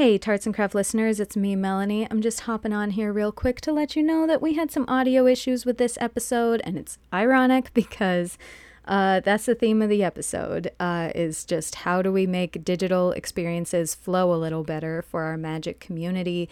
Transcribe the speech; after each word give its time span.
Hey, 0.00 0.16
Tarts 0.16 0.46
and 0.46 0.54
Craft 0.54 0.74
listeners, 0.74 1.20
it's 1.20 1.36
me, 1.36 1.54
Melanie. 1.54 2.08
I'm 2.10 2.22
just 2.22 2.40
hopping 2.40 2.72
on 2.72 2.92
here 2.92 3.12
real 3.12 3.32
quick 3.32 3.60
to 3.60 3.70
let 3.70 3.94
you 3.94 4.02
know 4.02 4.26
that 4.26 4.40
we 4.40 4.54
had 4.54 4.70
some 4.70 4.86
audio 4.88 5.26
issues 5.26 5.66
with 5.66 5.76
this 5.76 5.98
episode, 6.00 6.62
and 6.64 6.78
it's 6.78 6.96
ironic 7.12 7.70
because 7.74 8.38
uh, 8.86 9.20
that's 9.20 9.44
the 9.44 9.54
theme 9.54 9.82
of 9.82 9.90
the 9.90 10.02
episode 10.02 10.70
uh, 10.80 11.12
is 11.14 11.44
just 11.44 11.74
how 11.74 12.00
do 12.00 12.10
we 12.10 12.26
make 12.26 12.64
digital 12.64 13.12
experiences 13.12 13.94
flow 13.94 14.32
a 14.32 14.40
little 14.40 14.64
better 14.64 15.02
for 15.02 15.24
our 15.24 15.36
magic 15.36 15.80
community 15.80 16.48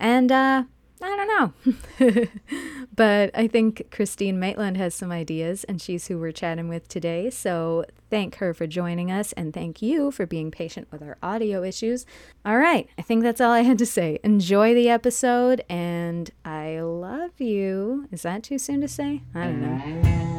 and 0.00 0.32
uh, 0.32 0.64
I 1.02 1.16
don't 1.16 2.08
know. 2.08 2.26
but 2.94 3.30
I 3.34 3.46
think 3.46 3.90
Christine 3.90 4.38
Maitland 4.38 4.76
has 4.76 4.94
some 4.94 5.12
ideas, 5.12 5.64
and 5.64 5.80
she's 5.80 6.08
who 6.08 6.18
we're 6.18 6.32
chatting 6.32 6.68
with 6.68 6.88
today. 6.88 7.30
So 7.30 7.84
thank 8.10 8.36
her 8.36 8.54
for 8.54 8.66
joining 8.66 9.10
us, 9.10 9.32
and 9.32 9.52
thank 9.52 9.82
you 9.82 10.10
for 10.10 10.26
being 10.26 10.50
patient 10.50 10.88
with 10.90 11.02
our 11.02 11.16
audio 11.22 11.62
issues. 11.62 12.06
All 12.44 12.58
right, 12.58 12.88
I 12.98 13.02
think 13.02 13.22
that's 13.22 13.40
all 13.40 13.52
I 13.52 13.62
had 13.62 13.78
to 13.78 13.86
say. 13.86 14.18
Enjoy 14.22 14.74
the 14.74 14.88
episode, 14.88 15.64
and 15.68 16.30
I 16.44 16.80
love 16.80 17.32
you. 17.38 18.08
Is 18.10 18.22
that 18.22 18.42
too 18.42 18.58
soon 18.58 18.80
to 18.80 18.88
say? 18.88 19.22
I 19.34 19.44
don't 19.44 19.60
know. 19.62 20.37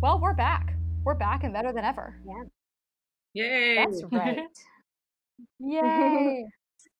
Well, 0.00 0.18
we're 0.18 0.32
back. 0.32 0.74
We're 1.04 1.14
back 1.14 1.44
and 1.44 1.52
better 1.52 1.70
than 1.70 1.84
ever. 1.84 2.16
Yeah. 2.26 2.44
Yay. 3.34 3.74
That's 3.74 4.02
right. 4.10 4.38
Yay. 5.58 6.46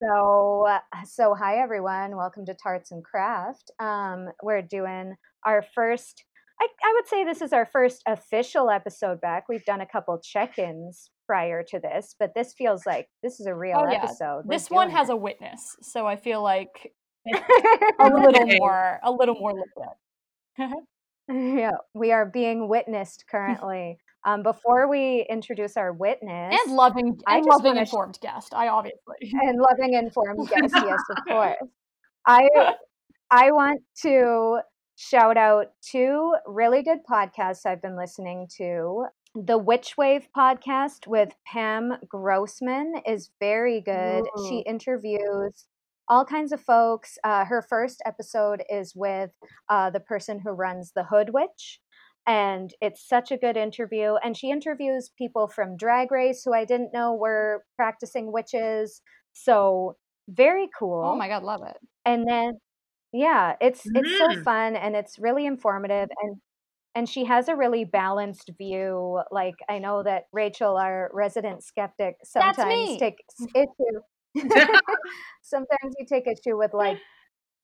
so, 0.02 0.66
uh, 0.68 0.80
so 1.06 1.34
hi 1.34 1.56
everyone. 1.62 2.14
Welcome 2.14 2.44
to 2.44 2.54
Tarts 2.54 2.90
and 2.90 3.02
Craft. 3.02 3.70
Um, 3.80 4.28
we're 4.42 4.60
doing 4.60 5.14
our 5.46 5.64
first. 5.74 6.24
I, 6.60 6.68
I 6.84 6.92
would 6.92 7.08
say 7.08 7.24
this 7.24 7.40
is 7.40 7.54
our 7.54 7.64
first 7.64 8.02
official 8.06 8.68
episode 8.68 9.18
back. 9.22 9.48
We've 9.48 9.64
done 9.64 9.80
a 9.80 9.86
couple 9.86 10.18
check-ins 10.18 11.10
prior 11.26 11.62
to 11.70 11.80
this, 11.80 12.16
but 12.20 12.32
this 12.34 12.52
feels 12.52 12.84
like 12.84 13.08
this 13.22 13.40
is 13.40 13.46
a 13.46 13.54
real 13.54 13.78
oh, 13.78 13.90
yeah. 13.90 14.04
episode. 14.04 14.42
We're 14.44 14.56
this 14.56 14.70
one 14.70 14.90
has 14.90 15.08
it. 15.08 15.14
a 15.14 15.16
witness, 15.16 15.74
so 15.80 16.06
I 16.06 16.16
feel 16.16 16.42
like 16.42 16.92
a 17.98 18.10
little 18.10 18.46
more, 18.58 19.00
a 19.02 19.10
little 19.10 19.36
more 19.36 19.54
legit. 19.54 20.76
Yeah, 21.56 21.72
we 21.94 22.12
are 22.12 22.26
being 22.26 22.68
witnessed 22.68 23.24
currently. 23.30 23.98
Um, 24.24 24.42
before 24.42 24.88
we 24.88 25.24
introduce 25.30 25.76
our 25.76 25.92
witness 25.92 26.54
and 26.66 26.74
loving 26.74 27.18
and 27.26 27.44
loving 27.46 27.76
informed 27.76 28.16
sh- 28.16 28.22
guest, 28.22 28.54
I 28.54 28.68
obviously 28.68 29.16
and 29.20 29.60
loving 29.60 29.94
informed 29.94 30.48
guest, 30.48 30.74
yes, 30.74 31.00
of 31.10 31.24
course. 31.28 31.56
I 32.26 32.48
I 33.30 33.52
want 33.52 33.82
to 34.02 34.58
shout 34.96 35.36
out 35.36 35.66
two 35.80 36.34
really 36.46 36.82
good 36.82 36.98
podcasts 37.08 37.66
I've 37.66 37.82
been 37.82 37.96
listening 37.96 38.48
to. 38.56 39.04
The 39.34 39.58
Witch 39.58 39.96
Wave 39.96 40.26
podcast 40.36 41.06
with 41.06 41.34
Pam 41.46 41.98
Grossman 42.08 42.94
is 43.06 43.30
very 43.38 43.80
good. 43.80 44.24
Ooh. 44.24 44.48
She 44.48 44.58
interviews 44.60 45.66
all 46.08 46.24
kinds 46.24 46.52
of 46.52 46.60
folks. 46.60 47.18
Uh, 47.24 47.44
her 47.44 47.62
first 47.62 48.02
episode 48.06 48.62
is 48.70 48.94
with 48.94 49.30
uh, 49.68 49.90
the 49.90 50.00
person 50.00 50.40
who 50.40 50.50
runs 50.50 50.92
the 50.94 51.04
Hood 51.04 51.30
Witch. 51.32 51.80
And 52.26 52.72
it's 52.80 53.08
such 53.08 53.30
a 53.30 53.36
good 53.36 53.56
interview. 53.56 54.14
And 54.22 54.36
she 54.36 54.50
interviews 54.50 55.10
people 55.16 55.46
from 55.46 55.76
Drag 55.76 56.10
Race 56.10 56.42
who 56.44 56.52
I 56.52 56.64
didn't 56.64 56.92
know 56.92 57.14
were 57.14 57.64
practicing 57.76 58.32
witches. 58.32 59.00
So 59.32 59.96
very 60.28 60.68
cool. 60.76 61.04
Oh 61.04 61.16
my 61.16 61.28
God, 61.28 61.44
love 61.44 61.62
it. 61.64 61.76
And 62.04 62.26
then, 62.28 62.54
yeah, 63.12 63.54
it's 63.60 63.86
mm. 63.86 63.92
it's 63.94 64.18
so 64.18 64.28
mm. 64.28 64.42
fun 64.42 64.74
and 64.74 64.96
it's 64.96 65.18
really 65.20 65.46
informative. 65.46 66.08
And 66.22 66.36
and 66.96 67.08
she 67.08 67.26
has 67.26 67.48
a 67.48 67.54
really 67.54 67.84
balanced 67.84 68.50
view. 68.58 69.20
Like 69.30 69.54
I 69.68 69.78
know 69.78 70.02
that 70.02 70.24
Rachel, 70.32 70.76
our 70.76 71.10
resident 71.12 71.62
skeptic, 71.62 72.16
sometimes 72.24 72.98
takes 72.98 73.22
issue 73.54 74.00
sometimes 75.42 75.94
you 75.98 76.06
take 76.06 76.26
issue 76.26 76.56
with 76.56 76.72
like 76.74 76.98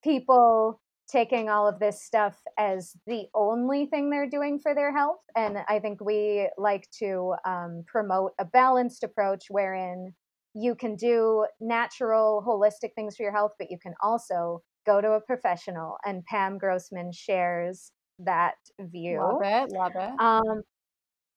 people 0.02 0.80
taking 1.10 1.50
all 1.50 1.68
of 1.68 1.78
this 1.78 2.02
stuff 2.02 2.36
as 2.58 2.96
the 3.06 3.24
only 3.34 3.86
thing 3.86 4.08
they're 4.08 4.28
doing 4.28 4.58
for 4.58 4.74
their 4.74 4.96
health. 4.96 5.20
And 5.36 5.58
I 5.68 5.78
think 5.78 6.00
we 6.00 6.48
like 6.56 6.88
to 7.00 7.34
um, 7.46 7.84
promote 7.86 8.32
a 8.40 8.44
balanced 8.44 9.02
approach 9.04 9.46
wherein 9.50 10.14
you 10.54 10.74
can 10.74 10.96
do 10.96 11.46
natural, 11.60 12.42
holistic 12.46 12.94
things 12.94 13.16
for 13.16 13.24
your 13.24 13.32
health, 13.32 13.52
but 13.58 13.70
you 13.70 13.78
can 13.82 13.94
also 14.02 14.62
go 14.86 15.00
to 15.00 15.12
a 15.12 15.20
professional. 15.20 15.96
And 16.04 16.24
Pam 16.24 16.58
Grossman 16.58 17.12
shares 17.12 17.92
that 18.18 18.54
view. 18.80 19.20
Love 19.20 19.42
it. 19.42 19.72
Love 19.72 19.92
it. 19.96 20.20
Um, 20.20 20.62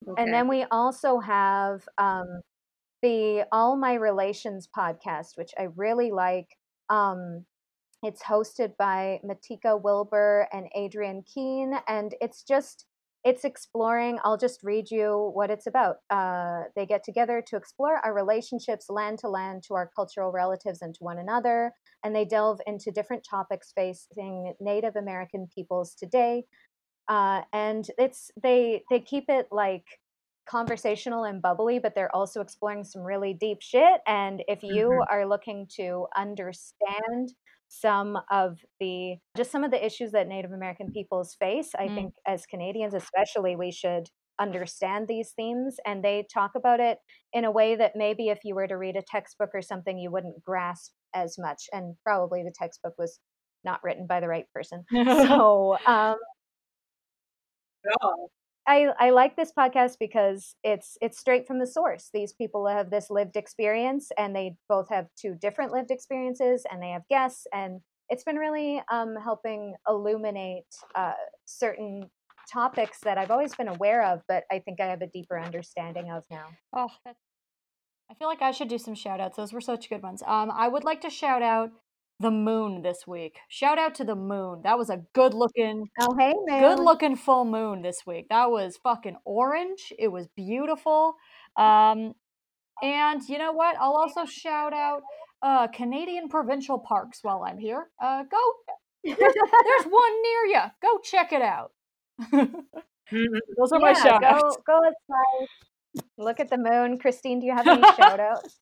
okay. 0.08 0.22
And 0.22 0.34
then 0.34 0.48
we 0.48 0.66
also 0.72 1.20
have 1.20 1.82
um, 1.98 2.42
the 3.06 3.46
All 3.52 3.78
My 3.78 3.94
Relations 3.94 4.68
podcast, 4.76 5.36
which 5.36 5.52
I 5.60 5.68
really 5.76 6.10
like. 6.10 6.48
Um, 6.90 7.46
it's 8.02 8.24
hosted 8.24 8.76
by 8.80 9.20
Matika 9.24 9.80
Wilbur 9.80 10.48
and 10.52 10.68
Adrienne 10.76 11.22
Keene, 11.32 11.76
and 11.88 12.16
it's 12.20 12.42
just 12.42 12.88
it's 13.24 13.46
exploring. 13.46 14.18
I'll 14.24 14.40
just 14.40 14.64
read 14.64 14.90
you 14.90 15.32
what 15.36 15.52
it's 15.52 15.68
about. 15.68 15.98
Uh, 16.10 16.64
they 16.76 16.88
get 16.88 17.04
together 17.04 17.44
to 17.48 17.56
explore 17.58 17.98
our 18.04 18.14
relationships 18.14 18.88
land 18.90 19.20
to 19.20 19.30
land, 19.30 19.62
to 19.68 19.76
our 19.76 19.92
cultural 19.96 20.32
relatives, 20.32 20.82
and 20.82 20.96
to 20.96 21.04
one 21.04 21.20
another. 21.20 21.74
And 22.04 22.16
they 22.16 22.26
delve 22.26 22.60
into 22.66 22.90
different 22.90 23.24
topics 23.30 23.72
facing 23.76 24.56
Native 24.60 24.96
American 24.96 25.48
peoples 25.54 25.94
today. 25.94 26.46
Uh, 27.08 27.42
and 27.54 27.86
it's 28.00 28.32
they 28.42 28.82
they 28.90 29.00
keep 29.00 29.26
it 29.30 29.50
like 29.52 29.86
conversational 30.48 31.24
and 31.24 31.42
bubbly, 31.42 31.80
but 31.80 31.96
they're 31.96 32.16
also 32.16 32.42
exploring 32.42 32.84
some 32.84 33.02
really 33.02 33.34
deep 33.34 33.60
shit. 33.62 34.02
And 34.08 34.44
if 34.48 34.64
you 34.64 34.90
mm-hmm. 34.90 35.14
are 35.14 35.28
looking 35.28 35.68
to 35.78 36.08
understand 36.16 37.34
some 37.68 38.18
of 38.32 38.60
the 38.80 39.16
just 39.36 39.52
some 39.52 39.64
of 39.64 39.72
the 39.72 39.84
issues 39.84 40.12
that 40.12 40.28
Native 40.28 40.52
American 40.52 40.92
peoples 40.92 41.36
face, 41.40 41.72
I 41.78 41.88
mm. 41.88 41.96
think 41.96 42.14
as 42.28 42.46
Canadians 42.46 42.94
especially, 42.94 43.56
we 43.56 43.72
should 43.72 44.08
understand 44.40 45.08
these 45.08 45.32
themes 45.36 45.78
and 45.86 46.04
they 46.04 46.28
talk 46.34 46.52
about 46.56 46.80
it 46.80 46.98
in 47.34 47.46
a 47.46 47.52
way 47.52 47.76
that 47.76 47.94
maybe 47.96 48.28
if 48.28 48.40
you 48.44 48.54
were 48.54 48.68
to 48.68 48.78
read 48.78 48.96
a 48.96 49.02
textbook 49.02 49.50
or 49.54 49.62
something 49.62 49.98
you 49.98 50.12
wouldn't 50.12 50.44
grasp 50.44 50.92
as 51.14 51.38
much 51.38 51.64
and 51.72 51.96
probably 52.04 52.44
the 52.44 52.54
textbook 52.54 52.94
was 52.98 53.20
not 53.64 53.80
written 53.82 54.06
by 54.06 54.20
the 54.20 54.28
right 54.28 54.46
person 54.54 54.84
so 54.94 55.78
um 55.86 56.18
I, 58.68 58.88
I 59.00 59.10
like 59.12 59.36
this 59.36 59.52
podcast 59.58 59.98
because 60.00 60.56
it's 60.64 60.98
it's 61.02 61.20
straight 61.20 61.48
from 61.48 61.60
the 61.60 61.68
source. 61.68 62.10
These 62.14 62.34
people 62.34 62.68
have 62.68 62.90
this 62.90 63.10
lived 63.10 63.36
experience, 63.36 64.10
and 64.18 64.36
they 64.36 64.56
both 64.68 64.90
have 64.90 65.08
two 65.20 65.36
different 65.40 65.72
lived 65.72 65.92
experiences, 65.92 66.64
and 66.72 66.82
they 66.82 66.90
have 66.90 67.08
guests, 67.10 67.46
and 67.54 67.82
it's 68.10 68.24
been 68.24 68.38
really 68.38 68.82
um, 68.92 69.16
helping 69.24 69.76
illuminate 69.88 70.66
uh, 70.96 71.14
certain 71.46 72.10
topics 72.52 73.00
that 73.04 73.18
I've 73.18 73.32
always 73.32 73.56
been 73.56 73.68
aware 73.68 74.04
of, 74.04 74.22
but 74.28 74.44
I 74.52 74.60
think 74.60 74.80
I 74.80 74.86
have 74.88 75.02
a 75.02 75.08
deeper 75.08 75.40
understanding 75.40 76.12
of 76.12 76.24
now. 76.30 76.46
Oh, 76.76 76.90
I 77.06 78.14
feel 78.14 78.28
like 78.28 78.42
I 78.42 78.52
should 78.52 78.68
do 78.68 78.78
some 78.78 78.96
shout 78.96 79.20
outs. 79.20 79.38
Those 79.38 79.52
were 79.52 79.62
such 79.62 79.90
good 79.90 80.04
ones. 80.04 80.22
Um, 80.26 80.52
I 80.52 80.68
would 80.68 80.84
like 80.84 81.02
to 81.02 81.10
shout 81.10 81.42
out 81.42 81.72
the 82.20 82.32
moon 82.32 82.82
this 82.82 83.06
week. 83.06 83.38
Shout 83.50 83.78
out 83.78 83.96
to 83.96 84.04
the 84.04 84.16
moon. 84.16 84.62
That 84.64 84.78
was 84.78 84.90
a 84.90 85.02
good 85.14 85.34
looking 85.34 85.90
Oh 86.00 86.16
hey 86.18 86.34
man. 86.46 86.62
Good 86.62 86.84
looking 86.84 87.16
full 87.16 87.46
moon 87.46 87.82
this 87.82 88.04
week. 88.06 88.28
That 88.30 88.50
was 88.52 88.78
fucking 88.82 89.18
orange. 89.26 89.92
It 89.98 90.08
was 90.08 90.28
beautiful. 90.36 91.16
Um 91.58 92.14
and 92.82 93.22
you 93.28 93.38
know 93.38 93.52
what? 93.52 93.76
I'll 93.80 93.98
also 93.98 94.26
shout 94.26 94.74
out 94.74 95.02
uh 95.42 95.68
Canadian 95.68 96.30
provincial 96.30 96.80
parks 96.80 97.20
while 97.22 97.44
I'm 97.46 97.58
here. 97.58 97.88
Uh 98.02 98.24
go 98.24 98.38
there's 99.04 99.18
one 99.86 100.22
near 100.22 100.46
you. 100.46 100.62
Go 100.82 101.00
check 101.04 101.34
it 101.34 101.42
out. 101.42 101.72
Those 103.12 103.72
are 103.72 103.80
yeah, 103.80 103.86
my 103.86 103.94
shout 103.94 104.22
go, 104.22 104.28
outs. 104.28 104.58
Go 104.66 104.78
outside. 104.78 105.48
Look 106.18 106.40
at 106.40 106.50
the 106.50 106.58
moon. 106.58 106.98
Christine, 106.98 107.40
do 107.40 107.46
you 107.46 107.54
have 107.54 107.68
any 107.68 107.82
shout 107.98 108.20
outs? 108.20 108.60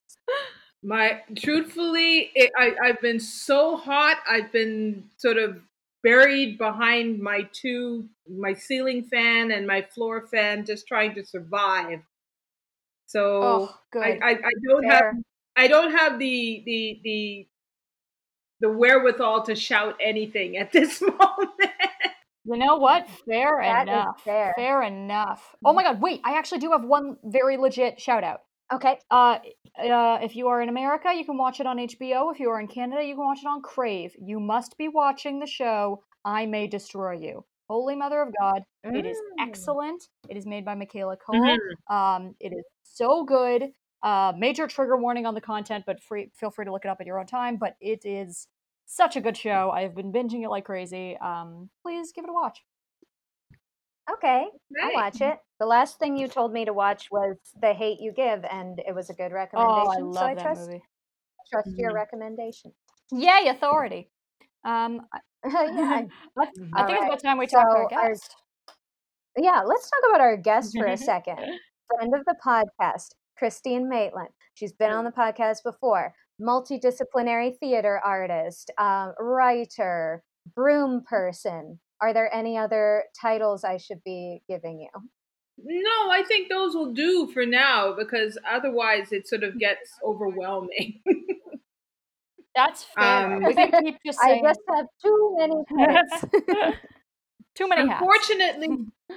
My 0.84 1.22
truthfully, 1.42 2.30
it, 2.34 2.52
I, 2.58 2.74
I've 2.84 3.00
been 3.00 3.18
so 3.18 3.76
hot. 3.76 4.18
I've 4.28 4.52
been 4.52 5.04
sort 5.16 5.38
of 5.38 5.62
buried 6.02 6.58
behind 6.58 7.20
my 7.20 7.48
two, 7.54 8.06
my 8.28 8.52
ceiling 8.52 9.02
fan 9.04 9.50
and 9.50 9.66
my 9.66 9.80
floor 9.80 10.26
fan, 10.26 10.66
just 10.66 10.86
trying 10.86 11.14
to 11.14 11.24
survive. 11.24 12.00
So 13.06 13.42
oh, 13.42 13.74
I, 13.98 14.18
I, 14.22 14.30
I, 14.30 14.50
don't 14.68 14.82
Fair. 14.82 14.92
have, 14.92 15.14
I 15.56 15.68
don't 15.68 15.90
have 15.92 16.18
the 16.18 16.62
the 16.66 17.00
the 17.02 17.46
the 18.60 18.70
wherewithal 18.70 19.44
to 19.44 19.54
shout 19.54 19.96
anything 20.00 20.58
at 20.58 20.70
this 20.72 21.00
moment. 21.00 21.72
You 22.44 22.58
know 22.58 22.76
what? 22.76 23.08
Fair 23.26 23.58
that 23.62 23.88
enough. 23.88 24.22
Fair. 24.22 24.52
fair 24.54 24.82
enough. 24.82 25.56
Oh 25.64 25.68
mm-hmm. 25.68 25.76
my 25.76 25.82
god, 25.82 26.02
wait, 26.02 26.20
I 26.24 26.36
actually 26.36 26.58
do 26.58 26.72
have 26.72 26.84
one 26.84 27.16
very 27.24 27.56
legit 27.56 27.98
shout 28.00 28.22
out. 28.22 28.42
Okay. 28.72 28.98
Uh, 29.10 29.38
uh, 29.78 30.18
if 30.22 30.34
you 30.36 30.48
are 30.48 30.62
in 30.62 30.68
America, 30.68 31.12
you 31.14 31.24
can 31.24 31.36
watch 31.36 31.60
it 31.60 31.66
on 31.66 31.78
HBO. 31.78 32.32
If 32.32 32.40
you 32.40 32.48
are 32.50 32.60
in 32.60 32.66
Canada, 32.68 33.04
you 33.04 33.14
can 33.14 33.24
watch 33.24 33.40
it 33.42 33.46
on 33.46 33.62
Crave. 33.62 34.14
You 34.18 34.40
must 34.40 34.76
be 34.78 34.88
watching 34.88 35.38
the 35.38 35.46
show 35.46 36.02
I 36.24 36.46
May 36.46 36.66
Destroy 36.66 37.12
You. 37.12 37.44
Holy 37.68 37.96
Mother 37.96 38.20
of 38.22 38.32
God. 38.38 38.62
It 38.84 39.06
is 39.06 39.16
Mm. 39.18 39.46
excellent. 39.48 40.08
It 40.28 40.36
is 40.36 40.46
made 40.46 40.64
by 40.64 40.74
Michaela 40.74 41.16
Coel. 41.16 41.40
Mhm. 41.40 41.92
Um, 41.94 42.36
it 42.40 42.52
is 42.52 42.64
so 42.82 43.24
good. 43.24 43.72
Uh, 44.02 44.32
major 44.36 44.66
trigger 44.66 44.96
warning 44.98 45.24
on 45.24 45.34
the 45.34 45.40
content, 45.40 45.84
but 45.86 46.02
free, 46.02 46.30
feel 46.34 46.50
free 46.50 46.66
to 46.66 46.72
look 46.72 46.84
it 46.84 46.88
up 46.88 47.00
at 47.00 47.06
your 47.06 47.18
own 47.18 47.26
time. 47.26 47.56
But 47.56 47.76
it 47.80 48.04
is 48.04 48.48
such 48.86 49.16
a 49.16 49.20
good 49.20 49.36
show. 49.36 49.70
I 49.70 49.80
have 49.82 49.94
been 49.94 50.12
binging 50.12 50.42
it 50.44 50.50
like 50.50 50.66
crazy. 50.66 51.16
Um, 51.18 51.70
please 51.82 52.12
give 52.12 52.24
it 52.24 52.30
a 52.30 52.34
watch. 52.34 52.62
Okay. 54.10 54.46
I'll 54.82 54.88
Right. 54.88 54.94
watch 54.94 55.20
it. 55.20 55.38
The 55.60 55.66
last 55.66 55.98
thing 55.98 56.16
you 56.16 56.28
told 56.28 56.52
me 56.52 56.64
to 56.64 56.72
watch 56.72 57.10
was 57.10 57.36
The 57.60 57.72
Hate 57.72 58.00
You 58.00 58.12
Give, 58.12 58.44
and 58.44 58.78
it 58.86 58.94
was 58.94 59.08
a 59.10 59.14
good 59.14 59.32
recommendation. 59.32 59.86
Oh. 59.86 59.90
I 59.90 59.96
so 59.96 60.04
love 60.04 60.24
I 60.24 60.34
that 60.34 60.42
trust 60.42 60.60
movie. 60.68 60.82
trust 61.50 61.68
your 61.76 61.90
Mhm. 61.92 61.94
recommendation. 61.94 62.72
Yay, 63.12 63.48
authority. 63.48 64.10
Um, 64.64 65.06
I, 65.12 65.20
yeah. 65.44 66.02
I 66.38 66.86
think 66.86 66.98
it's 66.98 67.04
about 67.04 67.22
time 67.22 67.38
we 67.38 67.46
talk 67.46 67.64
to 67.64 67.68
our 67.70 67.88
so 67.90 67.96
our- 67.96 68.08
guest. 68.08 68.36
Yeah, 69.36 69.62
let's 69.62 69.88
talk 69.90 70.00
about 70.08 70.20
our 70.20 70.36
guest 70.36 70.76
for 70.78 70.86
a 70.86 70.96
second. 70.96 71.38
Friend 71.88 72.14
of 72.14 72.24
the 72.24 72.36
podcast, 72.44 73.14
Christine 73.38 73.88
Maitland. 73.88 74.30
She's 74.54 74.72
been 74.72 74.90
on 74.92 75.04
the 75.04 75.10
podcast 75.12 75.62
before. 75.64 76.14
Multidisciplinary 76.40 77.56
theater 77.58 77.98
artist, 78.04 78.70
um, 78.78 79.14
writer, 79.18 80.22
broom 80.54 81.02
person. 81.04 81.80
Are 82.04 82.12
there 82.12 82.28
any 82.34 82.58
other 82.58 83.04
titles 83.18 83.64
I 83.64 83.78
should 83.78 84.04
be 84.04 84.42
giving 84.46 84.78
you? 84.78 84.90
No, 85.56 86.10
I 86.10 86.22
think 86.28 86.50
those 86.50 86.74
will 86.74 86.92
do 86.92 87.30
for 87.32 87.46
now 87.46 87.94
because 87.96 88.36
otherwise 88.46 89.10
it 89.10 89.26
sort 89.26 89.42
of 89.42 89.58
gets 89.58 89.92
overwhelming. 90.04 91.00
That's 92.54 92.84
fair. 92.94 93.32
Um, 93.36 93.42
we 93.42 93.54
can 93.54 93.70
keep 93.82 93.96
just 94.04 94.20
saying. 94.20 94.44
I 94.44 94.50
just 94.50 94.60
have 94.68 94.86
too 95.02 95.34
many 95.38 95.64
credits. 95.72 96.24
too 97.54 97.68
many 97.68 97.88
hats. 97.88 98.02
Unfortunately, 98.02 98.68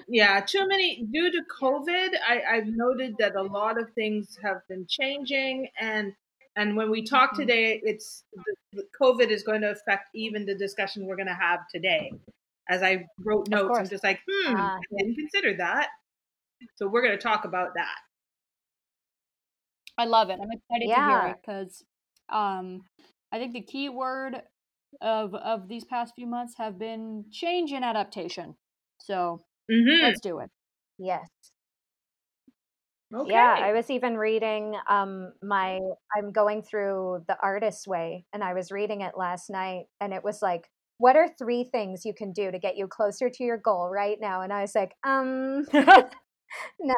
yeah, 0.07 0.39
too 0.39 0.65
many 0.65 1.03
due 1.11 1.29
to 1.29 1.41
COVID. 1.61 2.11
I, 2.25 2.41
I've 2.49 2.67
noted 2.67 3.17
that 3.19 3.35
a 3.35 3.43
lot 3.43 3.77
of 3.77 3.91
things 3.95 4.39
have 4.41 4.61
been 4.69 4.85
changing, 4.87 5.67
and 5.77 6.13
and 6.55 6.77
when 6.77 6.89
we 6.89 7.03
talk 7.03 7.33
Mhm. 7.33 7.37
today, 7.37 7.81
it's 7.83 8.23
the, 8.33 8.55
the 8.71 8.87
COVID 8.97 9.27
is 9.27 9.43
going 9.43 9.59
to 9.59 9.71
affect 9.71 10.07
even 10.15 10.45
the 10.45 10.55
discussion 10.55 11.05
we're 11.05 11.17
going 11.17 11.27
to 11.27 11.33
have 11.33 11.67
today. 11.67 12.13
As 12.69 12.83
I 12.83 13.05
wrote 13.25 13.47
notes, 13.49 13.79
I'm 13.79 13.89
just 13.89 14.03
like, 14.03 14.21
hmm, 14.29 14.53
Ah, 14.53 14.79
I 14.81 14.85
didn't 14.97 15.15
consider 15.15 15.57
that. 15.57 15.89
So 16.77 16.87
we're 16.87 17.01
going 17.03 17.17
to 17.17 17.21
talk 17.23 17.45
about 17.45 17.75
that. 17.75 17.97
I 19.97 20.05
love 20.05 20.29
it. 20.29 20.39
I'm 20.41 20.51
excited 20.51 20.93
to 20.95 21.01
hear 21.03 21.25
it 21.25 21.37
because 21.41 21.83
um, 22.29 22.83
I 23.31 23.39
think 23.39 23.53
the 23.53 23.61
key 23.61 23.89
word 23.89 24.43
of 25.01 25.35
of 25.35 25.67
these 25.67 25.83
past 25.85 26.15
few 26.15 26.27
months 26.27 26.55
have 26.57 26.79
been 26.79 27.25
change 27.31 27.71
and 27.71 27.83
adaptation. 27.85 28.57
So 28.99 29.45
hmm 29.69 29.87
let's 30.01 30.21
do 30.21 30.39
it. 30.39 30.51
Yes. 30.97 31.29
Okay. 33.13 33.33
Yeah, 33.33 33.57
I 33.59 33.73
was 33.73 33.89
even 33.89 34.17
reading 34.17 34.75
um 34.87 35.33
my 35.41 35.79
I'm 36.15 36.31
going 36.31 36.61
through 36.63 37.25
The 37.27 37.37
Artist's 37.41 37.87
Way 37.87 38.25
and 38.31 38.43
I 38.43 38.53
was 38.53 38.71
reading 38.71 39.01
it 39.01 39.17
last 39.17 39.49
night 39.49 39.87
and 39.99 40.13
it 40.13 40.23
was 40.23 40.41
like 40.41 40.69
what 40.99 41.15
are 41.15 41.27
three 41.37 41.63
things 41.63 42.05
you 42.05 42.13
can 42.13 42.31
do 42.31 42.51
to 42.51 42.59
get 42.59 42.77
you 42.77 42.87
closer 42.87 43.29
to 43.29 43.43
your 43.43 43.57
goal 43.57 43.89
right 43.89 44.17
now? 44.19 44.41
And 44.41 44.51
I 44.53 44.61
was 44.61 44.75
like, 44.75 44.93
um 45.05 45.65
no, 46.79 46.95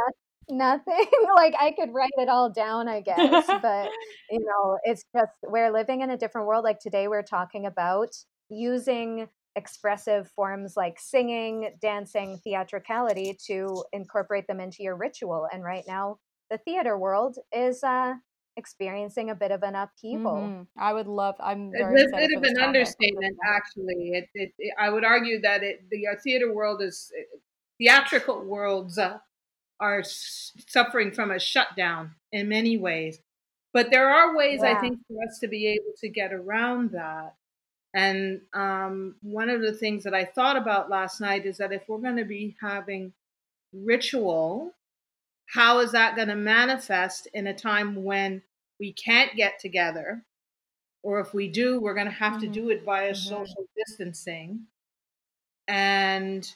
nothing. 0.49 1.07
like 1.35 1.53
I 1.59 1.71
could 1.71 1.93
write 1.93 2.11
it 2.17 2.29
all 2.29 2.51
down, 2.51 2.87
I 2.87 3.01
guess, 3.01 3.45
but 3.61 3.89
you 4.31 4.39
know, 4.39 4.77
it's 4.83 5.03
just 5.15 5.31
we're 5.43 5.71
living 5.71 6.01
in 6.01 6.09
a 6.11 6.17
different 6.17 6.47
world. 6.47 6.63
Like 6.63 6.79
today 6.79 7.07
we're 7.07 7.23
talking 7.23 7.65
about 7.65 8.09
using 8.49 9.27
expressive 9.55 10.29
forms 10.35 10.73
like 10.77 10.97
singing, 10.99 11.71
dancing, 11.81 12.39
theatricality 12.43 13.37
to 13.47 13.83
incorporate 13.93 14.47
them 14.47 14.59
into 14.59 14.83
your 14.83 14.95
ritual. 14.95 15.47
And 15.51 15.63
right 15.63 15.83
now 15.87 16.17
the 16.49 16.57
theater 16.57 16.97
world 16.97 17.37
is 17.51 17.83
uh 17.83 18.13
experiencing 18.57 19.29
a 19.29 19.35
bit 19.35 19.51
of 19.51 19.63
an 19.63 19.75
upheaval. 19.75 20.33
Mhm. 20.33 20.67
I 20.77 20.93
would 20.93 21.07
love. 21.07 21.35
I'm 21.39 21.73
It's 21.73 21.81
a 22.13 22.17
bit 22.17 22.37
of 22.37 22.43
an 22.43 22.55
topic. 22.55 22.67
understatement, 22.67 23.37
actually. 23.45 24.11
It, 24.13 24.29
it, 24.33 24.53
it, 24.57 24.73
I 24.77 24.89
would 24.89 25.03
argue 25.05 25.39
that 25.41 25.63
it, 25.63 25.89
the 25.89 26.07
uh, 26.07 26.15
theater 26.23 26.53
world 26.53 26.81
is 26.81 27.11
theatrical 27.77 28.41
worlds 28.43 28.97
uh, 28.97 29.19
are 29.79 29.99
s- 29.99 30.51
suffering 30.67 31.11
from 31.11 31.31
a 31.31 31.39
shutdown 31.39 32.15
in 32.31 32.49
many 32.49 32.77
ways, 32.77 33.21
but 33.73 33.91
there 33.91 34.09
are 34.09 34.35
ways 34.35 34.63
I 34.63 34.75
think 34.75 34.99
for 35.07 35.23
us 35.23 35.39
to 35.39 35.47
be 35.47 35.67
able 35.67 35.93
to 35.97 36.09
get 36.09 36.33
around 36.33 36.91
that. 36.91 37.35
And 37.93 38.41
um, 38.53 39.15
one 39.21 39.49
of 39.49 39.61
the 39.61 39.73
things 39.73 40.03
that 40.03 40.13
I 40.13 40.25
thought 40.25 40.57
about 40.57 40.89
last 40.89 41.21
night 41.21 41.45
is 41.45 41.57
that 41.57 41.71
if 41.71 41.87
we're 41.87 41.97
going 41.99 42.17
to 42.17 42.25
be 42.25 42.55
having 42.61 43.13
ritual, 43.73 44.73
how 45.53 45.79
is 45.79 45.91
that 45.93 46.15
going 46.15 46.27
to 46.27 46.35
manifest 46.35 47.27
in 47.33 47.47
a 47.47 47.53
time 47.53 48.03
when 48.03 48.41
we 48.79 48.93
can't 48.93 49.35
get 49.35 49.59
together? 49.59 50.23
Or 51.01 51.19
if 51.19 51.33
we 51.33 51.47
do, 51.47 51.79
we're 51.79 51.95
going 51.95 52.05
to 52.05 52.11
have 52.11 52.39
to 52.41 52.47
Mhm. 52.47 52.53
do 52.53 52.69
it 52.69 52.83
via 52.83 53.11
Mhm. 53.11 53.15
social 53.15 53.67
distancing. 53.75 54.67
And 55.67 56.53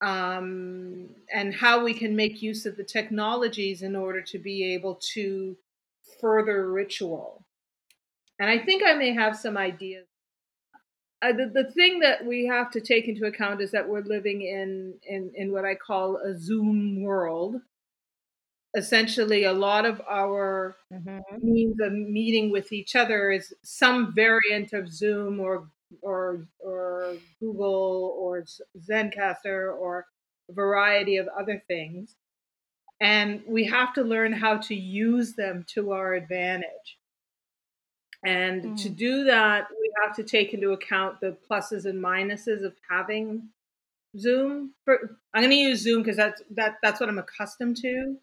um, 0.00 1.14
and 1.32 1.54
how 1.54 1.84
we 1.84 1.94
can 1.94 2.16
make 2.16 2.42
use 2.42 2.66
of 2.66 2.76
the 2.76 2.82
technologies 2.84 3.82
in 3.82 3.94
order 3.94 4.20
to 4.20 4.38
be 4.38 4.74
able 4.74 4.96
to 5.14 5.56
further 6.20 6.72
ritual. 6.72 7.44
And 8.40 8.50
I 8.50 8.58
think 8.58 8.82
I 8.84 8.94
may 8.94 9.12
have 9.14 9.36
some 9.38 9.56
ideas. 9.56 10.08
Uh, 11.22 11.32
the, 11.32 11.46
the 11.46 11.70
thing 11.70 12.00
that 12.00 12.26
we 12.26 12.46
have 12.46 12.68
to 12.72 12.80
take 12.80 13.06
into 13.06 13.26
account 13.26 13.60
is 13.60 13.70
that 13.70 13.88
we're 13.88 14.00
living 14.00 14.42
in, 14.42 14.98
in, 15.04 15.30
in 15.36 15.52
what 15.52 15.64
I 15.64 15.76
call 15.76 16.16
a 16.16 16.36
Zoom 16.36 17.00
world. 17.00 17.62
Essentially, 18.74 19.44
a 19.44 19.52
lot 19.52 19.84
of 19.84 20.00
our 20.08 20.76
Mhm. 20.90 21.42
means 21.42 21.80
of 21.80 21.92
meeting 21.92 22.50
with 22.50 22.72
each 22.72 22.96
other 22.96 23.30
is 23.30 23.54
some 23.62 24.14
variant 24.14 24.72
of 24.72 24.92
Zoom 24.92 25.40
or 25.40 25.70
or 26.02 26.46
or 26.60 27.20
Google 27.40 28.16
or 28.18 28.44
Zencastr 28.78 29.74
or 29.78 30.06
a 30.50 30.52
variety 30.54 31.16
of 31.18 31.28
other 31.28 31.62
things. 31.68 32.16
And 33.00 33.44
we 33.46 33.64
have 33.66 33.94
to 33.94 34.02
learn 34.04 34.32
how 34.32 34.58
to 34.58 34.74
use 34.76 35.34
them 35.34 35.64
to 35.74 35.92
our 35.92 36.14
advantage. 36.14 36.98
And 38.24 38.76
to 38.78 38.88
Mhm. 38.88 38.88
do 38.88 39.24
that, 39.24 39.68
we 39.70 39.90
have 40.04 40.14
to 40.16 40.22
take 40.24 40.54
into 40.54 40.70
account 40.70 41.20
the 41.20 41.32
pluses 41.48 41.86
and 41.86 42.02
minuses 42.02 42.64
of 42.64 42.76
having 42.88 43.50
Zoom. 44.18 44.74
For, 44.84 45.18
I'm 45.34 45.42
going 45.42 45.50
to 45.50 45.56
use 45.56 45.80
Zoom 45.82 46.02
because 46.02 46.16
that's 46.18 46.42
that 46.52 46.78
that's 46.82 47.00
what 47.00 47.08
I'm 47.08 47.18
accustomed 47.18 47.78
to. 47.78 48.20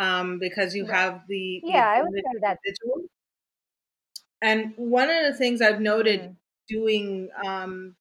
Um, 0.00 0.40
because 0.40 0.74
you 0.76 0.86
Right. 0.86 0.88
have 0.88 1.22
the, 1.28 1.64
the 1.72 1.74
Yeah, 1.74 1.88
I 1.88 2.02
would 2.02 2.14
say 2.24 2.32
that. 2.42 2.58
individual. 2.64 3.08
And 4.42 4.74
one 4.76 5.10
of 5.10 5.24
the 5.24 5.36
things 5.36 5.60
I've 5.60 5.80
noted 5.80 6.30
Mhm. 6.30 6.36
doing 6.68 7.30
um, 7.44 7.96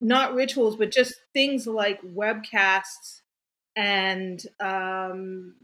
not 0.00 0.34
rituals, 0.34 0.76
but 0.76 0.92
just 0.92 1.14
things 1.34 1.66
like 1.66 2.02
webcasts 2.02 3.22
and 3.76 4.42
um, 4.60 5.56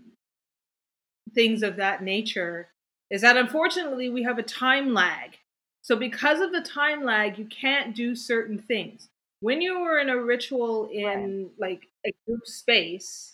things 1.34 1.62
of 1.62 1.76
that 1.76 2.02
nature 2.02 2.70
is 3.10 3.22
that 3.22 3.36
unfortunately 3.36 4.08
we 4.08 4.22
have 4.22 4.38
a 4.38 4.42
time 4.42 4.92
lag. 4.94 5.38
So, 5.82 5.96
because 5.96 6.40
of 6.40 6.52
the 6.52 6.62
time 6.62 7.04
lag, 7.04 7.38
you 7.38 7.44
can't 7.46 7.94
do 7.94 8.14
certain 8.14 8.58
things. 8.58 9.10
When 9.40 9.60
you 9.60 9.74
are 9.76 9.98
in 9.98 10.08
a 10.08 10.16
ritual 10.18 10.88
in 10.90 11.50
like 11.58 11.88
a 12.06 12.12
group 12.26 12.46
space, 12.46 13.33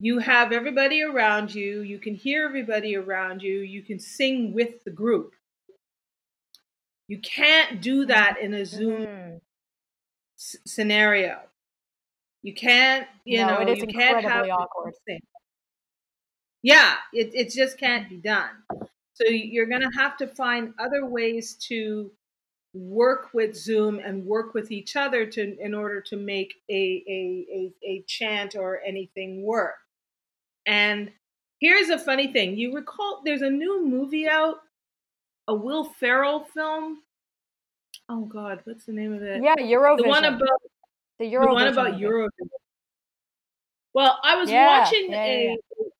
you 0.00 0.18
have 0.18 0.50
everybody 0.52 1.02
around 1.02 1.54
you, 1.54 1.82
you 1.82 1.98
can 1.98 2.14
hear 2.14 2.44
everybody 2.46 2.96
around 2.96 3.42
you, 3.42 3.60
you 3.60 3.82
can 3.82 3.98
sing 4.00 4.52
with 4.54 4.82
the 4.84 4.90
group. 4.90 5.34
You 7.06 7.18
can't 7.20 7.80
do 7.82 8.06
that 8.06 8.38
in 8.40 8.54
a 8.54 8.64
Zoom 8.64 9.02
Mhm. 9.02 9.40
s- 10.38 10.56
scenario. 10.66 11.40
You 12.42 12.54
can't, 12.54 13.06
you 13.24 13.38
No, 13.38 13.46
know, 13.48 13.60
it 13.60 13.68
is 13.68 13.78
you 13.80 13.86
can't 13.88 14.24
have 14.24 14.48
awkward. 14.48 14.94
thing. 15.06 15.20
Yeah, 16.62 16.96
it, 17.12 17.34
it 17.34 17.50
just 17.50 17.78
can't 17.78 18.08
be 18.08 18.16
done. 18.16 18.50
So 19.14 19.24
you're 19.26 19.66
going 19.66 19.82
to 19.82 19.90
have 19.98 20.16
to 20.18 20.26
find 20.26 20.72
other 20.78 21.04
ways 21.06 21.54
to 21.68 22.10
work 22.74 23.34
with 23.34 23.56
Zoom 23.56 23.98
and 23.98 24.24
work 24.24 24.54
with 24.54 24.70
each 24.70 24.96
other 24.96 25.26
to 25.26 25.58
in 25.58 25.74
order 25.74 26.00
to 26.02 26.16
make 26.16 26.54
a 26.70 27.04
a, 27.08 27.46
a, 27.52 27.74
a 27.90 28.02
chant 28.06 28.54
or 28.56 28.80
anything 28.80 29.42
work. 29.42 29.76
And 30.66 31.12
here's 31.60 31.88
a 31.90 31.98
funny 31.98 32.32
thing: 32.32 32.56
you 32.56 32.74
recall 32.74 33.22
there's 33.24 33.42
a 33.42 33.50
new 33.50 33.86
movie 33.86 34.28
out, 34.28 34.60
a 35.48 35.54
Will 35.54 35.84
Ferrell 35.84 36.44
film. 36.44 37.04
Oh 38.10 38.24
God, 38.26 38.60
what's 38.64 38.84
the 38.84 38.92
name 38.92 39.12
of 39.14 39.22
it? 39.22 39.44
Yeah, 39.44 39.54
Eurovision. 39.58 39.96
the 39.96 40.04
one 40.04 40.24
about 40.24 40.60
the 41.18 41.24
the 41.38 41.48
one 41.48 41.66
Eurovision 41.66 41.68
about 41.68 41.94
movie. 42.00 42.00
Eurovision. 42.00 42.48
Well, 43.92 44.18
I 44.22 44.36
was 44.36 44.52
Yeah, 44.52 44.54
watching 44.54 45.08
yeah, 45.08 45.24
a 45.24 45.54
yeah, 45.54 45.56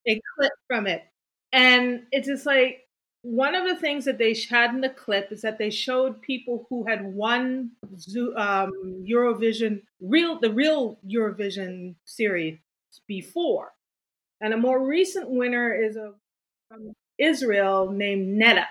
a 0.06 0.20
clip 0.36 0.52
from 0.66 0.86
it, 0.86 1.04
and 1.52 2.06
it's 2.12 2.28
just 2.28 2.46
like 2.46 2.88
one 3.22 3.54
of 3.54 3.66
the 3.68 3.76
things 3.76 4.04
that 4.06 4.16
they 4.18 4.34
had 4.48 4.70
in 4.70 4.80
the 4.80 4.88
clip 4.90 5.30
is 5.32 5.42
that 5.42 5.58
they 5.58 5.70
showed 5.70 6.22
people 6.22 6.66
who 6.70 6.86
had 6.86 7.04
won 7.04 7.72
um, 8.36 8.70
Eurovision, 9.06 9.82
real 10.00 10.38
the 10.38 10.52
real 10.52 10.98
Eurovision 11.06 11.96
series 12.04 12.58
before, 13.06 13.72
and 14.40 14.54
a 14.54 14.56
more 14.56 14.84
recent 14.84 15.28
winner 15.30 15.72
is 15.72 15.96
a 15.96 16.12
from 16.68 16.92
Israel 17.18 17.90
named 17.90 18.28
Netta. 18.28 18.66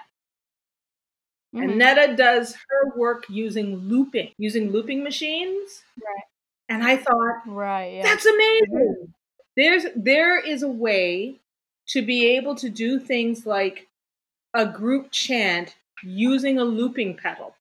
Mm-hmm. 1.56 1.64
And 1.64 1.78
Netta 1.78 2.16
does 2.16 2.56
her 2.70 2.98
work 2.98 3.26
using 3.30 3.76
looping, 3.76 4.32
using 4.38 4.72
looping 4.72 5.04
machines. 5.04 5.84
Right. 5.98 6.24
And 6.70 6.84
I 6.84 6.98
thought, 6.98 7.42
right, 7.48 7.96
yeah. 7.96 8.04
that's 8.04 8.26
amazing. 8.26 9.14
There's 9.58 9.86
there 9.96 10.40
is 10.40 10.62
a 10.62 10.70
way 10.70 11.36
to 11.90 12.04
be 12.04 12.38
able 12.38 12.56
to 12.56 12.70
do 12.70 13.00
things 13.00 13.46
like 13.46 13.88
a 14.54 14.66
group 14.66 15.12
chant 15.12 15.76
using 16.04 16.60
a 16.60 16.64
looping 16.64 17.16
pedal. 17.16 17.56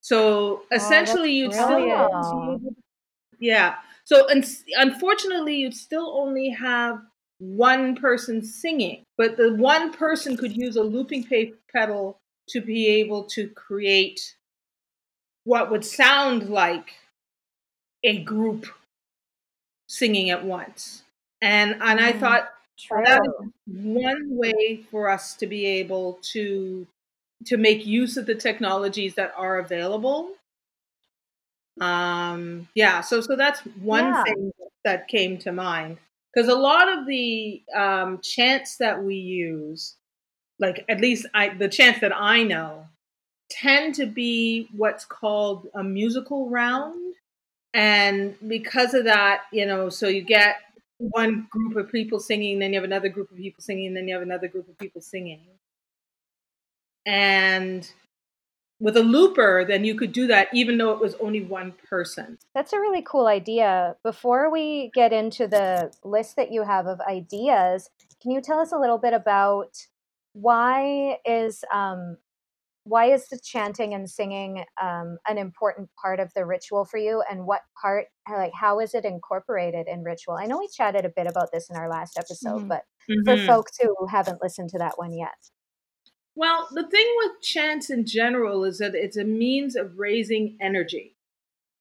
So 0.00 0.18
oh, 0.18 0.62
essentially, 0.72 1.32
you'd 1.32 1.52
still, 1.52 1.80
yeah. 3.38 3.76
So 4.04 4.28
unfortunately, 4.76 5.56
you'd 5.56 5.74
still 5.74 6.18
only 6.18 6.50
have 6.50 7.00
one 7.38 7.96
person 7.96 8.44
singing, 8.44 9.04
but 9.16 9.36
the 9.36 9.54
one 9.54 9.92
person 9.92 10.36
could 10.36 10.56
use 10.56 10.76
a 10.76 10.82
looping 10.82 11.26
pedal 11.72 12.18
to 12.50 12.60
be 12.60 12.86
able 12.88 13.24
to 13.24 13.48
create 13.48 14.36
what 15.44 15.70
would 15.70 15.84
sound 15.84 16.48
like 16.48 16.94
a 18.02 18.22
group 18.22 18.66
singing 19.88 20.30
at 20.30 20.44
once. 20.44 21.02
And 21.42 21.74
and 21.80 22.00
I 22.00 22.12
mm, 22.12 22.20
thought 22.20 22.48
True. 22.78 23.04
that 23.04 23.20
is 23.22 23.50
one 23.66 24.36
way 24.36 24.84
for 24.90 25.08
us 25.08 25.34
to 25.36 25.46
be 25.46 25.66
able 25.66 26.18
to 26.32 26.86
to 27.46 27.56
make 27.56 27.86
use 27.86 28.16
of 28.16 28.26
the 28.26 28.34
technologies 28.34 29.14
that 29.14 29.32
are 29.36 29.58
available. 29.58 30.32
Um 31.80 32.68
yeah, 32.74 33.00
so 33.00 33.20
so 33.20 33.36
that's 33.36 33.60
one 33.80 34.04
yeah. 34.04 34.22
thing 34.24 34.52
that 34.84 35.08
came 35.08 35.38
to 35.38 35.52
mind 35.52 35.98
because 36.34 36.48
a 36.48 36.54
lot 36.54 36.88
of 36.92 37.06
the 37.06 37.62
um, 37.74 38.20
chants 38.20 38.76
that 38.78 39.02
we 39.02 39.14
use, 39.14 39.96
like 40.58 40.84
at 40.88 41.00
least 41.00 41.26
I, 41.32 41.50
the 41.50 41.68
chants 41.68 42.00
that 42.00 42.12
I 42.14 42.42
know, 42.42 42.86
tend 43.50 43.94
to 43.96 44.06
be 44.06 44.68
what's 44.76 45.04
called 45.04 45.68
a 45.74 45.84
musical 45.84 46.50
round. 46.50 47.14
And 47.72 48.36
because 48.46 48.94
of 48.94 49.04
that, 49.04 49.42
you 49.52 49.66
know, 49.66 49.88
so 49.88 50.08
you 50.08 50.22
get 50.22 50.56
one 50.98 51.46
group 51.50 51.76
of 51.76 51.90
people 51.90 52.20
singing, 52.20 52.58
then 52.58 52.72
you 52.72 52.78
have 52.78 52.84
another 52.84 53.08
group 53.08 53.30
of 53.30 53.36
people 53.36 53.62
singing, 53.62 53.94
then 53.94 54.08
you 54.08 54.14
have 54.14 54.22
another 54.22 54.48
group 54.48 54.68
of 54.68 54.78
people 54.78 55.00
singing. 55.00 55.40
And 57.06 57.88
with 58.80 58.96
a 58.96 59.02
looper, 59.02 59.64
then 59.66 59.84
you 59.84 59.94
could 59.94 60.12
do 60.12 60.26
that 60.26 60.48
even 60.52 60.78
though 60.78 60.92
it 60.92 61.00
was 61.00 61.14
only 61.16 61.42
one 61.42 61.72
person. 61.88 62.38
That's 62.54 62.72
a 62.72 62.80
really 62.80 63.02
cool 63.02 63.26
idea. 63.26 63.96
Before 64.02 64.50
we 64.50 64.90
get 64.94 65.12
into 65.12 65.46
the 65.46 65.92
list 66.02 66.36
that 66.36 66.52
you 66.52 66.64
have 66.64 66.86
of 66.86 67.00
ideas, 67.00 67.90
can 68.20 68.30
you 68.30 68.40
tell 68.40 68.58
us 68.58 68.72
a 68.72 68.78
little 68.78 68.98
bit 68.98 69.12
about 69.12 69.76
why 70.32 71.18
is 71.24 71.64
um, 71.72 72.16
why 72.84 73.06
is 73.06 73.28
the 73.28 73.38
chanting 73.42 73.94
and 73.94 74.08
singing 74.08 74.62
um, 74.80 75.16
an 75.26 75.38
important 75.38 75.88
part 76.00 76.20
of 76.20 76.32
the 76.34 76.44
ritual 76.44 76.84
for 76.84 76.98
you 76.98 77.22
and 77.30 77.46
what 77.46 77.62
part 77.80 78.06
like 78.30 78.52
how 78.54 78.78
is 78.78 78.94
it 78.94 79.04
incorporated 79.04 79.86
in 79.88 80.02
ritual 80.02 80.34
i 80.34 80.44
know 80.44 80.58
we 80.58 80.68
chatted 80.68 81.04
a 81.04 81.12
bit 81.16 81.26
about 81.26 81.50
this 81.52 81.70
in 81.70 81.76
our 81.76 81.88
last 81.88 82.18
episode 82.18 82.58
mm-hmm. 82.58 82.68
but 82.68 82.84
mm-hmm. 83.10 83.24
for 83.24 83.46
folks 83.46 83.78
who 83.80 83.94
haven't 84.06 84.42
listened 84.42 84.68
to 84.68 84.78
that 84.78 84.92
one 84.96 85.12
yet 85.16 85.50
well, 86.36 86.68
the 86.72 86.86
thing 86.86 87.06
with 87.18 87.42
chants 87.42 87.90
in 87.90 88.06
general 88.06 88.64
is 88.64 88.78
that 88.78 88.94
it's 88.94 89.16
a 89.16 89.24
means 89.24 89.76
of 89.76 89.98
raising 89.98 90.56
energy, 90.60 91.14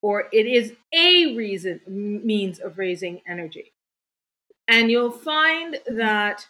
or 0.01 0.25
it 0.31 0.45
is 0.45 0.73
a 0.93 1.35
reason 1.35 1.81
means 1.87 2.59
of 2.59 2.77
raising 2.77 3.21
energy. 3.27 3.73
And 4.67 4.91
you'll 4.91 5.11
find 5.11 5.77
that 5.87 6.47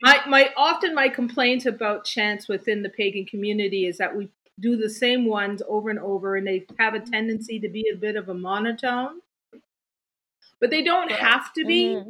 my, 0.00 0.20
my 0.26 0.50
often 0.56 0.94
my 0.94 1.08
complaint 1.08 1.66
about 1.66 2.04
chants 2.04 2.48
within 2.48 2.82
the 2.82 2.88
pagan 2.88 3.26
community 3.26 3.86
is 3.86 3.98
that 3.98 4.16
we 4.16 4.30
do 4.58 4.76
the 4.76 4.90
same 4.90 5.26
ones 5.26 5.62
over 5.68 5.90
and 5.90 5.98
over, 5.98 6.36
and 6.36 6.46
they 6.46 6.66
have 6.78 6.94
a 6.94 7.00
tendency 7.00 7.60
to 7.60 7.68
be 7.68 7.88
a 7.92 7.96
bit 7.96 8.16
of 8.16 8.28
a 8.28 8.34
monotone. 8.34 9.20
But 10.60 10.70
they 10.70 10.82
don't 10.82 11.12
have 11.12 11.52
to 11.54 11.64
be. 11.64 11.94
Mm-hmm. 11.94 12.08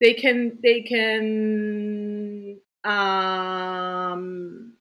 They 0.00 0.14
can 0.14 0.58
they 0.62 0.82
can 0.82 2.11
um, 2.84 4.72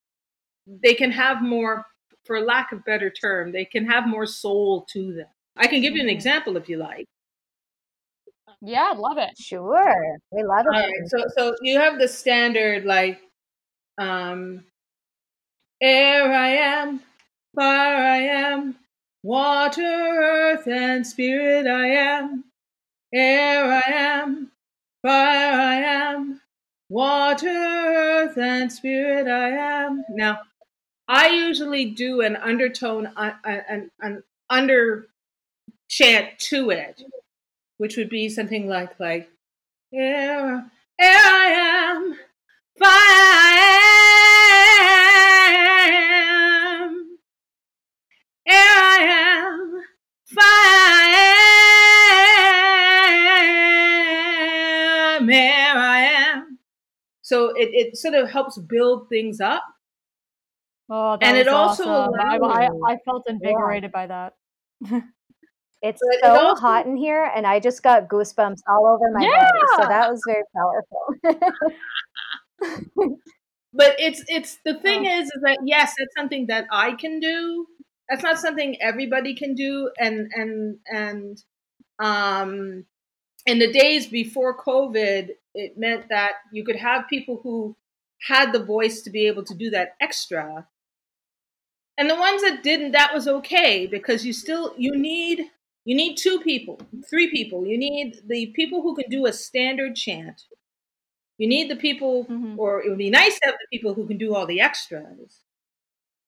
they 0.67 0.93
can 0.93 1.11
have 1.11 1.41
more, 1.41 1.85
for 2.25 2.39
lack 2.41 2.71
of 2.71 2.83
better 2.85 3.09
term, 3.09 3.51
they 3.51 3.65
can 3.65 3.85
have 3.85 4.07
more 4.07 4.25
soul 4.25 4.85
to 4.91 5.13
them. 5.13 5.27
I 5.57 5.67
can 5.67 5.81
give 5.81 5.93
you 5.93 6.01
an 6.01 6.07
mm-hmm. 6.07 6.15
example 6.15 6.57
if 6.57 6.69
you 6.69 6.77
like. 6.77 7.05
Yeah, 8.61 8.89
I'd 8.91 8.97
love 8.97 9.17
it. 9.17 9.31
Sure, 9.39 10.17
we 10.31 10.43
love 10.43 10.65
it. 10.65 10.69
Right, 10.69 10.91
so, 11.07 11.25
so 11.35 11.55
you 11.61 11.79
have 11.79 11.97
the 11.97 12.07
standard 12.07 12.85
like, 12.85 13.19
um, 13.97 14.63
air 15.81 16.31
I 16.31 16.49
am, 16.49 17.01
fire 17.55 17.95
I 17.95 18.17
am, 18.17 18.75
water, 19.23 19.81
earth, 19.81 20.67
and 20.67 21.05
spirit 21.05 21.65
I 21.67 21.87
am. 21.87 22.45
Air 23.13 23.81
I 23.85 23.91
am, 23.91 24.51
fire 25.01 25.53
I 25.53 25.75
am, 25.75 26.40
Water, 26.91 27.47
earth, 27.47 28.37
and 28.37 28.69
spirit 28.69 29.25
I 29.25 29.51
am. 29.51 30.03
Now, 30.09 30.41
I 31.07 31.29
usually 31.29 31.85
do 31.85 32.19
an 32.19 32.35
undertone, 32.35 33.07
uh, 33.15 33.31
uh, 33.45 33.59
an, 33.69 33.91
an 34.01 34.23
under 34.49 35.07
chant 35.87 36.37
to 36.49 36.71
it, 36.71 37.01
which 37.77 37.95
would 37.95 38.09
be 38.09 38.27
something 38.27 38.67
like 38.67 38.99
like 38.99 39.29
air, 39.93 40.69
air 40.99 41.21
I 41.23 41.45
am, 41.95 42.13
fire 42.77 42.89
I 45.23 45.87
am, 46.83 47.17
air 48.45 48.57
I 48.57 48.97
am, 48.99 49.81
fire 50.25 51.60
So 57.31 57.47
it, 57.51 57.69
it 57.71 57.97
sort 57.97 58.13
of 58.13 58.29
helps 58.29 58.57
build 58.57 59.07
things 59.07 59.39
up. 59.39 59.63
Oh, 60.89 61.17
and 61.21 61.37
it 61.37 61.47
also 61.47 61.87
awesome. 61.87 62.19
I, 62.19 62.35
I, 62.35 62.67
I, 62.85 62.97
felt 63.05 63.23
invigorated 63.25 63.91
yeah. 63.93 63.99
by 63.99 64.07
that. 64.07 64.33
it's 65.81 66.01
but 66.01 66.19
so 66.21 66.35
it 66.35 66.37
also, 66.41 66.59
hot 66.59 66.87
in 66.87 66.97
here, 66.97 67.31
and 67.33 67.47
I 67.47 67.61
just 67.61 67.83
got 67.83 68.09
goosebumps 68.09 68.57
all 68.67 68.85
over 68.85 69.09
my 69.13 69.23
yeah! 69.23 69.49
body. 69.49 69.59
So 69.77 69.87
that 69.87 70.11
was 70.11 70.21
very 70.27 70.43
powerful. 70.53 71.15
but 73.73 73.95
it's 73.97 74.25
it's 74.27 74.57
the 74.65 74.73
thing 74.73 75.07
oh. 75.07 75.19
is 75.19 75.27
is 75.27 75.41
that 75.43 75.59
yes, 75.63 75.93
that's 75.97 76.13
something 76.17 76.47
that 76.47 76.65
I 76.69 76.91
can 76.91 77.21
do. 77.21 77.65
That's 78.09 78.23
not 78.23 78.39
something 78.39 78.75
everybody 78.81 79.35
can 79.35 79.55
do, 79.55 79.89
and 79.97 80.29
and 80.35 80.79
and 80.91 81.41
um 81.97 82.83
in 83.45 83.59
the 83.59 83.71
days 83.71 84.07
before 84.07 84.57
COVID, 84.57 85.29
it 85.53 85.77
meant 85.77 86.05
that 86.09 86.33
you 86.51 86.63
could 86.63 86.77
have 86.77 87.07
people 87.09 87.39
who 87.43 87.75
had 88.27 88.51
the 88.51 88.63
voice 88.63 89.01
to 89.01 89.09
be 89.09 89.27
able 89.27 89.43
to 89.43 89.55
do 89.55 89.69
that 89.71 89.95
extra. 89.99 90.67
And 91.97 92.09
the 92.09 92.15
ones 92.15 92.41
that 92.41 92.63
didn't, 92.63 92.91
that 92.91 93.13
was 93.13 93.27
okay 93.27 93.87
because 93.87 94.25
you 94.25 94.33
still 94.33 94.73
you 94.77 94.95
need 94.95 95.49
you 95.85 95.95
need 95.95 96.15
two 96.15 96.39
people, 96.39 96.79
three 97.09 97.29
people. 97.31 97.65
You 97.65 97.77
need 97.77 98.21
the 98.27 98.47
people 98.55 98.81
who 98.81 98.95
can 98.95 99.09
do 99.09 99.25
a 99.25 99.33
standard 99.33 99.95
chant. 99.95 100.43
You 101.37 101.47
need 101.47 101.71
the 101.71 101.75
people, 101.75 102.25
mm-hmm. 102.25 102.59
or 102.59 102.83
it 102.83 102.89
would 102.89 102.99
be 102.99 103.09
nice 103.09 103.39
to 103.39 103.47
have 103.47 103.55
the 103.55 103.77
people 103.77 103.95
who 103.95 104.07
can 104.07 104.17
do 104.17 104.35
all 104.35 104.45
the 104.45 104.61
extras. 104.61 105.39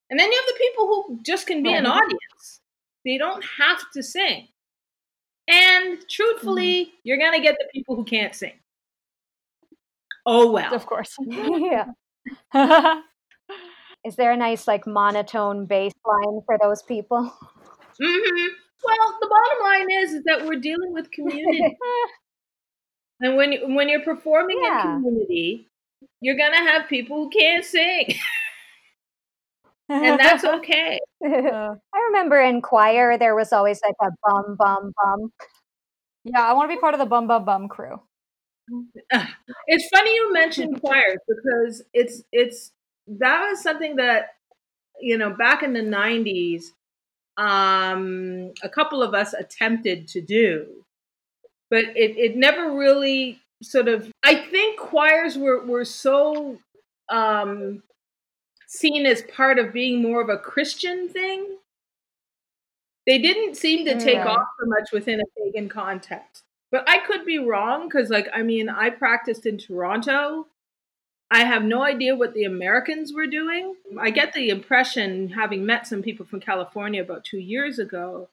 And 0.09 0.19
then 0.19 0.31
you 0.31 0.37
have 0.37 0.55
the 0.55 0.63
people 0.63 0.87
who 0.87 1.19
just 1.23 1.45
can 1.45 1.61
be 1.61 1.73
an 1.73 1.85
audience. 1.85 2.61
They 3.05 3.17
don't 3.17 3.43
have 3.59 3.79
to 3.93 4.01
sing. 4.01 4.47
And 5.47 5.99
truthfully, 6.09 6.85
mm-hmm. 6.85 6.95
you're 7.03 7.17
going 7.17 7.33
to 7.33 7.41
get 7.41 7.57
the 7.59 7.67
people 7.71 7.95
who 7.95 8.05
can't 8.05 8.33
sing. 8.33 8.53
Oh, 10.25 10.51
well. 10.51 10.73
Of 10.73 10.85
course. 10.85 11.15
yeah. 11.27 11.85
Is 14.05 14.15
there 14.15 14.31
a 14.31 14.37
nice, 14.37 14.67
like, 14.67 14.85
monotone 14.85 15.65
bass 15.65 15.93
line 16.05 16.41
for 16.45 16.57
those 16.61 16.81
people? 16.83 17.31
Mm-hmm. 18.01 18.47
Well, 18.85 19.17
the 19.21 19.27
bottom 19.27 19.63
line 19.63 19.91
is, 20.03 20.13
is 20.13 20.23
that 20.25 20.45
we're 20.45 20.59
dealing 20.59 20.91
with 20.91 21.09
community. 21.11 21.77
and 23.21 23.37
when, 23.37 23.75
when 23.75 23.87
you're 23.87 24.01
performing 24.01 24.59
yeah. 24.61 24.97
in 24.97 25.03
community, 25.03 25.69
you're 26.19 26.35
going 26.35 26.51
to 26.51 26.57
have 26.57 26.89
people 26.89 27.23
who 27.23 27.29
can't 27.29 27.63
sing. 27.63 28.13
and 29.89 30.19
that's 30.19 30.43
okay. 30.43 30.99
I 31.23 31.75
remember 32.07 32.41
in 32.41 32.61
choir 32.61 33.17
there 33.17 33.35
was 33.35 33.53
always 33.53 33.79
like 33.85 33.95
a 34.01 34.09
bum 34.23 34.57
bum 34.57 34.91
bum. 35.01 35.31
Yeah, 36.25 36.41
I 36.41 36.53
want 36.53 36.69
to 36.69 36.75
be 36.75 36.79
part 36.79 36.93
of 36.93 36.99
the 36.99 37.05
bum 37.05 37.27
bum 37.27 37.45
bum 37.45 37.69
crew. 37.69 38.01
it's 39.67 39.87
funny 39.89 40.13
you 40.13 40.33
mentioned 40.33 40.81
choirs 40.83 41.19
because 41.27 41.83
it's 41.93 42.23
it's 42.31 42.71
that 43.07 43.49
was 43.49 43.61
something 43.61 43.97
that 43.97 44.35
you 44.99 45.17
know 45.17 45.29
back 45.31 45.63
in 45.63 45.73
the 45.73 45.81
90s 45.81 46.63
um 47.37 48.51
a 48.61 48.69
couple 48.69 49.01
of 49.01 49.13
us 49.13 49.33
attempted 49.33 50.07
to 50.07 50.21
do 50.21 50.85
but 51.69 51.83
it, 51.83 52.17
it 52.17 52.35
never 52.37 52.77
really 52.77 53.41
sort 53.61 53.87
of 53.87 54.11
i 54.23 54.35
think 54.35 54.79
choirs 54.79 55.37
were 55.37 55.65
were 55.65 55.85
so 55.85 56.57
um 57.09 57.81
seen 58.67 59.05
as 59.05 59.21
part 59.23 59.59
of 59.59 59.71
being 59.71 60.01
more 60.01 60.21
of 60.21 60.29
a 60.29 60.37
christian 60.37 61.07
thing. 61.07 61.57
They 63.05 63.19
didn't 63.19 63.55
seem 63.55 63.85
to 63.85 63.99
take 63.99 64.19
off 64.19 64.47
so 64.59 64.65
much 64.65 64.91
within 64.93 65.19
a 65.19 65.23
pagan 65.37 65.67
context 65.67 66.43
but 66.73 66.89
I 66.89 66.97
could 67.05 67.23
be 67.23 67.37
wrong 67.37 67.87
because, 67.87 68.09
like, 68.09 68.27
I 68.33 68.41
mean, 68.41 68.67
I 68.67 68.89
practiced 68.89 69.45
in 69.45 69.59
Toronto. 69.59 70.47
I 71.29 71.41
have 71.41 71.63
no 71.63 71.83
idea 71.83 72.15
what 72.15 72.33
the 72.33 72.45
Americans 72.45 73.13
were 73.13 73.27
doing. 73.27 73.75
I 73.99 74.09
get 74.09 74.33
the 74.33 74.49
impression, 74.49 75.29
having 75.29 75.67
met 75.67 75.85
some 75.85 76.01
people 76.01 76.25
from 76.25 76.39
California 76.39 77.03
about 77.03 77.25
two 77.25 77.37
years 77.37 77.77
ago, 77.77 78.27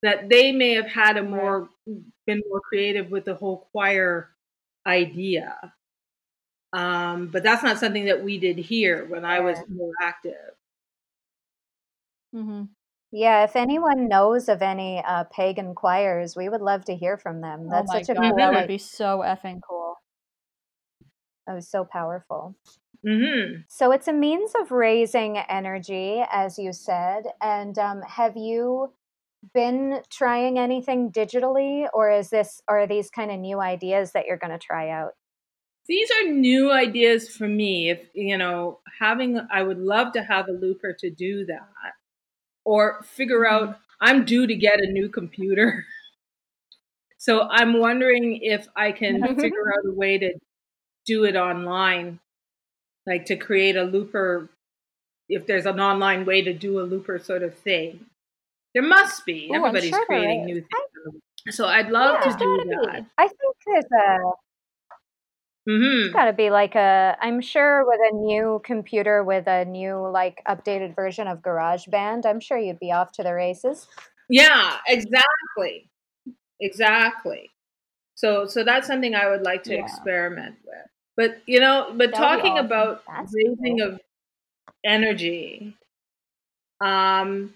that 0.00 0.30
they 0.30 0.50
may 0.50 0.72
have 0.72 0.86
had 0.86 1.18
a 1.18 1.22
more 1.22 1.68
been 2.26 2.42
more 2.48 2.62
creative 2.62 3.10
with 3.10 3.26
the 3.26 3.34
whole 3.34 3.68
choir 3.70 4.30
idea. 4.86 5.74
Um, 6.72 7.26
but 7.26 7.42
that's 7.42 7.62
not 7.62 7.78
something 7.78 8.06
that 8.06 8.24
we 8.24 8.38
did 8.38 8.56
here 8.56 9.04
when 9.04 9.26
I 9.26 9.40
was 9.40 9.58
more 9.68 9.92
active. 10.00 10.54
Mm-hmm. 12.34 12.62
Yeah, 13.14 13.44
if 13.44 13.56
anyone 13.56 14.08
knows 14.08 14.46
of 14.50 14.60
any 14.60 15.02
uh, 15.02 15.24
pagan 15.24 15.74
choirs, 15.74 16.36
we 16.36 16.50
would 16.50 16.60
love 16.60 16.84
to 16.86 16.94
hear 16.96 17.16
from 17.16 17.40
them. 17.40 17.70
Oh 17.70 17.70
That's 17.70 17.86
my 17.86 17.92
such 17.92 18.08
a 18.10 18.14
god, 18.14 18.32
cool, 18.32 18.36
that 18.38 18.54
would 18.54 18.66
be 18.66 18.78
so 18.78 19.18
effing 19.18 19.60
cool. 19.60 19.96
that 21.46 21.54
was 21.54 21.68
so 21.68 21.84
powerful. 21.84 22.56
hmm 23.04 23.64
So 23.68 23.90
it's 23.92 24.08
a 24.08 24.12
means 24.12 24.52
of 24.54 24.70
raising 24.70 25.36
energy, 25.38 26.22
as 26.30 26.58
you 26.58 26.72
said. 26.72 27.24
And 27.42 27.78
um, 27.78 28.02
have 28.02 28.36
you 28.36 28.92
been 29.54 30.02
trying 30.10 30.58
anything 30.58 31.12
digitally, 31.12 31.88
or 31.92 32.10
is 32.10 32.30
this, 32.30 32.62
or 32.68 32.80
are 32.80 32.86
these 32.86 33.10
kind 33.10 33.30
of 33.30 33.40
new 33.40 33.60
ideas 33.60 34.12
that 34.12 34.26
you're 34.26 34.38
going 34.38 34.52
to 34.52 34.58
try 34.64 34.90
out? 34.90 35.14
These 35.86 36.10
are 36.10 36.30
new 36.30 36.70
ideas 36.72 37.34
for 37.34 37.46
me. 37.48 37.90
If 37.90 38.08
you 38.14 38.36
know, 38.38 38.80
having, 38.98 39.38
I 39.50 39.62
would 39.62 39.78
love 39.78 40.12
to 40.12 40.22
have 40.22 40.48
a 40.48 40.52
looper 40.52 40.94
to 40.98 41.10
do 41.10 41.44
that, 41.46 41.68
or 42.64 43.02
figure 43.02 43.40
mm-hmm. 43.40 43.68
out. 43.68 43.78
I'm 44.00 44.24
due 44.24 44.46
to 44.46 44.54
get 44.54 44.80
a 44.80 44.90
new 44.90 45.08
computer, 45.08 45.84
so 47.18 47.48
I'm 47.48 47.78
wondering 47.78 48.40
if 48.42 48.66
I 48.76 48.92
can 48.92 49.22
mm-hmm. 49.22 49.40
figure 49.40 49.72
out 49.72 49.88
a 49.88 49.92
way 49.92 50.18
to 50.18 50.34
do 51.06 51.24
it 51.24 51.36
online, 51.36 52.20
like 53.06 53.26
to 53.26 53.36
create 53.36 53.76
a 53.76 53.84
looper. 53.84 54.50
If 55.28 55.46
there's 55.46 55.66
an 55.66 55.80
online 55.80 56.26
way 56.26 56.42
to 56.42 56.52
do 56.52 56.80
a 56.80 56.82
looper 56.82 57.18
sort 57.18 57.42
of 57.42 57.54
thing, 57.54 58.06
there 58.74 58.82
must 58.82 59.24
be. 59.24 59.48
Ooh, 59.50 59.54
Everybody's 59.54 59.90
sure 59.90 60.04
creating 60.06 60.44
new 60.44 60.60
things, 60.60 61.56
so 61.56 61.66
I'd 61.66 61.90
love 61.90 62.18
Yeah. 62.24 62.32
to 62.32 62.38
do 62.38 62.64
that. 62.82 63.06
I 63.16 63.28
think 63.28 63.56
there's 63.66 63.84
a, 63.84 64.18
hmm 65.66 66.06
It's 66.06 66.12
got 66.12 66.26
to 66.26 66.32
be 66.32 66.50
like 66.50 66.74
a, 66.74 67.16
I'm 67.20 67.40
sure 67.40 67.84
with 67.86 68.00
a 68.12 68.14
new 68.16 68.60
computer 68.64 69.24
with 69.24 69.46
a 69.46 69.64
new, 69.64 70.08
like, 70.08 70.42
updated 70.48 70.94
version 70.94 71.26
of 71.28 71.40
GarageBand, 71.40 72.26
I'm 72.26 72.40
sure 72.40 72.58
you'd 72.58 72.78
be 72.80 72.92
off 72.92 73.12
to 73.12 73.22
the 73.22 73.34
races. 73.34 73.86
Yeah, 74.28 74.78
exactly. 74.88 75.90
Exactly. 76.60 77.50
So 78.16 78.46
so 78.46 78.64
that's 78.64 78.86
something 78.86 79.14
I 79.14 79.28
would 79.30 79.42
like 79.42 79.64
to 79.64 79.74
Yeah. 79.74 79.78
experiment 79.78 80.56
with. 80.64 80.86
But 81.16 81.42
you 81.46 81.60
know, 81.60 81.92
but 81.96 82.14
That'd 82.14 82.14
talking 82.14 82.58
awesome. 82.58 82.66
about 82.66 83.04
That's 83.06 83.34
raising 83.34 83.80
cool. 83.80 83.82
of 83.82 84.00
energy. 84.84 85.76
Um 86.80 87.54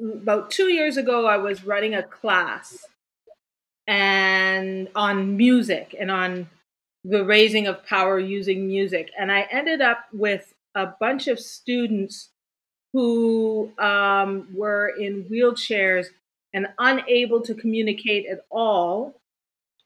about 0.00 0.50
2 0.50 0.68
years 0.68 0.96
ago 0.96 1.26
I 1.26 1.38
was 1.38 1.64
running 1.64 1.94
a 1.94 2.02
class 2.02 2.88
and 3.88 4.88
on 4.96 5.36
music 5.36 5.94
and 5.98 6.10
on 6.10 6.48
the 7.08 7.24
raising 7.24 7.66
of 7.66 7.84
power 7.86 8.18
using 8.18 8.66
music 8.66 9.10
and 9.18 9.30
I 9.30 9.42
ended 9.50 9.80
up 9.80 10.06
with 10.12 10.52
a 10.74 10.86
bunch 11.00 11.28
of 11.28 11.38
students 11.38 12.30
who 12.92 13.70
um, 13.78 14.48
were 14.54 14.88
in 14.88 15.24
wheelchairs 15.24 16.06
and 16.54 16.66
unable 16.78 17.40
to 17.42 17.54
communicate 17.54 18.26
at 18.26 18.40
all 18.50 19.20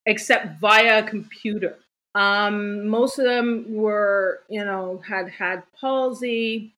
except 0.06 0.61
via 0.61 1.00
a 1.00 1.02
computer. 1.02 1.78
Um, 2.14 2.87
most 2.88 3.18
of 3.18 3.24
them 3.24 3.66
were, 3.74 4.42
you 4.48 4.64
know, 4.64 5.02
had 5.06 5.28
had 5.28 5.62
palsy 5.80 6.74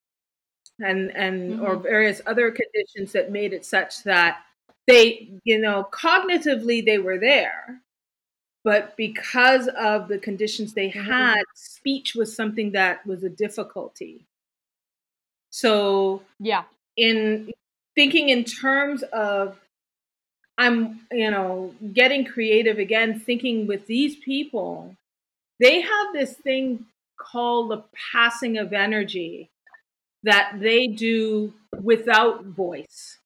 and 0.80 1.10
and 1.12 1.60
or 1.60 1.76
Mhm. 1.76 1.82
various 1.82 2.22
other 2.26 2.50
conditions 2.50 3.12
that 3.12 3.30
made 3.30 3.52
it 3.52 3.64
such 3.64 4.02
that 4.04 4.42
they, 4.86 5.30
you 5.44 5.58
know, 5.58 5.88
cognitively 5.92 6.84
they 6.84 6.98
were 6.98 7.18
there, 7.18 7.81
but 8.64 8.96
because 8.96 9.68
of 9.68 10.08
the 10.08 10.18
conditions 10.18 10.72
they 10.72 10.90
mm-hmm. 10.90 11.10
had, 11.10 11.42
speech 11.54 12.14
was 12.14 12.34
something 12.34 12.72
that 12.72 13.06
was 13.06 13.24
a 13.24 13.28
difficulty. 13.28 14.26
So 15.50 16.22
Yeah. 16.38 16.64
in 16.96 17.52
thinking 17.94 18.28
in 18.28 18.44
terms 18.44 19.02
of 19.12 19.58
I'm, 20.58 21.00
you 21.10 21.30
know, 21.30 21.74
getting 21.92 22.24
creative 22.24 22.78
again, 22.78 23.18
thinking 23.18 23.66
with 23.66 23.86
these 23.86 24.16
people, 24.16 24.96
they 25.58 25.80
have 25.80 26.12
this 26.12 26.34
thing 26.34 26.86
called 27.18 27.70
the 27.70 27.84
passing 28.12 28.58
of 28.58 28.72
energy 28.72 29.50
that 30.22 30.58
they 30.60 30.86
do 30.86 31.54
without 31.80 32.44
voice, 32.44 33.18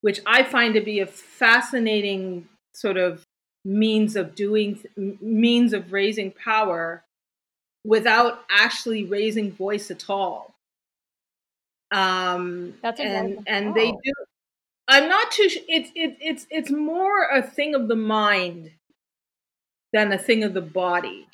which 0.00 0.20
I 0.24 0.44
find 0.44 0.74
to 0.74 0.80
be 0.80 1.00
a 1.00 1.06
fascinating 1.06 2.48
sort 2.74 2.96
of 2.96 3.26
means 3.64 4.16
of 4.16 4.34
doing, 4.34 4.82
means 4.96 5.72
of 5.72 5.92
raising 5.92 6.32
power 6.32 7.04
without 7.84 8.44
actually 8.50 9.04
raising 9.04 9.52
voice 9.52 9.90
at 9.90 10.10
all. 10.10 10.54
Um, 11.90 12.74
That's 12.82 13.00
and 13.00 13.40
and 13.46 13.74
they 13.74 13.92
do. 13.92 14.12
I'm 14.88 15.08
not 15.08 15.30
too. 15.32 15.48
It's 15.68 15.90
it, 15.94 16.16
it's 16.20 16.46
it's 16.50 16.70
more 16.70 17.24
a 17.30 17.42
thing 17.42 17.74
of 17.74 17.88
the 17.88 17.96
mind 17.96 18.72
than 19.92 20.12
a 20.12 20.18
thing 20.18 20.42
of 20.42 20.52
the 20.54 20.60
body. 20.60 21.28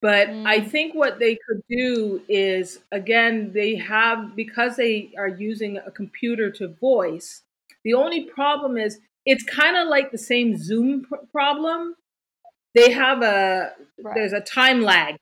But 0.00 0.36
I 0.44 0.60
Mm. 0.60 0.70
think 0.70 0.94
what 0.94 1.18
they 1.18 1.36
could 1.36 1.62
do 1.68 2.22
is 2.28 2.80
again 2.92 3.52
they 3.52 3.74
have 3.76 4.36
because 4.36 4.76
they 4.76 5.12
are 5.18 5.28
using 5.28 5.78
a 5.78 5.90
computer 5.90 6.50
to 6.52 6.68
voice. 6.68 7.42
The 7.82 7.94
only 7.94 8.24
problem 8.24 8.76
is 8.76 9.00
it's 9.26 9.44
kind 9.44 9.76
of 9.76 9.88
like 9.88 10.12
the 10.12 10.18
same 10.18 10.56
Zoom 10.56 11.04
pr- 11.04 11.26
problem. 11.32 11.96
They 12.74 12.92
have 12.92 13.22
a 13.22 13.74
Right. 13.98 14.14
there's 14.16 14.32
a 14.34 14.40
time 14.40 14.82
lag. 14.82 15.16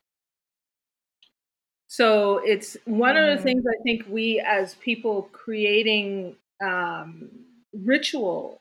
So 1.88 2.38
it's 2.38 2.76
one 2.86 3.16
of 3.16 3.24
Mhm. 3.24 3.36
the 3.36 3.42
things 3.42 3.64
I 3.66 3.82
think 3.82 4.06
we 4.08 4.40
as 4.40 4.74
people 4.76 5.24
creating 5.32 6.36
um, 6.60 7.30
ritual, 7.72 8.60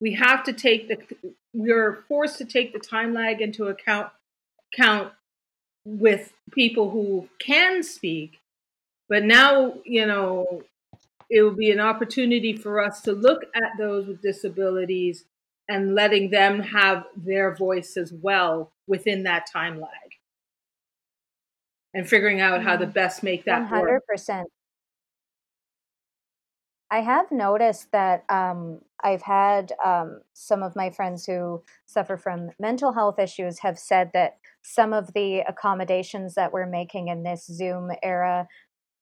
we 0.00 0.14
have 0.14 0.44
to 0.44 0.52
take 0.52 0.88
the 0.88 1.34
we're 1.54 2.04
forced 2.08 2.38
to 2.38 2.44
take 2.44 2.72
the 2.72 2.78
time 2.80 3.14
lag 3.14 3.40
into 3.42 3.66
account 3.68 4.12
count 4.72 5.12
with 5.84 6.32
people 6.52 6.90
who 6.90 7.28
can 7.38 7.82
speak. 7.82 8.40
But 9.08 9.24
now, 9.24 9.80
you 9.84 10.06
know, 10.06 10.64
it 11.30 11.42
will 11.42 11.56
be 11.56 11.70
an 11.70 11.80
opportunity 11.80 12.56
for 12.56 12.82
us 12.82 13.00
to 13.02 13.12
look 13.12 13.42
at 13.54 13.72
those 13.78 14.06
with 14.06 14.22
disabilities 14.22 15.24
and 15.68 15.94
letting 15.94 16.30
them 16.30 16.60
have 16.60 17.04
their 17.16 17.54
voice 17.54 17.96
as 17.96 18.12
well 18.12 18.72
within 18.86 19.24
that 19.24 19.46
time 19.50 19.78
lag 19.78 19.90
and 21.94 22.08
figuring 22.08 22.40
out 22.40 22.62
how 22.62 22.76
to 22.76 22.86
best 22.86 23.22
make 23.22 23.44
that 23.44 23.62
work. 23.62 23.68
hundred 23.68 24.00
percent. 24.06 24.48
I 26.90 27.00
have 27.00 27.30
noticed 27.30 27.92
that 27.92 28.24
um, 28.30 28.80
I've 29.04 29.20
had 29.20 29.72
um, 29.84 30.22
some 30.32 30.62
of 30.62 30.74
my 30.74 30.88
friends 30.88 31.26
who 31.26 31.62
suffer 31.84 32.16
from 32.16 32.50
mental 32.58 32.92
health 32.92 33.18
issues 33.18 33.58
have 33.58 33.78
said 33.78 34.10
that 34.14 34.38
some 34.62 34.94
of 34.94 35.12
the 35.12 35.40
accommodations 35.40 36.34
that 36.34 36.52
we're 36.52 36.66
making 36.66 37.08
in 37.08 37.22
this 37.22 37.44
Zoom 37.44 37.90
era 38.02 38.48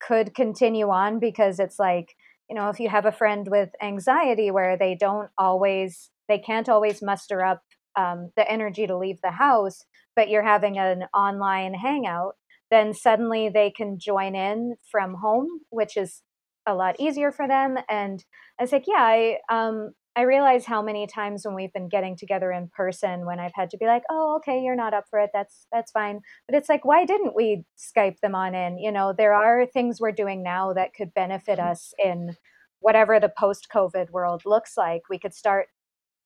could 0.01 0.35
continue 0.35 0.91
on 0.91 1.19
because 1.19 1.59
it's 1.59 1.79
like, 1.79 2.15
you 2.49 2.55
know, 2.55 2.69
if 2.69 2.79
you 2.79 2.89
have 2.89 3.07
a 3.07 3.13
friend 3.13 3.49
with 3.51 3.71
anxiety 3.83 4.51
where 4.51 4.77
they 4.77 4.95
don't 4.95 5.31
always, 5.37 6.11
they 6.29 6.39
can't 6.39 6.69
always 6.69 7.03
muster 7.03 7.45
up 7.45 7.63
um, 7.97 8.31
the 8.37 8.51
energy 8.51 8.87
to 8.87 8.97
leave 8.97 9.21
the 9.23 9.33
house, 9.33 9.85
but 10.15 10.29
you're 10.29 10.43
having 10.43 10.79
an 10.79 11.05
online 11.15 11.75
hangout, 11.75 12.35
then 12.71 12.93
suddenly 12.93 13.49
they 13.49 13.71
can 13.71 13.99
join 13.99 14.35
in 14.35 14.77
from 14.91 15.15
home, 15.15 15.49
which 15.71 15.97
is 15.97 16.23
a 16.67 16.75
lot 16.75 16.97
easier 16.99 17.33
for 17.33 17.47
them. 17.49 17.77
And 17.89 18.25
I 18.59 18.65
was 18.65 18.73
like, 18.73 18.85
yeah, 18.87 18.95
I 18.99 19.39
um, 19.51 19.93
I 20.17 20.23
realize 20.23 20.65
how 20.65 20.81
many 20.83 21.07
times 21.07 21.45
when 21.45 21.55
we've 21.55 21.73
been 21.73 21.89
getting 21.89 22.17
together 22.17 22.51
in 22.51 22.69
person 22.69 23.27
when 23.27 23.39
I've 23.39 23.53
had 23.55 23.71
to 23.71 23.77
be 23.77 23.87
like, 23.87 24.03
"Oh, 24.11 24.37
okay, 24.37 24.61
you're 24.63 24.77
not 24.77 24.95
up 24.95 25.05
for 25.11 25.19
it. 25.21 25.31
That's 25.35 25.67
that's 25.73 25.93
fine." 25.93 26.21
But 26.49 26.57
it's 26.57 26.69
like, 26.71 26.85
why 26.85 27.05
didn't 27.05 27.35
we 27.37 27.65
Skype 27.79 28.21
them 28.21 28.35
on 28.35 28.55
in? 28.55 28.79
You 28.79 28.93
know, 28.93 29.13
there 29.13 29.35
are 29.35 29.67
things 29.67 30.01
we're 30.01 30.13
doing 30.13 30.43
now 30.43 30.73
that 30.73 30.95
could 30.95 31.13
benefit 31.15 31.59
Mm-hmm. 31.59 31.69
us 31.71 31.93
in 32.03 32.37
whatever 32.81 33.21
the 33.21 33.33
post-COVID 33.39 34.11
world 34.11 34.43
looks 34.47 34.77
like. 34.77 35.03
We 35.11 35.19
could 35.19 35.35
start 35.35 35.69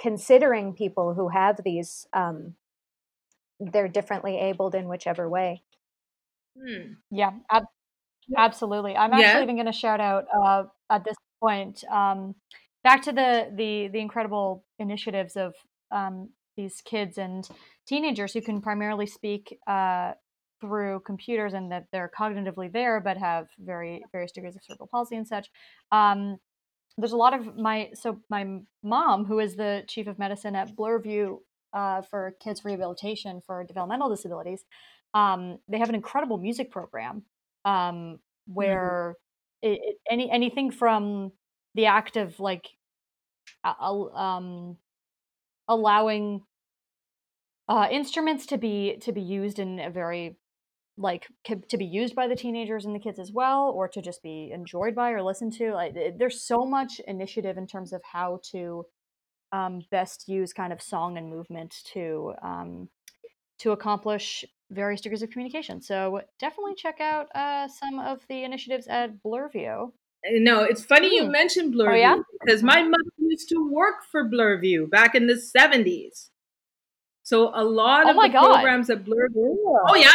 considering 0.00 0.74
people 0.74 1.14
who 1.14 1.28
have 1.30 1.60
these 1.64 2.06
um 2.12 2.56
they're 3.60 3.86
differently 3.88 4.38
abled 4.38 4.74
in 4.74 4.88
whichever 4.88 5.28
way. 5.28 5.62
Hmm. 6.56 6.94
Yeah, 7.10 7.32
ab- 7.50 7.64
absolutely. 8.36 8.96
I'm 8.96 9.12
Yeah. 9.12 9.20
actually 9.20 9.44
even 9.44 9.56
going 9.56 9.66
to 9.66 9.72
shout 9.72 10.00
out 10.00 10.26
uh, 10.34 10.64
at 10.90 11.04
this 11.04 11.16
point 11.40 11.84
um, 11.86 12.36
back 12.82 13.02
to 13.02 13.12
the 13.12 13.50
the 13.54 13.88
the 13.88 13.98
incredible 13.98 14.64
initiatives 14.78 15.36
of 15.36 15.54
um, 15.90 16.30
these 16.56 16.80
kids 16.84 17.18
and 17.18 17.48
teenagers 17.86 18.32
who 18.32 18.40
can 18.40 18.60
primarily 18.60 19.06
speak 19.06 19.58
uh, 19.66 20.12
through 20.60 21.00
computers 21.06 21.54
and 21.54 21.72
that 21.72 21.86
they're 21.92 22.10
cognitively 22.16 22.70
there 22.70 23.00
but 23.00 23.16
have 23.16 23.48
very 23.58 24.04
various 24.12 24.32
degrees 24.32 24.56
of 24.56 24.62
cerebral 24.62 24.88
palsy 24.90 25.16
and 25.16 25.26
such. 25.26 25.48
Um, 25.90 26.38
there's 26.98 27.12
a 27.12 27.16
lot 27.16 27.34
of 27.38 27.56
my 27.56 27.90
so 27.94 28.20
my 28.28 28.60
mom, 28.82 29.24
who 29.24 29.38
is 29.38 29.56
the 29.56 29.84
chief 29.88 30.06
of 30.06 30.18
medicine 30.18 30.54
at 30.54 30.76
Bloorview 30.76 31.38
uh, 31.72 32.02
for 32.02 32.34
kids 32.42 32.64
rehabilitation 32.64 33.40
for 33.46 33.64
developmental 33.64 34.08
disabilities, 34.08 34.64
um, 35.14 35.58
they 35.68 35.78
have 35.78 35.88
an 35.88 35.94
incredible 35.94 36.36
music 36.36 36.70
program 36.70 37.22
um, 37.64 38.18
where 38.46 39.14
it, 39.62 39.78
it, 39.82 39.96
any 40.10 40.30
anything 40.30 40.70
from 40.70 41.32
the 41.74 41.86
act 41.86 42.16
of 42.16 42.38
like 42.40 42.68
um, 43.64 44.76
allowing 45.68 46.42
uh, 47.68 47.88
instruments 47.90 48.46
to 48.46 48.58
be 48.58 48.96
to 49.00 49.12
be 49.12 49.20
used 49.20 49.58
in 49.58 49.78
a 49.78 49.90
very 49.90 50.36
like 50.96 51.26
to 51.46 51.78
be 51.78 51.84
used 51.84 52.14
by 52.14 52.28
the 52.28 52.36
teenagers 52.36 52.84
and 52.84 52.94
the 52.94 53.00
kids 53.00 53.18
as 53.18 53.32
well 53.32 53.72
or 53.74 53.88
to 53.88 54.02
just 54.02 54.22
be 54.22 54.50
enjoyed 54.52 54.94
by 54.94 55.10
or 55.10 55.22
listened 55.22 55.52
to 55.52 55.72
like 55.72 55.94
there's 56.18 56.42
so 56.42 56.66
much 56.66 57.00
initiative 57.06 57.56
in 57.56 57.66
terms 57.66 57.92
of 57.92 58.02
how 58.12 58.40
to 58.42 58.84
um, 59.52 59.80
best 59.90 60.28
use 60.28 60.52
kind 60.52 60.72
of 60.72 60.82
song 60.82 61.16
and 61.16 61.30
movement 61.30 61.74
to 61.92 62.34
um, 62.42 62.88
to 63.58 63.72
accomplish 63.72 64.44
various 64.70 65.00
degrees 65.00 65.22
of 65.22 65.30
communication. 65.30 65.82
So 65.82 66.22
definitely 66.38 66.74
check 66.76 67.00
out 67.00 67.26
uh, 67.34 67.68
some 67.68 67.98
of 67.98 68.20
the 68.28 68.44
initiatives 68.44 68.86
at 68.86 69.22
bloorview 69.22 69.90
No, 70.24 70.62
it's 70.62 70.84
funny 70.84 71.14
you 71.16 71.24
Hmm. 71.26 71.30
mentioned 71.32 71.74
Bloorview 71.74 71.92
Oh, 71.92 71.94
yeah? 71.94 72.16
because 72.44 72.62
my 72.62 72.82
mother 72.82 73.10
used 73.18 73.48
to 73.50 73.66
work 73.70 74.04
for 74.10 74.24
Bloorview 74.28 74.88
back 74.90 75.14
in 75.14 75.26
the 75.26 75.36
70s. 75.36 76.30
So 77.22 77.50
a 77.54 77.64
lot 77.64 78.06
Oh 78.06 78.10
of 78.10 78.16
the 78.16 78.28
God. 78.28 78.52
programs 78.54 78.90
at 78.90 79.04
Bloorview. 79.04 79.54
Oh 79.88 79.94
yeah. 79.94 80.10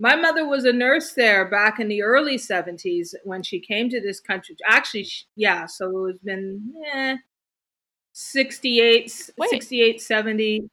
My 0.00 0.16
mother 0.16 0.46
was 0.46 0.64
a 0.64 0.72
nurse 0.72 1.12
there 1.12 1.48
back 1.48 1.78
in 1.78 1.88
the 1.88 2.02
early 2.02 2.36
70s 2.36 3.14
when 3.24 3.42
she 3.42 3.60
came 3.60 3.88
to 3.90 4.00
this 4.00 4.20
country. 4.20 4.56
Actually, 4.66 5.04
sh- 5.04 5.26
yeah, 5.36 5.66
so 5.66 6.06
it's 6.06 6.22
been 6.22 6.72
eh, 6.92 7.16
68, 8.12 9.30
Wait. 9.38 9.50
68, 9.50 10.00
70. 10.00 10.68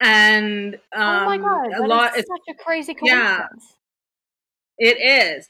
And 0.00 0.74
um, 0.92 1.00
oh 1.22 1.24
my 1.26 1.38
god 1.38 1.72
a 1.74 1.86
lot, 1.86 2.16
it's 2.18 2.28
such 2.28 2.54
a 2.54 2.62
crazy 2.62 2.94
yeah. 3.02 3.38
coincidence 3.48 3.76
It 4.78 4.98
is. 5.00 5.48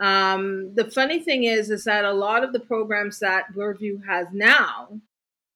Um, 0.00 0.74
the 0.74 0.90
funny 0.90 1.20
thing 1.20 1.44
is, 1.44 1.70
is 1.70 1.84
that 1.84 2.04
a 2.04 2.12
lot 2.12 2.44
of 2.44 2.52
the 2.52 2.60
programs 2.60 3.18
that 3.20 3.52
Bloorview 3.54 4.06
has 4.06 4.28
now 4.32 5.00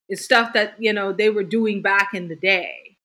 is 0.09 0.25
stuff 0.25 0.53
that 0.55 0.75
you 0.79 0.93
know 0.93 1.13
they 1.13 1.31
were 1.31 1.45
doing 1.45 1.83
back 1.83 2.15
in 2.15 2.29
the 2.29 2.37
day, 2.37 2.99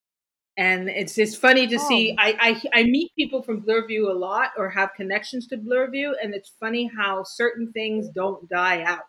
and 0.58 0.90
it's 0.90 1.16
just 1.16 1.40
funny 1.40 1.68
to 1.68 1.80
see. 1.80 2.12
Oh. 2.20 2.24
I, 2.24 2.62
I 2.74 2.82
I 2.82 2.84
meet 2.84 3.12
people 3.18 3.42
from 3.44 3.62
Bloorview 3.64 4.10
a 4.10 4.18
lot, 4.18 4.52
or 4.58 4.70
have 4.72 4.94
connections 4.96 5.48
to 5.48 5.58
Bloorview, 5.58 6.14
and 6.22 6.34
it's 6.36 6.52
funny 6.60 6.90
how 6.98 7.24
certain 7.24 7.72
things 7.72 8.10
don't 8.10 8.50
die 8.50 8.84
out. 8.84 9.06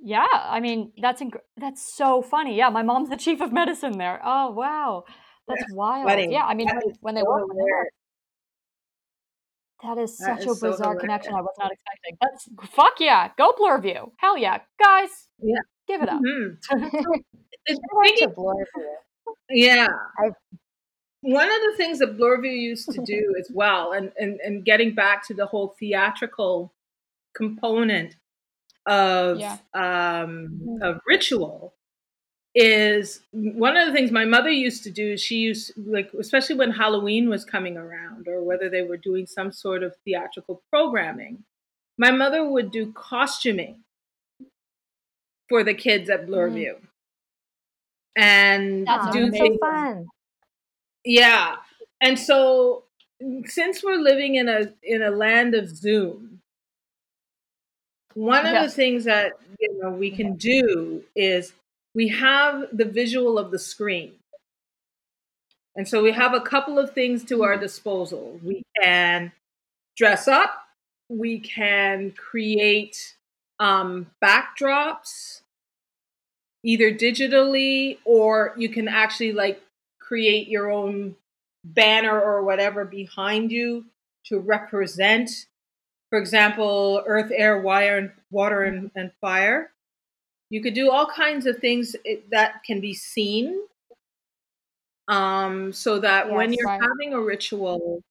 Yeah, 0.00 0.26
I 0.32 0.60
mean 0.60 0.92
that's 1.00 1.22
inc- 1.22 1.40
that's 1.56 1.82
so 1.82 2.20
funny. 2.22 2.56
Yeah, 2.56 2.68
my 2.70 2.82
mom's 2.82 3.08
the 3.10 3.16
chief 3.16 3.40
of 3.40 3.52
medicine 3.52 3.98
there. 3.98 4.20
Oh 4.24 4.50
wow, 4.50 5.04
that's 5.48 5.64
wild. 5.72 6.08
funny. 6.08 6.32
Yeah, 6.32 6.44
I 6.44 6.54
mean 6.54 6.66
That 6.66 6.82
when 7.00 7.14
they 7.14 7.22
with 7.22 7.44
hilarious. 7.50 7.92
That 9.84 9.98
is 9.98 10.16
That 10.18 10.38
such 10.38 10.46
is 10.46 10.56
a 10.56 10.60
so 10.60 10.70
bizarre 10.72 10.96
connection. 10.96 11.34
I 11.34 11.40
was 11.42 11.54
not 11.58 11.70
expecting. 11.72 12.16
That's 12.20 12.48
fuck 12.74 12.94
yeah, 13.00 13.30
go 13.38 13.52
Bloorview. 13.52 14.10
Hell 14.16 14.36
yeah, 14.38 14.58
guys. 14.82 15.28
Yeah. 15.42 15.58
give 15.86 16.02
it 16.02 16.08
up. 16.08 16.20
Mhm. 16.22 16.56
It's 17.66 17.78
Shout 17.78 17.78
out 17.78 18.04
thinking- 18.04 18.30
Bloorview. 18.30 18.64
Yeah. 19.50 19.88
I've- 20.18 20.34
One 21.20 21.46
of 21.50 21.60
the 21.62 21.74
things 21.76 21.98
that 22.00 22.16
Bloorview 22.18 22.54
used 22.54 22.90
to 22.92 23.02
do 23.04 23.34
as 23.40 23.50
well, 23.52 23.92
and, 23.92 24.12
and, 24.18 24.40
and 24.40 24.64
getting 24.64 24.94
back 24.94 25.26
to 25.28 25.34
the 25.34 25.46
whole 25.46 25.74
theatrical 25.78 26.72
component 27.34 28.16
of 28.86 29.38
Yeah. 29.40 29.56
um, 29.74 30.78
of 30.82 31.00
ritual, 31.06 31.74
is 32.54 33.20
one 33.32 33.76
of 33.76 33.86
the 33.86 33.92
things 33.92 34.10
my 34.12 34.24
mother 34.24 34.50
used 34.50 34.84
to 34.84 34.90
do. 34.90 35.16
She 35.16 35.36
used 35.36 35.72
like, 35.76 36.10
especially 36.18 36.54
when 36.56 36.70
Halloween 36.70 37.28
was 37.28 37.44
coming 37.44 37.76
around, 37.76 38.28
or 38.28 38.42
whether 38.42 38.68
they 38.68 38.82
were 38.82 38.96
doing 38.96 39.26
some 39.26 39.50
sort 39.52 39.82
of 39.82 39.96
theatrical 40.04 40.62
programming. 40.70 41.44
My 41.98 42.10
mother 42.10 42.48
would 42.48 42.70
do 42.70 42.92
costuming 42.92 43.84
for 45.48 45.64
the 45.64 45.74
kids 45.74 46.08
at 46.10 46.26
Bloorview. 46.26 46.74
Mm-hmm. 46.74 46.84
And 48.16 48.86
That's 48.86 49.12
do 49.12 49.32
so 49.32 49.58
fun. 49.58 50.06
yeah. 51.04 51.56
And 52.00 52.18
so 52.18 52.84
since 53.46 53.82
we're 53.82 54.00
living 54.00 54.36
in 54.36 54.48
a 54.48 54.72
in 54.82 55.02
a 55.02 55.10
land 55.10 55.54
of 55.54 55.68
Zoom, 55.68 56.40
one 58.14 58.46
of 58.46 58.62
the 58.62 58.70
things 58.70 59.04
that 59.04 59.32
you 59.58 59.80
know 59.80 59.90
we 59.90 60.12
can 60.12 60.36
do 60.36 61.02
is 61.16 61.52
we 61.94 62.08
have 62.08 62.66
the 62.72 62.84
visual 62.84 63.38
of 63.38 63.50
the 63.50 63.58
screen. 63.58 64.12
And 65.76 65.88
so 65.88 66.02
we 66.02 66.12
have 66.12 66.34
a 66.34 66.40
couple 66.40 66.78
of 66.78 66.92
things 66.92 67.24
to 67.24 67.42
our 67.42 67.56
disposal. 67.56 68.38
We 68.42 68.62
can 68.80 69.32
dress 69.96 70.28
up, 70.28 70.64
we 71.08 71.38
can 71.38 72.12
create 72.12 73.16
um, 73.60 74.06
backdrops 74.22 75.40
either 76.64 76.90
digitally 76.90 77.98
or 78.04 78.54
you 78.56 78.68
can 78.68 78.88
actually 78.88 79.32
like 79.32 79.60
create 80.00 80.48
your 80.48 80.70
own 80.70 81.14
banner 81.62 82.20
or 82.20 82.42
whatever 82.42 82.84
behind 82.84 83.52
you 83.52 83.84
to 84.24 84.38
represent 84.38 85.46
for 86.10 86.18
example 86.18 87.02
earth 87.06 87.30
air 87.34 87.60
wire 87.60 87.98
and 87.98 88.10
water 88.30 88.62
and, 88.62 88.90
and 88.94 89.12
fire 89.20 89.70
you 90.54 90.62
could 90.62 90.74
do 90.74 90.88
all 90.90 91.06
kinds 91.08 91.46
of 91.46 91.58
things 91.58 91.96
that 92.30 92.62
can 92.62 92.80
be 92.80 92.94
seen 92.94 93.66
um, 95.08 95.72
so 95.72 95.98
that 96.00 96.32
when 96.32 96.52
you're 96.52 96.68
Right. 96.68 96.80
having 96.80 97.12
a 97.14 97.20
ritual 97.20 98.02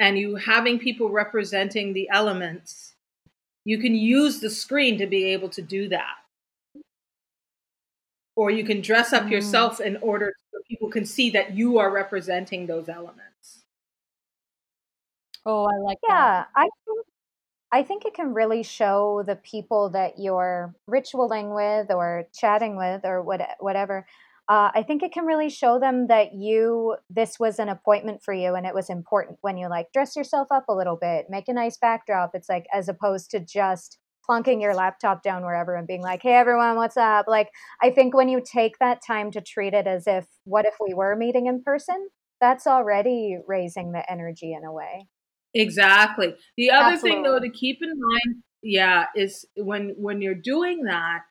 and 0.00 0.18
you 0.18 0.36
having 0.36 0.78
people 0.78 1.10
representing 1.10 1.92
the 1.92 2.08
elements 2.10 2.94
you 3.64 3.78
can 3.78 3.94
use 3.94 4.40
the 4.40 4.50
screen 4.50 4.98
to 4.98 5.06
be 5.06 5.24
able 5.26 5.48
to 5.50 5.62
do 5.62 5.88
that 5.88 6.16
or 8.36 8.50
you 8.50 8.64
can 8.64 8.80
dress 8.80 9.12
up 9.12 9.30
Mm. 9.30 9.30
yourself 9.30 9.80
in 9.80 9.96
order 9.98 10.32
so 10.50 10.58
people 10.68 10.88
can 10.90 11.04
see 11.04 11.30
that 11.30 11.54
you 11.54 11.78
are 11.78 11.90
representing 11.90 12.66
those 12.66 12.88
elements 12.88 13.64
Oh, 15.44 15.64
I 15.64 15.76
like 15.78 15.98
that. 16.06 16.30
Yeah, 16.32 16.46
I 16.54 16.62
think 16.84 17.06
I 17.72 17.82
think 17.82 18.04
it 18.04 18.14
can 18.14 18.32
really 18.32 18.62
show 18.62 19.22
the 19.26 19.36
people 19.36 19.90
that 19.90 20.18
you're 20.18 20.74
ritualing 20.86 21.54
with 21.54 21.90
or 21.90 22.24
chatting 22.34 22.76
with 22.76 23.04
or 23.04 23.22
what, 23.22 23.42
whatever. 23.60 24.06
Uh, 24.48 24.70
I 24.74 24.82
think 24.82 25.02
it 25.02 25.12
can 25.12 25.26
really 25.26 25.50
show 25.50 25.78
them 25.78 26.06
that 26.06 26.32
you 26.32 26.96
this 27.10 27.38
was 27.38 27.58
an 27.58 27.68
appointment 27.68 28.22
for 28.22 28.32
you 28.32 28.54
and 28.54 28.64
it 28.64 28.74
was 28.74 28.88
important 28.88 29.38
when 29.42 29.58
you 29.58 29.68
like 29.68 29.92
dress 29.92 30.16
yourself 30.16 30.48
up 30.50 30.64
a 30.68 30.74
little 30.74 30.96
bit, 30.96 31.26
make 31.28 31.48
a 31.48 31.52
nice 31.52 31.76
backdrop. 31.76 32.30
It's 32.34 32.48
like 32.48 32.64
as 32.72 32.88
opposed 32.88 33.30
to 33.32 33.40
just 33.40 33.98
plunking 34.24 34.60
your 34.62 34.74
laptop 34.74 35.22
down 35.22 35.42
wherever 35.44 35.74
and 35.74 35.86
being 35.86 36.02
like, 36.02 36.22
"Hey 36.22 36.34
everyone, 36.34 36.76
what's 36.76 36.96
up?" 36.96 37.26
Like 37.28 37.50
I 37.82 37.90
think 37.90 38.14
when 38.14 38.30
you 38.30 38.40
take 38.40 38.78
that 38.78 39.02
time 39.06 39.30
to 39.32 39.42
treat 39.42 39.74
it 39.74 39.86
as 39.86 40.06
if 40.06 40.26
what 40.44 40.64
if 40.64 40.74
we 40.80 40.94
were 40.94 41.14
meeting 41.16 41.46
in 41.46 41.62
person, 41.62 42.08
that's 42.40 42.66
already 42.66 43.36
raising 43.46 43.92
the 43.92 44.10
energy 44.10 44.54
in 44.54 44.64
a 44.64 44.72
way. 44.72 45.06
Exactly. 45.54 46.36
The 46.56 46.70
other 46.70 46.96
thing 46.96 47.22
though 47.22 47.38
to 47.38 47.48
keep 47.48 47.82
in 47.82 47.88
mind, 47.90 48.42
yeah, 48.62 49.06
is 49.14 49.46
when 49.56 49.90
when 49.96 50.20
you're 50.20 50.34
doing 50.34 50.84
that 50.84 51.22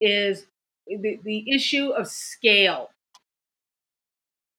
is 0.00 0.46
the, 0.86 1.20
the 1.22 1.50
issue 1.50 1.90
of 1.90 2.08
scale. 2.08 2.90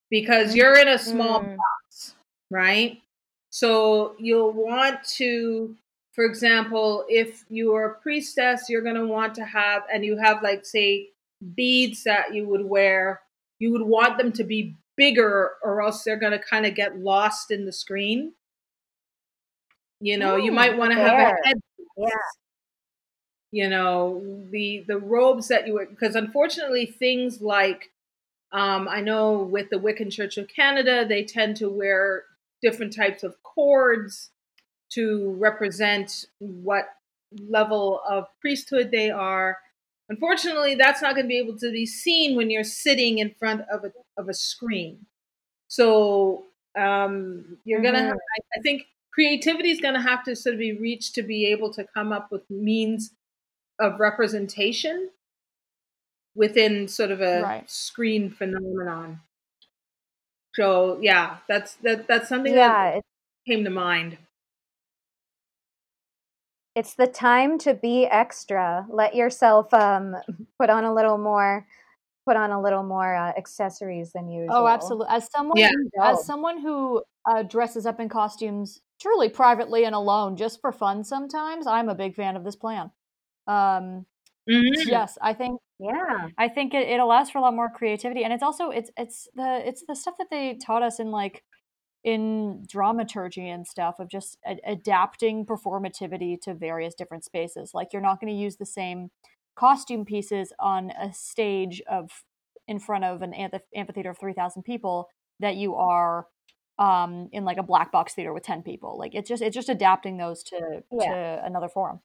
Because 0.09 0.55
you're 0.55 0.77
in 0.77 0.87
a 0.87 0.99
small 0.99 1.41
Mm. 1.41 1.57
box, 1.57 2.15
right? 2.49 3.01
So 3.49 4.15
you'll 4.19 4.51
want 4.53 5.03
to 5.17 5.75
for 6.13 6.25
example, 6.25 7.05
if 7.07 7.45
you 7.49 7.73
are 7.73 7.85
a 7.85 7.95
priestess, 7.95 8.69
you're 8.69 8.81
going 8.81 8.95
to 8.95 9.05
want 9.05 9.33
to 9.35 9.45
have, 9.45 9.83
and 9.91 10.03
you 10.03 10.17
have 10.17 10.43
like, 10.43 10.65
say, 10.65 11.09
beads 11.55 12.03
that 12.03 12.33
you 12.33 12.47
would 12.47 12.65
wear, 12.65 13.21
you 13.59 13.71
would 13.71 13.81
want 13.81 14.17
them 14.17 14.31
to 14.33 14.43
be 14.43 14.75
bigger 14.97 15.51
or 15.63 15.81
else 15.81 16.03
they're 16.03 16.19
going 16.19 16.33
to 16.33 16.39
kind 16.39 16.65
of 16.65 16.75
get 16.75 16.99
lost 16.99 17.49
in 17.49 17.65
the 17.65 17.71
screen. 17.71 18.33
You 20.01 20.17
know, 20.17 20.35
you 20.35 20.51
might 20.51 20.77
want 20.77 20.91
to 20.91 20.97
have 20.97 21.13
a 21.13 21.35
head. 21.45 21.61
Yeah. 21.95 22.07
You 23.51 23.69
know, 23.69 24.23
the 24.49 24.83
the 24.87 24.97
robes 24.97 25.47
that 25.49 25.67
you 25.67 25.75
wear, 25.75 25.85
because 25.85 26.15
unfortunately, 26.15 26.85
things 26.85 27.41
like 27.41 27.91
um, 28.51 28.87
I 28.89 29.01
know 29.01 29.37
with 29.37 29.69
the 29.69 29.77
Wiccan 29.77 30.11
Church 30.11 30.37
of 30.37 30.47
Canada, 30.47 31.05
they 31.07 31.23
tend 31.23 31.57
to 31.57 31.69
wear 31.69 32.23
different 32.61 32.95
types 32.95 33.23
of 33.23 33.41
cords 33.43 34.31
to 34.93 35.31
represent 35.37 36.25
what 36.39 36.89
level 37.47 38.01
of 38.09 38.25
priesthood 38.41 38.89
they 38.91 39.09
are. 39.09 39.57
Unfortunately, 40.09 40.75
that's 40.75 41.01
not 41.01 41.15
going 41.15 41.25
to 41.25 41.29
be 41.29 41.37
able 41.37 41.57
to 41.59 41.71
be 41.71 41.85
seen 41.85 42.35
when 42.35 42.49
you're 42.49 42.63
sitting 42.63 43.19
in 43.19 43.33
front 43.37 43.61
of 43.71 43.83
a 43.83 43.91
of 44.17 44.29
a 44.29 44.33
screen. 44.33 45.05
So 45.67 46.45
um, 46.77 47.57
you're 47.63 47.79
mm-hmm. 47.79 47.85
gonna. 47.85 47.99
Have, 47.99 48.17
I, 48.17 48.59
I 48.59 48.61
think 48.61 48.83
creativity 49.13 49.69
is 49.69 49.81
going 49.81 49.93
to 49.93 50.01
have 50.01 50.23
to 50.23 50.35
sort 50.35 50.53
of 50.53 50.59
be 50.59 50.73
reached 50.73 51.15
to 51.15 51.23
be 51.23 51.45
able 51.47 51.71
to 51.73 51.85
come 51.93 52.11
up 52.11 52.31
with 52.31 52.49
means 52.49 53.11
of 53.79 53.99
representation 53.99 55.09
within 56.35 56.87
sort 56.87 57.11
of 57.11 57.21
a 57.21 57.41
right. 57.41 57.69
screen 57.69 58.29
phenomenon. 58.29 59.19
So 60.55 60.99
yeah, 61.01 61.37
that's 61.47 61.75
that 61.75 62.07
that's 62.07 62.29
something 62.29 62.53
yeah, 62.53 62.95
that 62.95 63.03
came 63.47 63.63
to 63.63 63.69
mind. 63.69 64.17
It's 66.75 66.93
the 66.93 67.07
time 67.07 67.57
to 67.59 67.73
be 67.73 68.05
extra. 68.05 68.85
Let 68.89 69.13
yourself 69.13 69.73
um, 69.73 70.15
put 70.59 70.69
on 70.69 70.83
a 70.85 70.93
little 70.93 71.17
more 71.17 71.65
put 72.25 72.37
on 72.37 72.51
a 72.51 72.61
little 72.61 72.83
more 72.83 73.15
uh, 73.15 73.33
accessories 73.37 74.11
than 74.13 74.25
oh, 74.27 74.33
usual. 74.33 74.55
Oh, 74.55 74.67
absolutely. 74.67 75.07
As 75.09 75.29
someone 75.31 75.57
yeah. 75.57 75.71
as 76.01 76.25
someone 76.25 76.61
who 76.61 77.03
uh, 77.25 77.43
dresses 77.43 77.85
up 77.85 77.99
in 77.99 78.09
costumes 78.09 78.81
truly 79.01 79.29
privately 79.29 79.83
and 79.85 79.95
alone 79.95 80.37
just 80.37 80.61
for 80.61 80.71
fun 80.71 81.03
sometimes, 81.03 81.65
I'm 81.67 81.89
a 81.89 81.95
big 81.95 82.15
fan 82.15 82.35
of 82.35 82.43
this 82.43 82.55
plan. 82.55 82.91
Um, 83.47 84.05
mm-hmm. 84.49 84.87
yes, 84.87 85.17
I 85.21 85.33
think 85.33 85.59
yeah. 85.79 86.27
I 86.37 86.47
think 86.47 86.75
it, 86.75 86.87
it 86.87 86.99
allows 86.99 87.31
for 87.31 87.39
a 87.39 87.41
lot 87.41 87.55
more 87.55 87.69
creativity 87.69 88.23
and 88.23 88.31
it's 88.31 88.43
also 88.43 88.69
it's 88.69 88.91
it's 88.97 89.27
the 89.33 89.67
it's 89.67 89.83
the 89.87 89.95
stuff 89.95 90.13
that 90.19 90.27
they 90.29 90.59
taught 90.63 90.83
us 90.83 90.99
in 90.99 91.09
like 91.09 91.43
in 92.03 92.63
dramaturgy 92.67 93.49
and 93.49 93.67
stuff 93.67 93.95
of 93.99 94.09
just 94.09 94.37
a- 94.45 94.59
adapting 94.65 95.45
performativity 95.45 96.39
to 96.41 96.53
various 96.53 96.93
different 96.95 97.23
spaces. 97.23 97.71
Like 97.73 97.89
you're 97.93 98.01
not 98.01 98.19
going 98.19 98.33
to 98.33 98.39
use 98.39 98.57
the 98.57 98.65
same 98.65 99.09
costume 99.55 100.05
pieces 100.05 100.53
on 100.59 100.91
a 100.91 101.13
stage 101.13 101.81
of 101.89 102.09
in 102.67 102.79
front 102.79 103.03
of 103.03 103.21
an 103.21 103.33
amph- 103.33 103.61
amphitheater 103.75 104.11
of 104.11 104.19
3000 104.19 104.63
people 104.63 105.09
that 105.39 105.55
you 105.55 105.75
are 105.75 106.27
um, 106.81 107.29
in 107.31 107.45
like 107.45 107.57
a 107.57 107.63
black 107.63 107.91
box 107.91 108.15
theater 108.15 108.33
with 108.33 108.43
10 108.43 108.63
people 108.63 108.97
like 108.97 109.13
it's 109.13 109.29
just 109.29 109.43
it's 109.43 109.53
just 109.53 109.69
adapting 109.69 110.17
those 110.17 110.41
to 110.41 110.83
yeah. 110.91 111.37
to 111.37 111.45
another 111.45 111.69
forum 111.69 111.99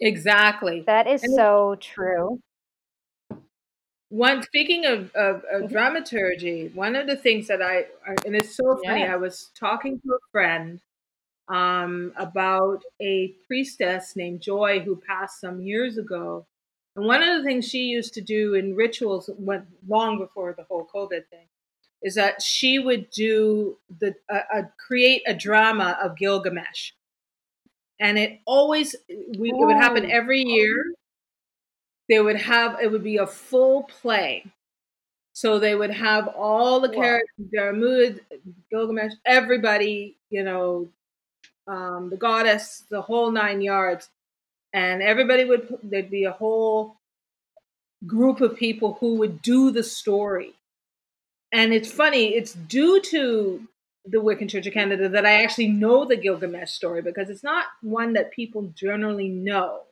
exactly 0.00 0.82
that 0.86 1.06
is 1.06 1.22
and 1.22 1.34
so 1.34 1.76
true 1.78 2.40
one 4.08 4.42
speaking 4.42 4.86
of, 4.86 5.10
of, 5.14 5.36
of, 5.52 5.62
mm-hmm. 5.62 5.66
dramaturgy 5.66 6.70
one 6.74 6.96
of 6.96 7.06
the 7.06 7.16
things 7.16 7.46
that 7.48 7.60
i 7.60 7.84
and 8.24 8.34
it's 8.34 8.56
so 8.56 8.80
funny 8.82 9.04
i 9.04 9.16
was 9.16 9.50
talking 9.54 10.00
to 10.00 10.08
a 10.12 10.18
friend 10.32 10.80
um, 11.48 12.12
about 12.16 12.82
a 13.00 13.34
priestess 13.46 14.16
named 14.16 14.40
Joy 14.40 14.80
who 14.80 14.96
passed 14.96 15.40
some 15.40 15.60
years 15.60 15.96
ago. 15.96 16.44
And 16.96 17.06
one 17.06 17.22
of 17.22 17.38
the 17.38 17.44
things 17.44 17.68
she 17.68 17.84
used 17.84 18.14
to 18.14 18.20
do 18.20 18.54
in 18.54 18.74
rituals 18.74 19.30
went 19.38 19.66
long 19.86 20.18
before 20.18 20.54
the 20.58 20.64
whole 20.64 20.88
COVID 20.92 21.28
thing 21.30 21.46
is 22.06 22.14
that 22.14 22.40
she 22.40 22.78
would 22.78 23.10
do 23.10 23.76
the 23.98 24.14
uh, 24.32 24.62
create 24.78 25.22
a 25.26 25.34
drama 25.34 25.98
of 26.00 26.16
Gilgamesh, 26.16 26.92
and 27.98 28.16
it 28.16 28.38
always 28.46 28.94
we, 29.08 29.50
it 29.50 29.66
would 29.66 29.76
happen 29.76 30.08
every 30.08 30.40
year. 30.40 30.94
They 32.08 32.20
would 32.20 32.36
have 32.36 32.78
it 32.80 32.92
would 32.92 33.02
be 33.02 33.16
a 33.16 33.26
full 33.26 33.82
play, 33.82 34.44
so 35.32 35.58
they 35.58 35.74
would 35.74 35.90
have 35.90 36.28
all 36.28 36.78
the 36.78 36.90
characters, 36.90 37.46
Jarmuth, 37.52 38.20
Gilgamesh, 38.70 39.14
everybody, 39.26 40.16
you 40.30 40.44
know, 40.44 40.88
um, 41.66 42.08
the 42.10 42.16
goddess, 42.16 42.84
the 42.88 43.02
whole 43.02 43.32
nine 43.32 43.60
yards, 43.60 44.10
and 44.72 45.02
everybody 45.02 45.44
would 45.44 45.76
there'd 45.82 46.08
be 46.08 46.22
a 46.22 46.30
whole 46.30 46.98
group 48.06 48.40
of 48.40 48.56
people 48.56 48.96
who 49.00 49.16
would 49.16 49.42
do 49.42 49.72
the 49.72 49.82
story. 49.82 50.52
And 51.56 51.72
it's 51.72 51.90
funny, 51.90 52.34
it's 52.34 52.52
due 52.52 53.00
to 53.00 53.66
the 54.04 54.18
Wiccan 54.18 54.50
Church 54.50 54.66
of 54.66 54.74
Canada 54.74 55.08
that 55.08 55.24
I 55.24 55.42
actually 55.42 55.68
know 55.68 56.04
the 56.04 56.18
Gilgamesh 56.18 56.70
story 56.70 57.00
because 57.00 57.30
it's 57.30 57.42
not 57.42 57.64
one 57.80 58.12
that 58.12 58.30
people 58.30 58.70
generally 58.74 59.30
know. 59.30 59.84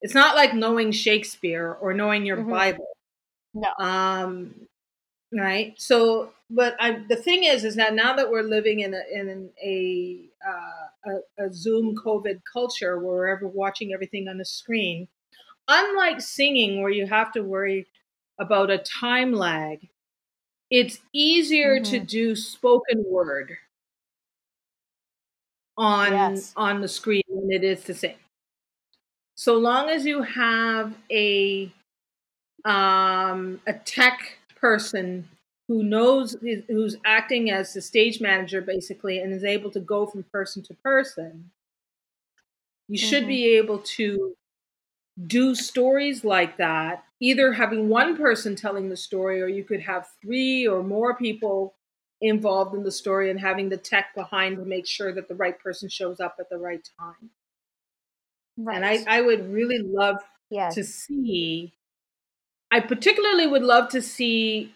It's 0.00 0.14
not 0.14 0.36
like 0.36 0.54
knowing 0.54 0.92
Shakespeare 0.92 1.76
or 1.82 1.92
knowing 1.92 2.24
your 2.24 2.38
mm-hmm. 2.38 2.50
Bible. 2.50 2.88
No. 3.52 3.68
Um, 3.78 4.54
right. 5.30 5.74
So, 5.76 6.30
but 6.48 6.76
I, 6.80 7.02
the 7.06 7.16
thing 7.16 7.44
is, 7.44 7.62
is 7.62 7.76
that 7.76 7.92
now 7.92 8.16
that 8.16 8.30
we're 8.30 8.42
living 8.42 8.80
in 8.80 8.94
a 8.94 9.02
in 9.12 9.50
a 9.62 10.20
uh, 10.48 11.12
a, 11.38 11.44
a 11.44 11.52
Zoom 11.52 11.94
COVID 11.94 12.40
culture 12.50 12.98
where 12.98 13.16
we're 13.16 13.28
ever 13.28 13.46
watching 13.46 13.92
everything 13.92 14.28
on 14.28 14.38
the 14.38 14.46
screen, 14.46 15.08
unlike 15.68 16.22
singing 16.22 16.80
where 16.80 16.90
you 16.90 17.06
have 17.06 17.32
to 17.32 17.42
worry 17.42 17.86
about 18.38 18.70
a 18.70 18.78
time 18.78 19.34
lag, 19.34 19.90
it's 20.76 20.98
easier 21.14 21.76
mm-hmm. 21.76 21.90
to 21.90 22.00
do 22.00 22.36
spoken 22.36 23.02
word 23.06 23.56
on 25.78 26.12
yes. 26.12 26.52
on 26.54 26.82
the 26.82 26.88
screen 26.88 27.22
than 27.28 27.50
it 27.50 27.64
is 27.64 27.82
to 27.84 27.94
sing. 27.94 28.16
So 29.36 29.56
long 29.56 29.88
as 29.88 30.04
you 30.04 30.22
have 30.22 30.94
a 31.10 31.72
um, 32.66 33.60
a 33.66 33.72
tech 33.72 34.38
person 34.60 35.26
who 35.68 35.82
knows 35.82 36.36
who's 36.68 36.96
acting 37.06 37.50
as 37.50 37.72
the 37.72 37.80
stage 37.80 38.20
manager 38.20 38.60
basically 38.60 39.20
and 39.20 39.32
is 39.32 39.44
able 39.44 39.70
to 39.70 39.80
go 39.80 40.06
from 40.06 40.24
person 40.24 40.62
to 40.62 40.74
person 40.74 41.50
you 42.88 42.98
mm-hmm. 42.98 43.08
should 43.08 43.26
be 43.26 43.56
able 43.56 43.78
to 43.78 44.34
do 45.24 45.54
stories 45.54 46.24
like 46.24 46.56
that 46.58 47.04
either 47.20 47.52
having 47.52 47.88
one 47.88 48.16
person 48.16 48.54
telling 48.54 48.90
the 48.90 48.96
story 48.96 49.40
or 49.40 49.48
you 49.48 49.64
could 49.64 49.80
have 49.80 50.06
three 50.20 50.66
or 50.66 50.82
more 50.82 51.16
people 51.16 51.74
involved 52.20 52.74
in 52.74 52.82
the 52.82 52.92
story 52.92 53.30
and 53.30 53.40
having 53.40 53.68
the 53.68 53.76
tech 53.76 54.14
behind 54.14 54.56
to 54.56 54.64
make 54.64 54.86
sure 54.86 55.12
that 55.12 55.28
the 55.28 55.34
right 55.34 55.58
person 55.58 55.88
shows 55.88 56.20
up 56.20 56.36
at 56.38 56.48
the 56.50 56.58
right 56.58 56.88
time 56.98 57.30
right. 58.58 58.76
and 58.76 58.84
I, 58.84 59.04
I 59.08 59.20
would 59.22 59.50
really 59.50 59.78
love 59.78 60.16
yes. 60.50 60.74
to 60.74 60.84
see 60.84 61.72
I 62.70 62.80
particularly 62.80 63.46
would 63.46 63.62
love 63.62 63.88
to 63.90 64.02
see 64.02 64.74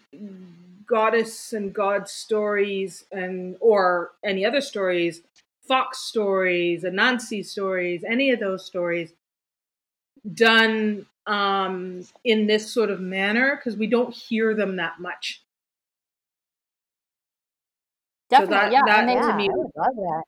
goddess 0.87 1.53
and 1.53 1.73
god 1.73 2.07
stories 2.07 3.05
and 3.11 3.57
or 3.59 4.11
any 4.23 4.45
other 4.45 4.61
stories, 4.61 5.21
fox 5.67 5.99
stories, 5.99 6.83
Anansi 6.83 7.45
stories, 7.45 8.03
any 8.07 8.31
of 8.31 8.39
those 8.39 8.65
stories 8.65 9.13
done 10.33 11.05
um, 11.27 12.05
in 12.23 12.47
this 12.47 12.73
sort 12.73 12.89
of 12.89 12.99
manner 12.99 13.55
because 13.55 13.77
we 13.77 13.87
don't 13.87 14.13
hear 14.13 14.55
them 14.55 14.77
that 14.77 14.99
much. 14.99 15.43
Definitely, 18.29 18.55
so 18.55 18.61
that, 18.61 18.71
yeah. 18.71 18.81
That, 18.85 19.13
yeah, 19.13 19.31
to 19.31 19.37
me, 19.37 19.49
love 19.49 19.95
that 19.95 20.23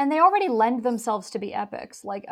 and 0.00 0.10
they 0.10 0.18
already 0.18 0.48
lend 0.48 0.82
themselves 0.82 1.28
to 1.28 1.38
be 1.38 1.52
epics. 1.52 2.06
Like 2.06 2.24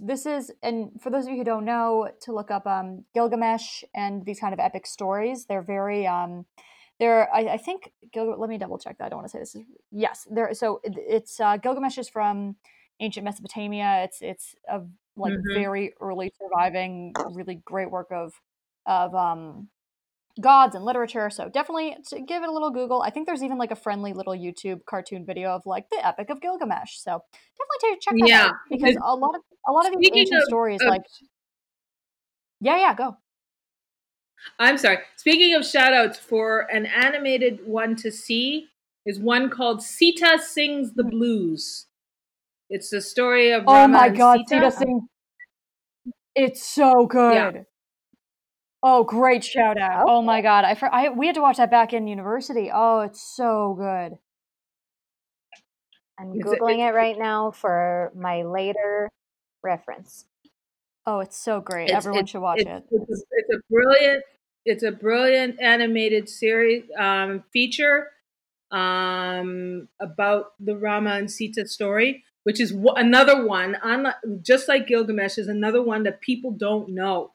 this 0.00 0.26
is, 0.26 0.50
and 0.60 0.90
for 1.00 1.08
those 1.08 1.26
of 1.26 1.30
you 1.30 1.36
who 1.36 1.44
don't 1.44 1.64
know, 1.64 2.10
to 2.22 2.32
look 2.32 2.50
up 2.50 2.66
um, 2.66 3.04
Gilgamesh 3.14 3.84
and 3.94 4.26
these 4.26 4.40
kind 4.40 4.52
of 4.52 4.58
epic 4.58 4.88
stories. 4.88 5.46
They're 5.46 5.62
very, 5.62 6.04
um, 6.04 6.46
they're 6.98 7.32
I, 7.32 7.42
I 7.52 7.56
think. 7.58 7.92
Gil, 8.12 8.36
let 8.36 8.50
me 8.50 8.58
double 8.58 8.76
check 8.76 8.98
that. 8.98 9.04
I 9.04 9.08
don't 9.08 9.18
want 9.18 9.28
to 9.28 9.30
say 9.30 9.38
this 9.38 9.54
is 9.54 9.62
yes. 9.92 10.26
There. 10.32 10.52
So 10.52 10.80
it's 10.82 11.38
uh, 11.38 11.58
Gilgamesh 11.58 11.96
is 11.96 12.08
from 12.08 12.56
ancient 12.98 13.24
Mesopotamia. 13.24 14.02
It's 14.02 14.18
it's 14.20 14.56
a 14.68 14.80
like 15.16 15.32
mm-hmm. 15.32 15.54
very 15.54 15.94
early 16.00 16.32
surviving, 16.40 17.14
really 17.32 17.60
great 17.64 17.90
work 17.90 18.08
of 18.10 18.32
of 18.86 19.14
um 19.14 19.68
gods 20.40 20.74
and 20.74 20.84
literature. 20.84 21.28
So 21.30 21.48
definitely 21.48 21.96
give 22.26 22.42
it 22.42 22.48
a 22.48 22.52
little 22.52 22.70
Google. 22.70 23.02
I 23.02 23.10
think 23.10 23.26
there's 23.26 23.42
even 23.42 23.58
like 23.58 23.70
a 23.70 23.76
friendly 23.76 24.12
little 24.12 24.32
YouTube 24.32 24.84
cartoon 24.86 25.26
video 25.26 25.50
of 25.50 25.66
like 25.66 25.90
the 25.90 26.04
Epic 26.06 26.30
of 26.30 26.40
Gilgamesh. 26.40 26.98
So 26.98 27.22
definitely 27.58 27.98
check 28.00 28.14
that 28.18 28.28
yeah. 28.28 28.46
out 28.46 28.54
because 28.70 28.96
a 29.04 29.14
lot 29.14 29.34
of 29.34 29.42
a 29.68 29.72
lot 29.72 29.86
of 29.86 29.98
these 29.98 30.10
ancient 30.14 30.42
of, 30.42 30.44
stories, 30.44 30.80
of, 30.80 30.88
like 30.88 31.02
yeah, 32.60 32.78
yeah, 32.78 32.94
go. 32.94 33.16
I'm 34.58 34.78
sorry. 34.78 34.98
Speaking 35.16 35.54
of 35.54 35.66
shout 35.66 35.92
outs 35.92 36.18
for 36.18 36.60
an 36.72 36.86
animated 36.86 37.60
one 37.64 37.96
to 37.96 38.10
see 38.10 38.68
is 39.04 39.18
one 39.18 39.50
called 39.50 39.82
Sita 39.82 40.38
Sings 40.42 40.94
the 40.94 41.04
Blues. 41.04 41.86
It's 42.74 42.88
the 42.88 43.02
story 43.02 43.50
of 43.52 43.64
Rama 43.66 43.84
Oh 43.84 43.88
my 44.00 44.06
and 44.06 44.16
god, 44.16 44.38
Sita. 44.48 44.70
Sita 44.70 44.72
Singh. 44.72 45.06
It's 46.34 46.66
so 46.66 47.04
good. 47.06 47.34
Yeah. 47.34 47.62
Oh, 48.82 49.04
great 49.04 49.44
shout 49.44 49.76
out. 49.78 50.06
Oh 50.08 50.22
my 50.22 50.40
god, 50.40 50.64
I, 50.64 50.76
I 50.90 51.08
we 51.10 51.26
had 51.26 51.34
to 51.34 51.42
watch 51.42 51.58
that 51.58 51.70
back 51.70 51.92
in 51.92 52.08
university. 52.08 52.70
Oh, 52.72 53.00
it's 53.00 53.22
so 53.22 53.74
good. 53.78 54.16
I'm 56.18 56.32
It's 56.34 56.50
a- 56.50 56.56
googling 56.56 56.78
it 56.78 56.94
right 56.94 57.18
now 57.18 57.50
for 57.50 58.10
my 58.16 58.42
later 58.42 59.10
reference. 59.62 60.24
Oh, 61.06 61.20
it's 61.20 61.36
so 61.36 61.60
great. 61.60 61.84
It's- 61.90 61.98
Everyone 61.98 62.20
it's- 62.20 62.30
should 62.30 62.40
watch 62.40 62.60
it's, 62.60 62.70
it. 62.70 62.84
It's 62.90 63.20
a, 63.20 63.24
it's 63.32 63.50
a 63.54 63.60
brilliant, 63.70 64.24
it's 64.64 64.82
a 64.82 64.92
brilliant 64.92 65.60
animated 65.60 66.28
series 66.28 66.84
um, 66.98 67.44
feature 67.52 68.08
um, 68.70 69.88
about 70.00 70.52
the 70.58 70.76
Rama 70.76 71.10
and 71.10 71.30
Sita 71.30 71.66
story, 71.66 72.24
which 72.44 72.60
is 72.60 72.72
w- 72.72 72.94
another 72.94 73.46
one, 73.46 73.76
unlike, 73.82 74.16
just 74.42 74.68
like 74.68 74.86
Gilgamesh, 74.86 75.38
is 75.38 75.48
another 75.48 75.82
one 75.82 76.02
that 76.04 76.20
people 76.20 76.50
don't 76.52 76.88
know, 76.90 77.32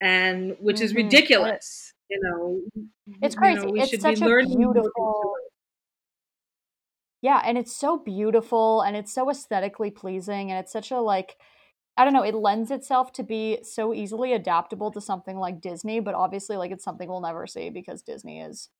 and 0.00 0.56
which 0.60 0.80
is 0.80 0.92
Mhm. 0.92 0.96
ridiculous. 0.96 1.92
You 2.08 2.18
know, 2.22 2.60
It's 3.22 3.34
you 3.34 3.40
crazy. 3.40 3.66
know, 3.66 3.70
we 3.72 3.80
It's 3.80 3.90
should 3.90 4.02
such 4.02 4.18
be 4.18 4.24
a 4.24 4.28
learning 4.28 4.58
beautiful- 4.58 5.34
Yeah, 7.22 7.42
and 7.44 7.58
it's 7.58 7.72
so 7.76 7.98
beautiful 7.98 8.80
and 8.80 8.96
it's 8.96 9.12
so 9.12 9.28
aesthetically 9.30 9.90
pleasing 9.90 10.50
and 10.50 10.58
it's 10.58 10.72
such 10.72 10.90
a 10.90 11.00
like 11.00 11.36
I 11.96 12.04
don't 12.04 12.14
know, 12.14 12.22
it 12.24 12.34
lends 12.34 12.70
itself 12.70 13.12
to 13.14 13.22
be 13.22 13.58
so 13.62 13.92
easily 13.92 14.32
adaptable 14.32 14.90
to 14.92 15.00
something 15.02 15.36
like 15.36 15.60
Disney, 15.60 16.00
but 16.00 16.14
obviously 16.14 16.56
like 16.56 16.70
it's 16.70 16.84
something 16.84 17.08
we'll 17.08 17.20
never 17.20 17.46
see 17.46 17.68
because 17.68 18.00
Disney 18.02 18.40
is 18.40 18.70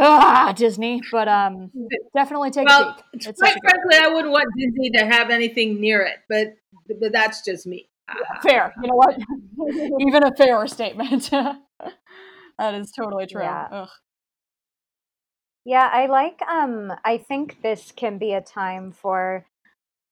ah, 0.00 0.52
Disney, 0.56 1.00
but 1.12 1.28
um 1.28 1.70
definitely 2.14 2.50
take 2.50 2.64
a 2.64 2.66
Well, 2.66 2.94
peek. 2.94 3.26
It's 3.28 3.40
quite 3.40 3.56
a 3.56 3.60
frankly, 3.60 3.96
I 3.96 4.08
wouldn't 4.08 4.32
want 4.32 4.46
Disney 4.56 4.90
to 4.90 5.06
have 5.06 5.30
anything 5.30 5.80
near 5.80 6.02
it, 6.02 6.18
but 6.28 6.54
but 7.00 7.12
that's 7.12 7.44
just 7.44 7.66
me. 7.66 7.88
fair. 8.42 8.74
You 8.82 8.88
know 8.88 8.94
what? 8.94 9.16
Even 10.00 10.24
a 10.24 10.34
fairer 10.34 10.66
statement. 10.66 11.30
that 12.58 12.74
is 12.74 12.92
totally 12.92 13.26
true. 13.26 13.42
Yeah. 13.42 13.86
Yeah, 15.64 15.88
I 15.92 16.06
like 16.06 16.40
um 16.42 16.92
I 17.04 17.18
think 17.18 17.62
this 17.62 17.92
can 17.92 18.18
be 18.18 18.32
a 18.32 18.40
time 18.40 18.92
for 18.92 19.46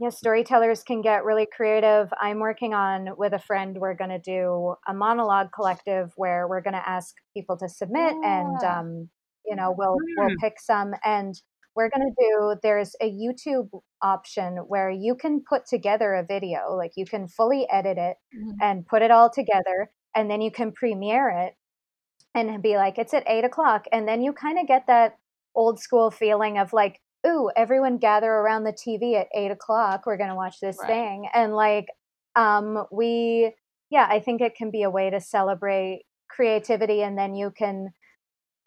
know, 0.01 0.11
storytellers 0.11 0.83
can 0.83 1.03
get 1.03 1.25
really 1.25 1.47
creative. 1.47 2.13
I'm 2.21 2.39
working 2.39 2.75
on 2.75 3.17
with 3.17 3.33
a 3.33 3.39
friend, 3.39 3.77
we're 3.79 3.95
gonna 3.95 4.19
do 4.19 4.75
a 4.87 4.95
monologue 4.95 5.49
collective 5.53 6.13
where 6.17 6.47
we're 6.47 6.61
gonna 6.61 6.83
ask 6.85 7.15
people 7.35 7.57
to 7.59 7.69
submit 7.69 8.15
and 8.23 8.63
um, 8.63 9.09
you 9.49 9.57
know, 9.57 9.75
we'll 9.77 9.97
we'll 10.17 10.37
pick 10.41 10.61
some 10.61 10.95
and 11.05 11.35
we're 11.75 11.91
gonna 11.91 12.11
do 12.19 12.57
there's 12.63 12.95
a 13.01 13.11
YouTube 13.11 13.69
option 14.03 14.57
where 14.69 14.91
you 14.91 15.15
can 15.15 15.43
put 15.49 15.67
together 15.67 16.15
a 16.15 16.25
video, 16.25 16.75
like 16.77 16.93
you 16.97 17.07
can 17.07 17.29
fully 17.29 17.67
edit 17.71 17.99
it 17.99 18.17
Mhm. 18.37 18.57
and 18.61 18.87
put 18.87 19.03
it 19.03 19.11
all 19.11 19.31
together 19.31 19.91
and 20.15 20.31
then 20.31 20.41
you 20.41 20.51
can 20.51 20.73
premiere 20.73 21.29
it 21.31 21.55
and 22.35 22.63
be 22.63 22.77
like 22.77 22.99
it's 22.99 23.15
at 23.15 23.25
eight 23.29 23.45
o'clock 23.45 23.87
and 23.93 24.07
then 24.07 24.23
you 24.23 24.33
kind 24.33 24.59
of 24.59 24.67
get 24.67 24.87
that 24.87 25.17
old 25.55 25.81
school 25.81 26.11
feeling 26.11 26.59
of 26.59 26.73
like 26.73 27.01
ooh 27.27 27.51
everyone 27.57 27.99
gather 27.99 28.31
around 28.31 28.65
the 28.65 28.73
tv 28.73 29.19
at 29.19 29.27
eight 29.35 29.51
o'clock 29.51 30.03
we're 30.07 30.17
going 30.17 30.29
to 30.31 30.37
watch 30.37 30.61
this 30.61 30.77
Right. 30.79 30.89
thing 30.89 31.29
and 31.35 31.55
like 31.55 31.87
um 32.37 32.85
we 32.93 33.55
yeah 33.91 34.07
i 34.11 34.21
think 34.21 34.41
it 34.41 34.55
can 34.55 34.71
be 34.71 34.83
a 34.83 34.91
way 34.91 35.11
to 35.11 35.21
celebrate 35.21 36.05
creativity 36.31 37.03
and 37.03 37.17
then 37.19 37.35
you 37.35 37.51
can 37.51 37.89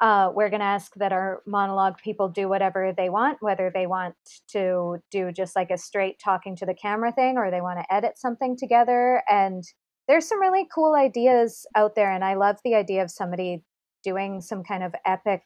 uh, 0.01 0.31
we're 0.33 0.49
going 0.49 0.61
to 0.61 0.65
ask 0.65 0.93
that 0.95 1.13
our 1.13 1.43
monologue 1.45 1.95
people 2.03 2.27
do 2.27 2.49
whatever 2.49 2.91
they 2.97 3.09
want, 3.09 3.37
whether 3.39 3.71
they 3.73 3.85
want 3.85 4.15
to 4.47 4.97
do 5.11 5.31
just 5.31 5.55
like 5.55 5.69
a 5.69 5.77
straight 5.77 6.19
talking 6.19 6.55
to 6.55 6.65
the 6.65 6.73
camera 6.73 7.11
thing 7.11 7.37
or 7.37 7.51
they 7.51 7.61
want 7.61 7.77
to 7.77 7.93
edit 7.93 8.17
something 8.17 8.57
together. 8.57 9.21
And 9.29 9.63
there's 10.07 10.27
some 10.27 10.41
really 10.41 10.67
cool 10.73 10.95
ideas 10.95 11.67
out 11.75 11.93
there. 11.95 12.11
And 12.11 12.23
I 12.23 12.33
love 12.33 12.57
the 12.65 12.73
idea 12.73 13.03
of 13.03 13.11
somebody 13.11 13.63
doing 14.03 14.41
some 14.41 14.63
kind 14.63 14.83
of 14.83 14.95
epic 15.05 15.43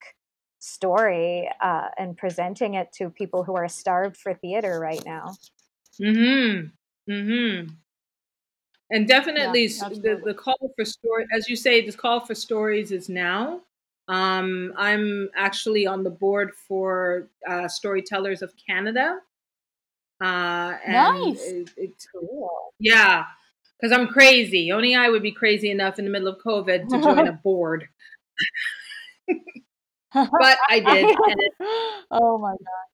story 0.60 1.50
uh, 1.62 1.90
and 1.98 2.16
presenting 2.16 2.76
it 2.76 2.94
to 2.94 3.10
people 3.10 3.44
who 3.44 3.56
are 3.56 3.68
starved 3.68 4.16
for 4.16 4.34
theater 4.34 4.80
right 4.80 5.04
now. 5.06 5.36
Mm-hmm. 6.02 7.12
Mm-hmm. 7.12 7.74
And 8.90 9.08
definitely 9.08 9.66
s- 9.66 9.80
the, 9.80 10.22
the 10.24 10.34
call 10.34 10.72
for 10.78 10.86
story, 10.86 11.26
as 11.36 11.50
you 11.50 11.58
say, 11.58 11.86
the 11.86 11.92
call 11.92 12.26
for 12.26 12.36
stories 12.36 12.94
is 12.94 13.10
now. 13.10 13.62
Um, 14.08 14.74
I'm 14.78 15.30
actually 15.36 15.88
on 15.88 16.04
the 16.04 16.10
board 16.12 16.52
for 16.68 17.30
uh, 17.48 17.68
Storytellers 17.68 18.42
of 18.42 18.54
Canada. 18.68 19.20
Uh, 20.22 20.78
and 20.86 20.94
Nice. 20.94 21.42
it- 21.42 21.74
it's 21.78 22.08
yeah, 22.80 23.26
because 23.80 23.92
I'm 23.98 24.08
crazy. 24.08 24.72
Only 24.72 24.96
I 24.96 25.10
would 25.10 25.22
be 25.24 25.32
crazy 25.32 25.70
enough 25.72 26.00
in 26.00 26.06
the 26.06 26.12
middle 26.12 26.28
of 26.30 26.40
COVID 26.42 26.88
to 26.90 27.00
join 27.00 27.28
a 27.28 27.34
board, 27.44 27.88
but 30.14 30.58
I 30.70 30.80
did. 30.80 31.10
And 31.26 31.40
it, 31.40 31.54
oh 32.12 32.38
my 32.38 32.52
god. 32.52 32.86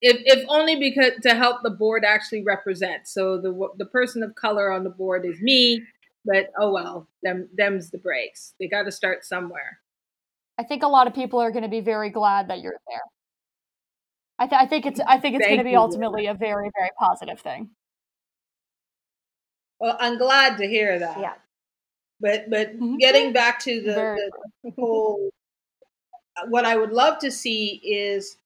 if, 0.00 0.16
if 0.24 0.44
only 0.48 0.76
because 0.76 1.12
to 1.22 1.34
help 1.34 1.62
the 1.62 1.70
board 1.70 2.04
actually 2.04 2.42
represent. 2.42 3.06
So 3.08 3.38
the 3.40 3.68
the 3.78 3.86
person 3.86 4.22
of 4.22 4.34
color 4.34 4.70
on 4.70 4.84
the 4.84 4.90
board 4.90 5.24
is 5.24 5.40
me, 5.40 5.82
but 6.24 6.50
oh 6.58 6.72
well, 6.72 7.08
them 7.22 7.48
them's 7.56 7.90
the 7.90 7.98
breaks. 7.98 8.54
They 8.60 8.68
got 8.68 8.84
to 8.84 8.92
start 8.92 9.24
somewhere. 9.24 9.80
I 10.58 10.64
think 10.64 10.82
a 10.82 10.88
lot 10.88 11.06
of 11.06 11.14
people 11.14 11.40
are 11.40 11.50
going 11.50 11.64
to 11.64 11.68
be 11.68 11.80
very 11.80 12.10
glad 12.10 12.48
that 12.48 12.60
you're 12.60 12.78
there. 12.88 13.00
I, 14.38 14.46
th- 14.46 14.60
I 14.60 14.66
think 14.66 14.86
it's 14.86 15.00
I 15.00 15.18
think 15.18 15.36
it's 15.36 15.46
going 15.46 15.58
to 15.58 15.64
Thank 15.64 15.66
be 15.68 15.72
you. 15.72 15.78
ultimately 15.78 16.26
a 16.26 16.34
very 16.34 16.70
very 16.76 16.90
positive 16.98 17.40
thing. 17.40 17.70
Well, 19.80 19.96
I'm 19.98 20.18
glad 20.18 20.58
to 20.58 20.66
hear 20.66 20.98
that. 20.98 21.18
Yeah. 21.20 21.34
But 22.20 22.48
but 22.50 22.78
Mhm. 22.78 22.98
getting 22.98 23.32
back 23.32 23.60
to 23.60 23.80
the, 23.82 24.30
the 24.64 24.70
whole, 24.72 25.30
what 26.48 26.64
I 26.64 26.76
would 26.76 26.92
love 26.92 27.18
to 27.20 27.30
see 27.30 27.80
is 27.84 28.36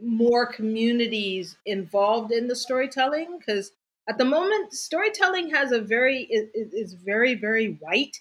more 0.00 0.46
communities 0.46 1.56
involved 1.66 2.32
in 2.32 2.48
the 2.48 2.56
storytelling 2.56 3.38
because 3.38 3.72
at 4.08 4.18
the 4.18 4.24
moment 4.24 4.72
storytelling 4.74 5.50
has 5.50 5.72
a 5.72 5.80
very 5.80 6.22
is, 6.24 6.48
is 6.72 6.92
very 6.94 7.34
very 7.34 7.68
white 7.80 8.20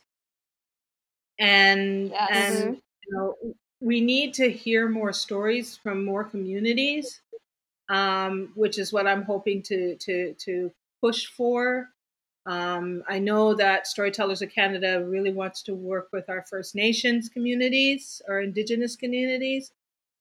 and 1.39 2.09
Yes. 2.11 2.29
and 2.31 2.75
you 2.75 2.81
know 3.11 3.35
we 3.81 4.01
need 4.01 4.33
to 4.33 4.49
hear 4.51 4.87
more 4.89 5.13
stories 5.13 5.77
from 5.77 6.05
more 6.05 6.23
communities 6.23 7.21
um, 7.89 8.51
which 8.55 8.79
is 8.79 8.91
what 8.93 9.07
i'm 9.07 9.23
hoping 9.23 9.61
to 9.61 9.95
to 9.97 10.33
to 10.35 10.71
push 11.01 11.27
for. 11.27 11.89
Um, 12.47 13.03
i 13.09 13.19
know 13.19 13.55
that 13.55 13.87
storytellers 13.87 14.41
of 14.41 14.51
canada 14.51 15.03
really 15.05 15.33
wants 15.33 15.63
to 15.63 15.73
work 15.75 16.09
with 16.13 16.29
our 16.29 16.45
first 16.49 16.75
nations 16.75 17.29
communities 17.29 18.21
or 18.27 18.41
indigenous 18.41 18.95
communities 18.95 19.71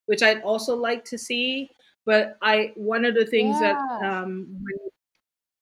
which 0.06 0.22
i'd 0.22 0.42
also 0.42 0.76
like 0.76 1.04
to 1.06 1.18
see. 1.18 1.70
But 2.06 2.36
i 2.42 2.72
one 2.76 3.04
of 3.04 3.14
the 3.14 3.26
things 3.26 3.58
that 3.60 3.76
um, 4.02 4.62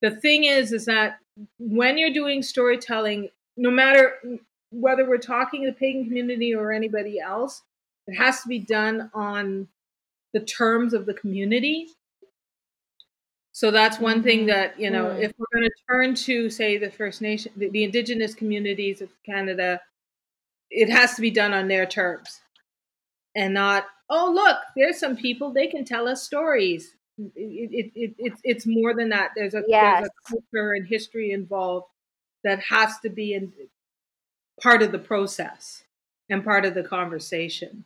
the 0.02 0.10
thing 0.10 0.44
is 0.44 0.72
is 0.72 0.84
that 0.86 1.18
when 1.58 1.98
you're 1.98 2.12
doing 2.12 2.42
storytelling 2.42 3.30
no 3.56 3.70
matter 3.70 4.14
whether 4.72 5.08
we're 5.08 5.18
talking 5.18 5.64
the 5.64 5.72
pagan 5.72 6.04
community 6.04 6.54
or 6.54 6.72
anybody 6.72 7.20
else 7.20 7.62
it 8.08 8.14
has 8.14 8.40
to 8.42 8.48
be 8.48 8.58
done 8.58 9.10
on 9.14 9.68
the 10.32 10.40
terms 10.40 10.94
of 10.94 11.06
the 11.06 11.14
community 11.14 11.88
so 13.52 13.70
that's 13.70 13.98
one 13.98 14.22
thing 14.22 14.40
Mhm. 14.44 14.46
that 14.46 14.80
you 14.80 14.90
know 14.90 15.06
Mm. 15.06 15.22
if 15.22 15.32
we're 15.38 15.46
going 15.52 15.68
to 15.68 15.76
turn 15.88 16.14
to 16.14 16.48
say 16.50 16.78
the 16.78 16.90
first 16.90 17.20
nation 17.22 17.52
the, 17.56 17.68
the 17.68 17.84
indigenous 17.84 18.34
communities 18.34 19.00
of 19.02 19.10
canada 19.24 19.80
it 20.70 20.88
has 20.88 21.14
to 21.14 21.20
be 21.20 21.30
done 21.30 21.52
on 21.52 21.68
their 21.68 21.84
terms 21.86 22.40
and 23.36 23.52
not 23.54 23.86
oh 24.08 24.30
look 24.32 24.58
there's 24.76 24.98
some 24.98 25.16
people 25.16 25.50
they 25.50 25.66
can 25.66 25.84
tell 25.84 26.08
us 26.08 26.22
stories 26.22 26.96
it, 27.18 27.32
it, 27.36 27.92
it, 27.94 28.14
it, 28.18 28.32
it's 28.42 28.66
more 28.66 28.94
than 28.94 29.10
that 29.10 29.32
there's 29.36 29.54
a 29.54 29.62
Yes. 29.68 30.00
there's 30.00 30.08
a 30.08 30.30
culture 30.30 30.72
and 30.72 30.86
history 30.86 31.30
involved 31.32 31.86
that 32.42 32.58
has 32.60 32.98
to 33.00 33.10
be 33.10 33.34
in 33.34 33.52
part 34.62 34.82
of 34.82 34.92
the 34.92 34.98
process 34.98 35.84
and 36.30 36.44
part 36.44 36.64
of 36.64 36.74
the 36.74 36.82
conversation 36.82 37.84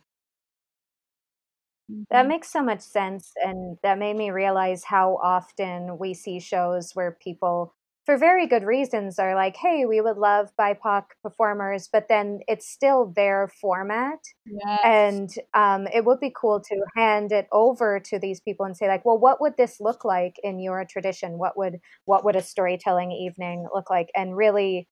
That 2.09 2.27
makes 2.27 2.51
so 2.51 2.61
much 2.61 2.81
sense. 2.81 3.31
And 3.43 3.77
that 3.81 3.97
made 3.97 4.17
me 4.17 4.29
realize 4.29 4.83
how 4.83 5.17
often 5.23 5.97
we 5.97 6.13
see 6.13 6.39
shows 6.39 6.91
where 6.93 7.17
people, 7.21 7.73
for 8.05 8.17
very 8.17 8.45
good 8.45 8.63
reasons, 8.63 9.19
are 9.19 9.35
like, 9.35 9.55
hey, 9.55 9.85
we 9.85 10.01
would 10.01 10.17
love 10.17 10.51
BIPOC 10.59 11.03
performers, 11.23 11.87
but 11.91 12.07
then 12.09 12.41
it's 12.47 12.67
still 12.67 13.13
their 13.15 13.47
format. 13.47 14.19
Yes. 14.45 14.79
And 14.83 15.29
um, 15.53 15.87
it 15.93 16.03
would 16.03 16.19
be 16.19 16.33
cool 16.35 16.59
to 16.59 16.81
hand 16.97 17.31
it 17.31 17.47
over 17.53 18.01
to 18.01 18.19
these 18.19 18.41
people 18.41 18.65
and 18.65 18.75
say, 18.75 18.89
like, 18.89 19.05
well, 19.05 19.17
what 19.17 19.39
would 19.39 19.55
this 19.55 19.79
look 19.79 20.03
like 20.03 20.35
in 20.43 20.59
your 20.59 20.83
tradition? 20.83 21.37
What 21.37 21.57
would 21.57 21.79
what 22.03 22.25
would 22.25 22.35
a 22.35 22.41
storytelling 22.41 23.13
evening 23.13 23.65
look 23.73 23.89
like? 23.89 24.09
And 24.13 24.35
really 24.35 24.89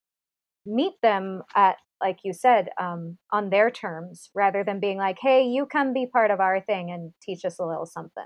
meet 0.66 0.94
them 1.02 1.44
at 1.56 1.78
like 2.02 2.20
you 2.24 2.34
said 2.34 2.70
um, 2.80 3.18
on 3.32 3.50
their 3.50 3.72
terms 3.72 4.30
rather 4.34 4.64
than 4.64 4.80
being 4.80 4.98
like 4.98 5.18
hey 5.22 5.44
you 5.44 5.66
come 5.66 5.94
be 5.94 6.06
part 6.06 6.32
of 6.32 6.40
our 6.40 6.60
thing 6.62 6.92
and 6.92 7.14
teach 7.22 7.46
us 7.46 7.60
a 7.60 7.66
little 7.66 7.86
something 7.86 8.26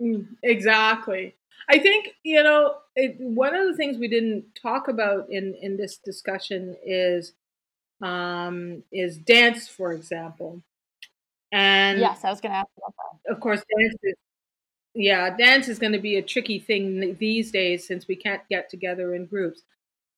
Mm, 0.00 0.26
exactly. 0.42 1.34
I 1.68 1.78
think 1.78 2.14
you 2.22 2.42
know 2.42 2.76
it, 2.96 3.16
one 3.20 3.54
of 3.54 3.66
the 3.66 3.76
things 3.76 3.98
we 3.98 4.08
didn't 4.08 4.44
talk 4.60 4.88
about 4.88 5.28
in 5.28 5.54
in 5.60 5.76
this 5.76 5.98
discussion 5.98 6.76
is 6.84 7.34
um, 8.02 8.82
is 8.92 9.18
dance, 9.18 9.68
for 9.68 9.92
example. 9.92 10.62
And 11.52 12.00
yes, 12.00 12.24
I 12.24 12.30
was 12.30 12.40
going 12.40 12.52
to 12.52 12.58
ask 12.58 12.68
about 12.78 12.94
that. 12.96 13.32
Of 13.32 13.40
course, 13.40 13.62
dance 13.78 13.94
is 14.02 14.14
yeah, 14.94 15.36
dance 15.36 15.68
is 15.68 15.78
going 15.78 15.92
to 15.92 15.98
be 15.98 16.16
a 16.16 16.22
tricky 16.22 16.58
thing 16.58 17.16
these 17.20 17.50
days 17.50 17.86
since 17.86 18.08
we 18.08 18.16
can't 18.16 18.42
get 18.48 18.70
together 18.70 19.14
in 19.14 19.26
groups. 19.26 19.62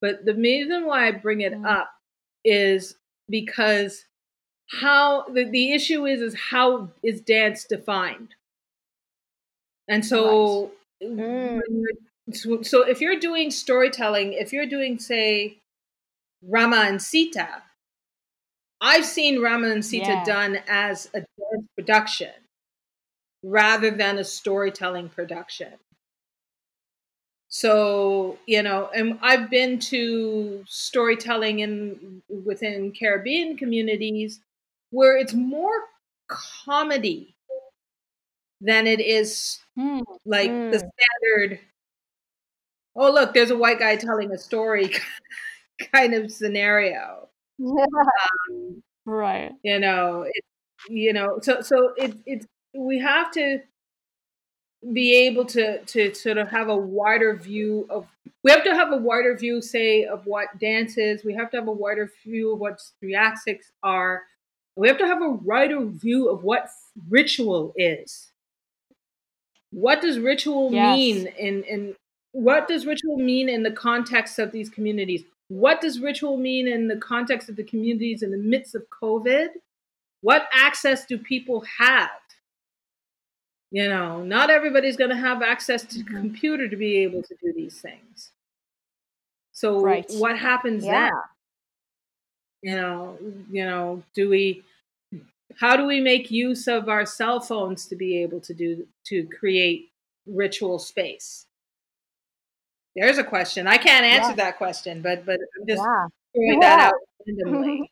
But 0.03 0.27
the 0.27 0.35
reason 0.35 0.85
why 0.85 1.07
I 1.07 1.13
bring 1.13 1.41
it 1.41 1.55
mm. 1.55 1.67
up 1.67 1.91
is 2.45 2.97
because 3.31 4.05
how 4.81 5.25
the, 5.29 5.45
the 5.45 5.73
issue 5.73 6.07
is 6.07 6.21
is 6.21 6.35
how 6.51 6.91
is 7.03 7.21
dance 7.21 7.65
defined 7.65 8.35
and 9.89 10.05
so 10.05 10.71
right. 11.03 11.11
mm. 11.11 11.61
so, 12.33 12.63
so 12.63 12.83
if 12.83 13.01
you're 13.01 13.19
doing 13.19 13.51
storytelling 13.51 14.33
if 14.33 14.53
you're 14.53 14.67
doing 14.67 14.99
say 14.99 15.59
rama 16.43 16.85
and 16.89 17.03
sita 17.03 17.63
i've 18.81 19.05
seen 19.05 19.41
rama 19.41 19.69
and 19.69 19.85
sita 19.85 20.07
yeah. 20.07 20.25
done 20.25 20.59
as 20.69 21.07
a 21.15 21.21
dance 21.21 21.69
production 21.77 22.31
rather 23.43 23.91
than 23.91 24.19
a 24.19 24.25
storytelling 24.25 25.09
production 25.09 25.73
so 27.53 28.39
you 28.47 28.63
know 28.63 28.89
and 28.95 29.19
i've 29.21 29.51
been 29.51 29.79
to 29.79 30.65
storytelling 30.67 31.61
in 31.61 32.23
within 32.47 32.91
caribbean 32.99 33.59
communities 33.59 34.41
where 34.89 35.19
it's 35.19 35.35
more 35.35 35.85
comedy 36.29 37.37
than 38.63 38.87
it 38.87 39.01
is 39.01 39.61
mm. 39.79 40.03
like 40.25 40.51
mm. 40.51 40.73
the 40.73 40.79
standard 40.79 41.61
oh 42.97 43.13
look 43.13 43.35
there's 43.35 43.51
a 43.51 43.57
white 43.57 43.79
guy 43.79 43.97
telling 43.97 44.31
a 44.33 44.39
story 44.39 44.91
kind 45.93 46.15
of 46.15 46.33
scenario 46.33 47.29
um, 47.63 48.83
right 49.05 49.53
you 49.63 49.79
know 49.79 50.23
it, 50.23 50.45
you 50.89 51.13
know 51.13 51.39
so 51.43 51.61
so 51.61 51.93
it, 51.99 52.17
it's 52.25 52.47
we 52.75 52.99
have 52.99 53.31
to 53.31 53.59
be 54.93 55.15
able 55.27 55.45
to 55.45 55.79
to 55.85 56.13
sort 56.15 56.39
of 56.39 56.49
have 56.49 56.69
a 56.69 56.77
wider 56.77 57.37
view 57.37 57.87
of 57.89 58.07
we 58.43 58.51
have 58.51 58.65
to 58.65 58.75
have 58.75 58.93
a 58.93 58.97
wider 58.97 59.37
view 59.37 59.63
say 59.63 60.05
of 60.05 60.27
what 60.27 60.49
dance 60.59 60.99
is 60.99 61.25
we 61.25 61.33
have 61.33 61.51
to 61.51 61.57
have 61.57 61.69
a 61.69 61.73
wider 61.73 62.11
view 62.25 62.53
of 62.53 62.59
what 62.59 62.81
striaxics 62.81 63.71
are 63.83 64.23
we 64.77 64.89
have 64.89 64.99
to 64.99 65.07
have 65.07 65.23
a 65.23 65.29
wider 65.29 65.85
view 65.85 66.29
of 66.31 66.45
what 66.45 66.69
ritual 67.09 67.73
is. 67.77 68.31
What 69.71 70.01
does 70.01 70.19
ritual 70.19 70.73
yes. 70.73 70.97
mean 70.97 71.27
in, 71.39 71.63
in 71.65 71.95
what 72.33 72.69
does 72.69 72.87
ritual 72.87 73.19
mean 73.19 73.49
in 73.49 73.63
the 73.63 73.71
context 73.71 74.39
of 74.39 74.53
these 74.53 74.71
communities? 74.71 75.25
What 75.49 75.81
does 75.81 76.01
ritual 76.01 76.39
mean 76.39 76.67
in 76.67 76.89
the 76.89 76.97
context 76.97 77.49
of 77.49 77.57
the 77.57 77.65
communities 77.65 78.23
in 78.23 78.31
the 78.31 78.39
midst 78.39 78.75
of 78.75 78.85
COVID? 79.03 79.49
What 80.23 80.49
access 80.53 81.05
do 81.05 81.19
people 81.19 81.65
have? 81.79 82.11
You 83.73 83.89
know, 83.89 84.23
not 84.23 84.51
everybody's 84.51 84.97
going 84.97 85.11
to 85.11 85.17
have 85.17 85.43
access 85.43 85.83
to 85.87 85.99
mm-hmm. 85.99 86.15
computer 86.15 86.69
to 86.69 86.77
be 86.77 86.99
able 86.99 87.23
to 87.23 87.35
do 87.43 87.53
these 87.53 87.81
things. 87.81 88.31
So 89.53 89.81
right. 89.81 90.07
what 90.13 90.39
happens 90.39 90.85
yeah. 90.85 91.09
then? 91.09 91.13
you 92.63 92.77
know 92.77 93.19
you 93.51 93.65
know 93.65 94.03
do 94.15 94.29
we 94.31 94.63
how 95.57 95.77
do 95.77 95.87
we 95.87 96.01
make 96.01 96.31
use 96.31 96.67
of 96.67 96.89
our 96.89 97.05
cell 97.05 97.41
phones 97.41 97.87
to 97.87 97.97
be 97.97 98.23
able 98.23 98.41
to 98.41 98.55
do 98.55 98.87
to 99.05 99.27
create 99.39 99.91
ritual 100.27 100.79
space 100.79 101.47
there's 102.95 103.19
a 103.19 103.25
question 103.25 103.67
i 103.67 103.77
can't 103.77 104.07
answer 104.07 104.31
yeah. 104.31 104.37
that 104.37 104.57
question 104.57 105.03
but 105.03 105.27
but 105.27 105.39
i'm 105.59 105.67
just 105.67 105.83
yeah. 105.83 106.07
throwing 106.35 106.61
that 106.61 106.81
out 106.81 106.95
randomly 107.27 107.91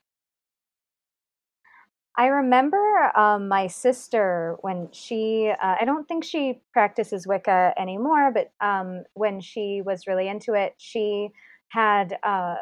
I 2.21 2.27
remember 2.27 3.17
um, 3.17 3.47
my 3.47 3.65
sister 3.65 4.55
when 4.61 4.89
she, 4.91 5.51
uh, 5.59 5.75
I 5.81 5.85
don't 5.85 6.07
think 6.07 6.23
she 6.23 6.61
practices 6.71 7.25
Wicca 7.25 7.73
anymore, 7.79 8.31
but 8.31 8.51
um, 8.63 9.05
when 9.15 9.41
she 9.41 9.81
was 9.83 10.05
really 10.05 10.27
into 10.27 10.53
it, 10.53 10.75
she 10.77 11.29
had 11.69 12.19
uh, 12.21 12.57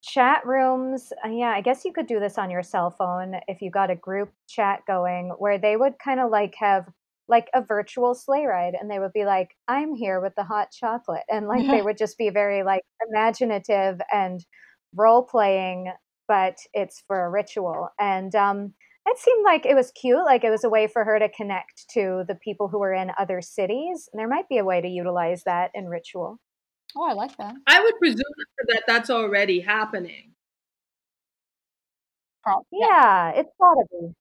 chat 0.00 0.46
rooms. 0.46 1.12
Uh, 1.24 1.30
yeah 1.30 1.50
i 1.50 1.60
guess 1.60 1.84
you 1.84 1.92
could 1.92 2.06
do 2.06 2.20
this 2.20 2.38
on 2.38 2.50
your 2.50 2.62
cell 2.62 2.90
phone 2.90 3.36
if 3.48 3.62
you 3.62 3.70
got 3.70 3.90
a 3.90 3.96
group 3.96 4.30
chat 4.48 4.82
going 4.86 5.30
where 5.38 5.58
they 5.58 5.76
would 5.76 5.98
kind 5.98 6.20
of 6.20 6.30
like 6.30 6.54
have 6.56 6.86
like 7.28 7.48
a 7.54 7.62
virtual 7.62 8.14
sleigh 8.14 8.46
ride 8.46 8.74
and 8.80 8.90
they 8.90 8.98
would 9.00 9.14
be 9.14 9.24
like 9.24 9.56
i'm 9.66 9.94
here 9.94 10.20
with 10.20 10.34
the 10.36 10.44
hot 10.44 10.70
chocolate 10.70 11.24
and 11.30 11.48
like 11.48 11.66
they 11.66 11.82
would 11.86 11.98
just 11.98 12.18
be 12.18 12.30
very 12.30 12.62
like 12.62 12.82
imaginative 13.10 14.00
and 14.12 14.44
role 14.94 15.22
playing 15.22 15.92
but 16.28 16.56
it's 16.72 17.02
for 17.06 17.24
a 17.24 17.30
ritual 17.30 17.88
and 17.98 18.34
um 18.34 18.72
it 19.06 19.18
seemed 19.18 19.44
like 19.44 19.66
it 19.66 19.74
was 19.74 19.92
cute 19.92 20.24
like 20.24 20.44
it 20.44 20.50
was 20.50 20.64
a 20.64 20.70
way 20.70 20.86
for 20.86 21.04
her 21.04 21.18
to 21.18 21.28
connect 21.28 21.84
to 21.90 22.24
the 22.26 22.34
people 22.34 22.68
who 22.68 22.78
were 22.78 22.94
in 22.94 23.12
other 23.18 23.40
cities 23.42 24.08
and 24.12 24.18
there 24.18 24.28
might 24.28 24.48
be 24.48 24.58
a 24.58 24.64
way 24.64 24.80
to 24.80 24.88
utilize 24.88 25.42
that 25.44 25.70
in 25.74 25.86
ritual 25.86 26.38
Oh, 26.96 27.08
I 27.08 27.12
like 27.12 27.36
that. 27.38 27.54
I 27.66 27.80
would 27.80 27.98
presume 27.98 28.22
that 28.68 28.84
that's 28.86 29.10
already 29.10 29.60
happening. 29.60 30.32
Probably. 32.42 32.66
Yeah, 32.72 33.32
it's 33.34 33.50
gotta 33.60 33.84
be. 33.90 34.14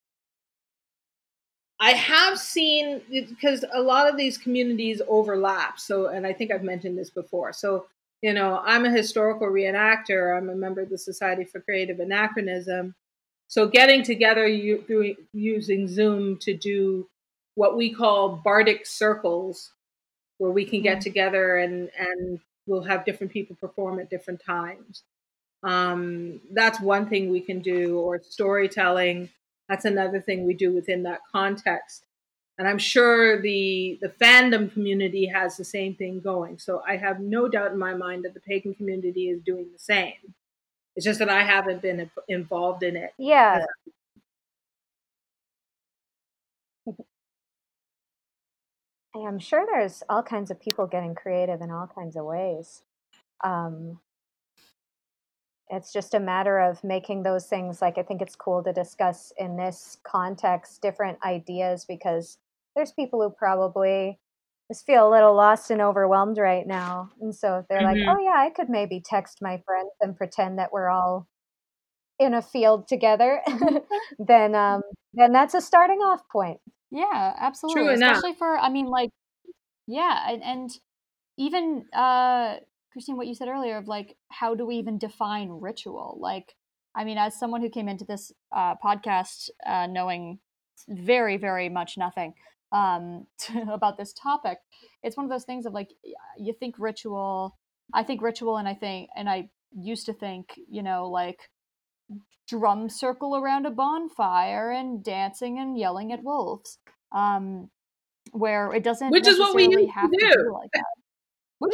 I 1.80 1.92
have 1.92 2.40
seen 2.40 3.02
because 3.12 3.66
a 3.74 3.82
lot 3.82 4.10
of 4.10 4.18
these 4.18 4.38
communities 4.38 5.02
overlap. 5.08 5.80
So, 5.80 6.08
and 6.08 6.26
I 6.26 6.34
think 6.34 6.52
I've 6.52 6.64
mentioned 6.64 6.98
this 6.98 7.10
before. 7.10 7.52
So, 7.52 7.88
you 8.24 8.34
know, 8.34 8.62
I'm 8.64 8.86
a 8.86 8.90
historical 8.90 9.48
reenactor. 9.48 10.36
I'm 10.36 10.50
a 10.50 10.56
member 10.56 10.80
of 10.80 10.90
the 10.90 10.98
Society 10.98 11.44
for 11.44 11.60
Creative 11.60 12.00
Anachronism. 12.00 12.96
So, 13.50 13.68
getting 13.68 14.02
together 14.02 14.48
you, 14.48 14.82
through 14.88 15.16
using 15.34 15.90
Zoom 15.90 16.38
to 16.40 16.56
do 16.56 17.10
what 17.56 17.76
we 17.76 17.94
call 17.94 18.30
bardic 18.30 18.86
circles, 18.86 19.74
where 20.38 20.52
we 20.52 20.64
can 20.64 20.82
get 20.82 20.94
mm-hmm. 20.94 21.02
together 21.02 21.58
and 21.58 21.90
and 22.00 22.40
we'll 22.66 22.84
have 22.84 23.04
different 23.04 23.34
people 23.34 23.58
perform 23.60 24.00
at 24.00 24.10
different 24.10 24.42
times. 24.44 25.04
Um, 25.62 26.40
that's 26.54 26.80
one 26.80 27.10
thing 27.10 27.30
we 27.30 27.42
can 27.42 27.60
do, 27.60 28.00
or 28.00 28.22
storytelling. 28.24 29.32
That's 29.68 29.84
another 29.84 30.22
thing 30.22 30.48
we 30.48 30.54
do 30.54 30.74
within 30.74 31.04
that 31.04 31.20
context. 31.30 32.06
And 32.58 32.68
I'm 32.68 32.78
sure 32.78 33.42
the 33.42 33.98
the 34.02 34.10
fandom 34.10 34.72
community 34.72 35.26
has 35.26 35.58
the 35.58 35.64
same 35.64 35.96
thing 35.96 36.20
going. 36.20 36.60
So 36.60 36.84
I 36.88 36.98
have 36.98 37.20
no 37.20 37.48
doubt 37.48 37.72
in 37.72 37.80
my 37.80 37.96
mind 37.96 38.26
that 38.26 38.36
the 38.36 38.40
pagan 38.40 38.76
community 38.76 39.30
is 39.30 39.42
doing 39.42 39.68
the 39.74 39.80
same. 39.80 40.36
It's 40.96 41.06
just 41.06 41.20
that 41.20 41.30
I 41.30 41.44
haven't 41.44 41.82
been 41.82 42.12
involved 42.28 42.84
in 42.84 42.96
it. 42.96 43.14
Yeah. 43.18 43.66
I'm 49.16 49.40
sure 49.40 49.66
there's 49.72 50.04
all 50.10 50.22
kinds 50.22 50.52
of 50.52 50.60
people 50.60 50.86
getting 50.86 51.16
creative 51.16 51.62
in 51.62 51.72
all 51.72 51.88
kinds 51.88 52.16
of 52.16 52.26
ways. 52.26 52.84
Um, 53.44 54.00
it's 55.70 55.92
just 55.92 56.14
a 56.14 56.20
matter 56.20 56.60
of 56.60 56.84
making 56.84 57.24
those 57.24 57.48
things 57.48 57.82
like 57.82 57.98
I 57.98 58.04
think 58.04 58.22
it's 58.22 58.36
cool 58.36 58.64
to 58.64 58.74
discuss 58.74 59.34
in 59.38 59.56
this 59.58 59.98
context 60.04 60.82
different 60.82 61.18
ideas 61.26 61.86
because 61.86 62.38
there's 62.76 62.92
people 62.92 63.22
who 63.22 63.30
probably 63.30 64.20
just 64.72 64.86
feel 64.86 65.08
a 65.08 65.12
little 65.12 65.36
lost 65.36 65.72
and 65.72 65.82
overwhelmed 65.82 66.38
right 66.38 66.66
now. 66.66 67.10
And 67.22 67.36
so 67.36 67.58
if 67.58 67.68
they're 67.68 67.82
mm-hmm. 67.82 68.08
like, 68.08 68.18
oh, 68.18 68.22
yeah, 68.22 68.36
I 68.38 68.50
could 68.50 68.70
maybe 68.70 69.02
text 69.04 69.40
my 69.42 69.62
friends 69.66 69.92
and 70.02 70.16
pretend 70.16 70.58
that 70.58 70.72
we're 70.72 70.90
all 70.90 71.28
in 72.20 72.34
a 72.34 72.42
field 72.42 72.88
together. 72.88 73.42
then, 74.20 74.56
um, 74.56 74.82
then 75.14 75.32
that's 75.32 75.54
a 75.54 75.62
starting 75.62 76.00
off 76.00 76.22
point. 76.32 76.60
Yeah, 76.92 77.34
absolutely. 77.40 77.84
True 77.84 77.94
Especially 77.94 78.30
enough. 78.30 78.38
for, 78.38 78.58
I 78.58 78.70
mean, 78.70 78.86
like, 78.86 79.10
yeah, 79.88 80.32
and, 80.32 80.44
and 80.44 80.70
even 81.38 81.86
uh, 81.94 82.56
Kristine, 82.96 83.18
what 83.18 83.28
you 83.28 83.36
said 83.36 83.48
earlier 83.48 83.78
of 83.78 83.88
like, 83.88 84.16
how 84.30 84.56
do 84.56 84.66
we 84.66 84.76
even 84.76 84.98
define 84.98 85.50
ritual? 85.50 86.18
Like, 86.22 86.54
I 86.96 87.04
mean, 87.04 87.18
as 87.18 87.38
someone 87.38 87.62
who 87.62 87.70
came 87.70 87.90
into 87.90 88.06
this 88.06 88.32
uh, 88.56 88.76
podcast 88.84 89.50
uh, 89.66 89.88
knowing 89.88 90.40
very, 90.88 91.38
very 91.38 91.70
much 91.70 91.98
nothing 91.98 92.34
um, 92.74 93.28
about 93.72 93.98
this 93.98 94.14
topic, 94.14 94.58
it's 95.02 95.16
one 95.16 95.26
of 95.26 95.30
those 95.30 95.46
things 95.46 95.66
of 95.66 95.74
like, 95.74 95.90
you 96.38 96.54
think 96.60 96.76
ritual. 96.78 97.58
I 97.94 98.04
think 98.04 98.22
ritual, 98.22 98.58
and 98.58 98.68
I 98.68 98.74
think, 98.74 99.10
and 99.16 99.30
I 99.30 99.50
used 99.72 100.06
to 100.08 100.14
think, 100.14 100.60
you 100.70 100.82
know, 100.84 101.10
like 101.10 101.50
drum 102.48 102.90
circle 102.90 103.36
around 103.36 103.66
a 103.66 103.72
bonfire 103.72 104.72
and 104.72 105.04
dancing 105.04 105.60
and 105.60 105.78
yelling 105.78 106.12
at 106.12 106.24
wolves. 106.24 106.80
Um, 107.12 107.70
where 108.32 108.74
it 108.74 108.84
doesn't 108.84 109.12
which 109.12 109.28
is 109.28 109.38
what 109.38 109.56
we 109.56 109.64
have 109.94 110.10
to 110.10 110.18
do. 110.18 110.28
to 110.28 110.34
do 110.34 110.54
like 110.54 110.70
that. 110.74 110.86
Which 111.60 111.74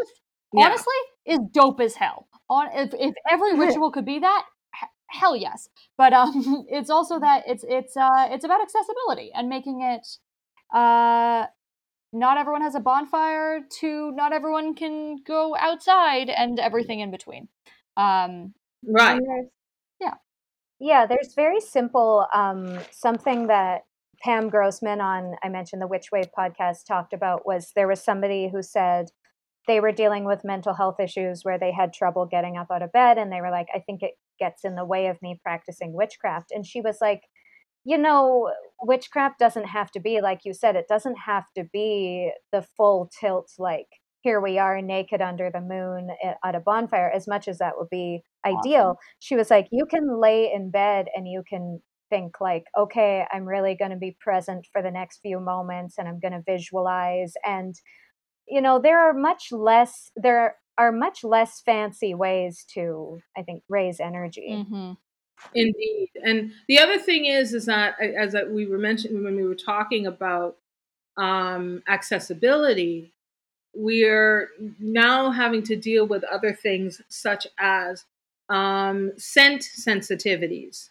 yeah. 0.54 0.66
honestly 0.66 0.94
is 1.26 1.40
dope 1.54 1.80
as 1.80 1.96
hell. 1.96 2.28
On 2.50 2.68
if, 2.74 2.94
if 2.94 3.14
every 3.30 3.56
ritual 3.66 3.92
could 3.92 4.06
be 4.06 4.20
that, 4.20 4.46
hell 5.08 5.36
yes. 5.36 5.70
But 5.98 6.14
um, 6.14 6.66
it's 6.70 6.90
also 6.90 7.20
that 7.20 7.44
it's 7.48 7.64
it's 7.68 7.96
uh 7.96 8.28
it's 8.30 8.44
about 8.44 8.62
accessibility 8.62 9.32
and 9.34 9.50
making 9.50 9.82
it 9.82 10.06
uh 10.74 11.46
not 12.12 12.38
everyone 12.38 12.62
has 12.62 12.76
a 12.76 12.80
bonfire 12.80 13.62
to 13.80 14.12
not 14.12 14.34
everyone 14.34 14.74
can 14.74 15.18
go 15.26 15.56
outside 15.58 16.30
and 16.30 16.60
everything 16.60 17.02
in 17.02 17.12
between. 17.12 17.48
Um, 17.98 18.54
right. 18.88 19.22
Yeah. 20.02 20.14
Yeah, 20.80 21.06
there's 21.06 21.34
very 21.36 21.60
simple 21.60 22.26
um, 22.34 22.80
something 22.92 23.48
that 23.48 23.82
Pam 24.22 24.50
Grossman 24.50 25.02
on 25.02 25.36
I 25.44 25.50
mentioned 25.50 25.82
the 25.82 25.88
Witch 25.88 26.08
Wave 26.12 26.30
podcast 26.38 26.86
talked 26.88 27.14
about 27.14 27.46
was 27.46 27.72
there 27.76 27.88
was 27.88 28.04
somebody 28.04 28.50
who 28.50 28.62
said 28.62 29.08
they 29.68 29.80
were 29.80 29.92
dealing 29.92 30.26
with 30.26 30.44
mental 30.44 30.74
health 30.74 31.00
issues 31.00 31.44
where 31.44 31.60
they 31.60 31.72
had 31.72 31.94
trouble 31.94 32.26
getting 32.26 32.58
up 32.58 32.68
out 32.72 32.82
of 32.82 32.92
bed 32.92 33.18
and 33.18 33.32
they 33.32 33.42
were 33.42 33.52
like 33.52 33.68
I 33.74 33.80
think 33.80 34.02
it 34.02 34.14
gets 34.40 34.64
in 34.64 34.76
the 34.76 34.86
way 34.86 35.08
of 35.08 35.22
me 35.22 35.40
practicing 35.44 35.94
witchcraft 35.94 36.52
and 36.52 36.66
she 36.66 36.82
was 36.82 36.98
like 37.02 37.24
you 37.86 37.98
know 37.98 38.52
witchcraft 38.82 39.40
doesn't 39.40 39.66
have 39.66 39.92
to 39.92 40.00
be 40.00 40.22
like 40.22 40.42
you 40.44 40.54
said 40.54 40.76
it 40.76 40.88
doesn't 40.88 41.18
have 41.18 41.46
to 41.56 41.64
be 41.72 42.32
the 42.52 42.66
full 42.78 43.10
tilt 43.20 43.52
like 43.58 43.88
here 44.22 44.42
we 44.42 44.58
are 44.58 44.82
naked 44.82 45.22
under 45.22 45.50
the 45.50 45.62
moon 45.62 46.10
at 46.44 46.56
a 46.56 46.60
bonfire 46.60 47.10
as 47.10 47.28
much 47.28 47.48
as 47.48 47.58
that 47.60 47.78
would 47.78 47.90
be 47.90 48.22
ideal. 48.46 48.98
She 49.20 49.36
was 49.36 49.50
like 49.50 49.68
you 49.72 49.86
can 49.86 50.20
lay 50.20 50.52
in 50.52 50.72
bed 50.72 51.08
and 51.16 51.28
you 51.28 51.44
can 51.48 51.82
think 52.10 52.42
like 52.42 52.64
okay 52.76 53.24
i'm 53.32 53.46
really 53.46 53.76
going 53.76 53.92
to 53.92 53.98
be 53.98 54.18
present 54.20 54.68
for 54.74 54.82
the 54.82 54.90
next 54.90 55.20
few 55.22 55.40
moments 55.40 56.00
and 56.00 56.08
i'm 56.08 56.20
going 56.20 56.32
to 56.32 56.42
visualize 56.44 57.34
and 57.46 57.76
you 58.48 58.60
know 58.60 58.80
there 58.80 59.00
are 59.00 59.14
much 59.14 59.52
less 59.52 60.10
there 60.16 60.56
are 60.80 60.92
much 60.92 61.24
less 61.24 61.62
fancy 61.64 62.16
ways 62.16 62.66
to 62.74 63.20
i 63.38 63.44
think 63.44 63.62
raise 63.70 64.00
energy. 64.00 64.50
Mm-hmm. 64.52 64.94
Indeed. 65.54 66.10
And 66.24 66.52
the 66.68 66.80
other 66.80 66.98
thing 66.98 67.26
is 67.26 67.54
is 67.54 67.66
that 67.66 68.00
as 68.00 68.36
we 68.50 68.66
were 68.66 68.78
mentioning 68.78 69.24
when 69.24 69.36
we 69.36 69.44
were 69.44 69.56
talking 69.56 70.08
about 70.08 70.58
um, 71.18 71.84
accessibility 71.88 73.12
we're 73.74 74.50
now 74.80 75.32
having 75.32 75.64
to 75.64 75.76
deal 75.76 76.06
with 76.06 76.24
other 76.26 76.54
things 76.54 77.02
such 77.08 77.48
as 77.58 78.06
um, 78.50 79.12
scent 79.18 79.62
sensitivities. 79.62 80.90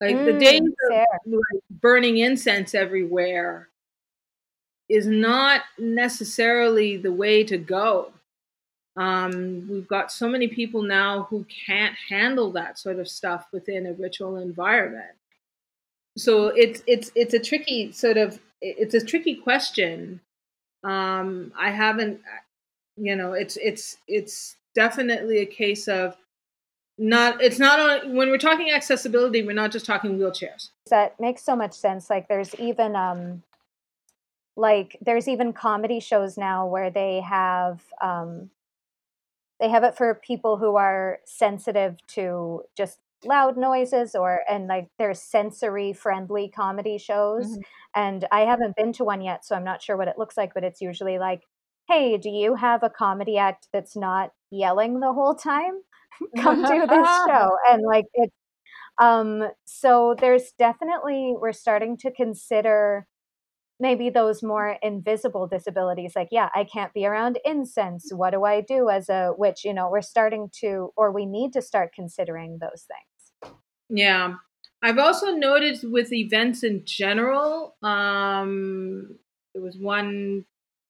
Like 0.00 0.16
mm, 0.16 0.26
the 0.26 0.38
days 0.38 0.60
of 0.60 1.06
like, 1.26 1.62
burning 1.70 2.18
incense 2.18 2.74
everywhere 2.74 3.68
is 4.88 5.06
not 5.06 5.62
necessarily 5.78 6.96
the 6.96 7.12
way 7.12 7.42
to 7.44 7.56
go. 7.56 8.12
Um, 8.96 9.68
we've 9.70 9.88
got 9.88 10.10
so 10.10 10.28
many 10.28 10.48
people 10.48 10.82
now 10.82 11.26
who 11.28 11.44
can't 11.66 11.94
handle 12.08 12.50
that 12.52 12.78
sort 12.78 12.98
of 12.98 13.08
stuff 13.08 13.46
within 13.52 13.86
a 13.86 13.92
ritual 13.92 14.36
environment. 14.36 15.16
So 16.16 16.46
it's 16.48 16.82
it's 16.86 17.10
it's 17.14 17.34
a 17.34 17.38
tricky 17.38 17.92
sort 17.92 18.16
of 18.16 18.40
it's 18.62 18.94
a 18.94 19.04
tricky 19.04 19.34
question. 19.36 20.20
Um, 20.82 21.52
I 21.58 21.70
haven't, 21.70 22.20
you 22.96 23.16
know, 23.16 23.32
it's 23.34 23.58
it's 23.58 23.98
it's 24.08 24.56
definitely 24.74 25.38
a 25.38 25.46
case 25.46 25.88
of 25.88 26.16
not 26.98 27.42
it's 27.42 27.58
not 27.58 28.08
when 28.08 28.30
we're 28.30 28.38
talking 28.38 28.70
accessibility 28.70 29.42
we're 29.42 29.52
not 29.52 29.70
just 29.70 29.84
talking 29.84 30.18
wheelchairs 30.18 30.70
that 30.88 31.18
makes 31.20 31.42
so 31.42 31.54
much 31.54 31.72
sense 31.72 32.08
like 32.08 32.26
there's 32.28 32.54
even 32.54 32.96
um 32.96 33.42
like 34.56 34.96
there's 35.02 35.28
even 35.28 35.52
comedy 35.52 36.00
shows 36.00 36.38
now 36.38 36.66
where 36.66 36.90
they 36.90 37.20
have 37.20 37.82
um 38.00 38.48
they 39.60 39.68
have 39.68 39.84
it 39.84 39.96
for 39.96 40.20
people 40.26 40.56
who 40.56 40.76
are 40.76 41.18
sensitive 41.24 41.96
to 42.08 42.62
just 42.76 42.98
loud 43.24 43.56
noises 43.56 44.14
or 44.14 44.40
and 44.48 44.66
like 44.66 44.88
there's 44.98 45.20
sensory 45.20 45.92
friendly 45.92 46.48
comedy 46.48 46.98
shows. 46.98 47.46
Mm-hmm. 47.46 47.60
and 47.94 48.24
i 48.30 48.40
haven't 48.40 48.76
been 48.76 48.92
to 48.94 49.04
one 49.04 49.22
yet 49.22 49.44
so 49.44 49.56
i'm 49.56 49.64
not 49.64 49.82
sure 49.82 49.96
what 49.96 50.08
it 50.08 50.18
looks 50.18 50.36
like 50.36 50.52
but 50.54 50.64
it's 50.64 50.80
usually 50.82 51.18
like 51.18 51.42
hey 51.88 52.18
do 52.18 52.28
you 52.28 52.54
have 52.54 52.82
a 52.82 52.90
comedy 52.90 53.38
act 53.38 53.68
that's 53.72 53.96
not 53.96 54.32
yelling 54.50 55.00
the 55.00 55.12
whole 55.12 55.34
time? 55.34 55.80
Come 56.38 56.62
do 56.62 56.86
this 56.86 57.08
show. 57.28 57.50
And 57.68 57.82
like 57.86 58.06
it's 58.14 58.34
um 59.00 59.48
so 59.66 60.14
there's 60.18 60.52
definitely 60.58 61.34
we're 61.38 61.52
starting 61.52 61.96
to 61.98 62.10
consider 62.10 63.06
maybe 63.78 64.10
those 64.10 64.42
more 64.42 64.76
invisible 64.82 65.46
disabilities 65.46 66.12
like 66.16 66.28
yeah 66.30 66.48
i 66.54 66.64
can't 66.64 66.92
be 66.94 67.06
around 67.06 67.38
incense. 67.44 68.10
What 68.12 68.30
do 68.30 68.44
i 68.44 68.60
do 68.60 68.88
as 68.88 69.08
a 69.08 69.32
witch? 69.36 69.64
You 69.64 69.74
know 69.74 69.88
we're 69.90 70.02
starting 70.02 70.50
to 70.60 70.92
or 70.96 71.12
we 71.12 71.26
need 71.26 71.52
to 71.54 71.62
start 71.62 71.92
considering 71.94 72.58
those 72.60 72.86
things. 72.86 73.52
Yeah. 73.88 74.34
I've 74.82 74.98
also 74.98 75.32
noticed 75.32 75.88
with 75.88 76.12
events 76.12 76.62
in 76.62 76.84
general 76.84 77.76
um 77.82 79.18
there 79.54 79.62
was 79.62 79.76
one 79.76 80.44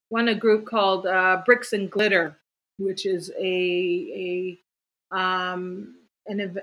one 0.09 0.29
a 0.29 0.35
group 0.35 0.67
called 0.67 1.07
uh, 1.07 1.43
bricks 1.45 1.73
and 1.73 1.91
glitter 1.91 2.37
which 2.79 3.07
is 3.07 3.31
a 3.39 4.59
a 5.13 5.17
um 5.17 5.95
an 6.27 6.41
ev- 6.41 6.59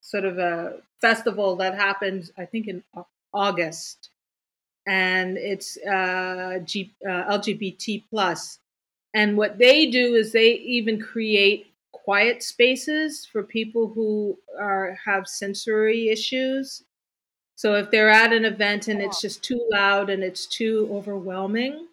sort 0.00 0.24
of 0.24 0.38
a 0.38 0.78
festival 1.00 1.56
that 1.56 1.74
happens 1.74 2.32
i 2.36 2.44
think 2.44 2.66
in 2.66 2.82
august 3.32 4.10
and 4.86 5.36
it's 5.38 5.76
uh, 5.78 6.58
G, 6.64 6.92
uh, 7.06 7.38
LGBT 7.38 8.04
plus. 8.10 8.58
And 9.14 9.36
what 9.36 9.58
they 9.58 9.86
do 9.86 10.14
is 10.14 10.32
they 10.32 10.52
even 10.54 11.00
create 11.00 11.66
quiet 11.92 12.42
spaces 12.42 13.26
for 13.26 13.42
people 13.42 13.88
who 13.88 14.38
are 14.58 14.98
have 15.04 15.28
sensory 15.28 16.08
issues. 16.08 16.82
So 17.54 17.74
if 17.74 17.90
they're 17.90 18.10
at 18.10 18.32
an 18.32 18.44
event 18.44 18.88
and 18.88 19.00
it's 19.00 19.20
just 19.20 19.42
too 19.42 19.68
loud 19.70 20.10
and 20.10 20.24
it's 20.24 20.46
too 20.46 20.88
overwhelming, 20.90 21.86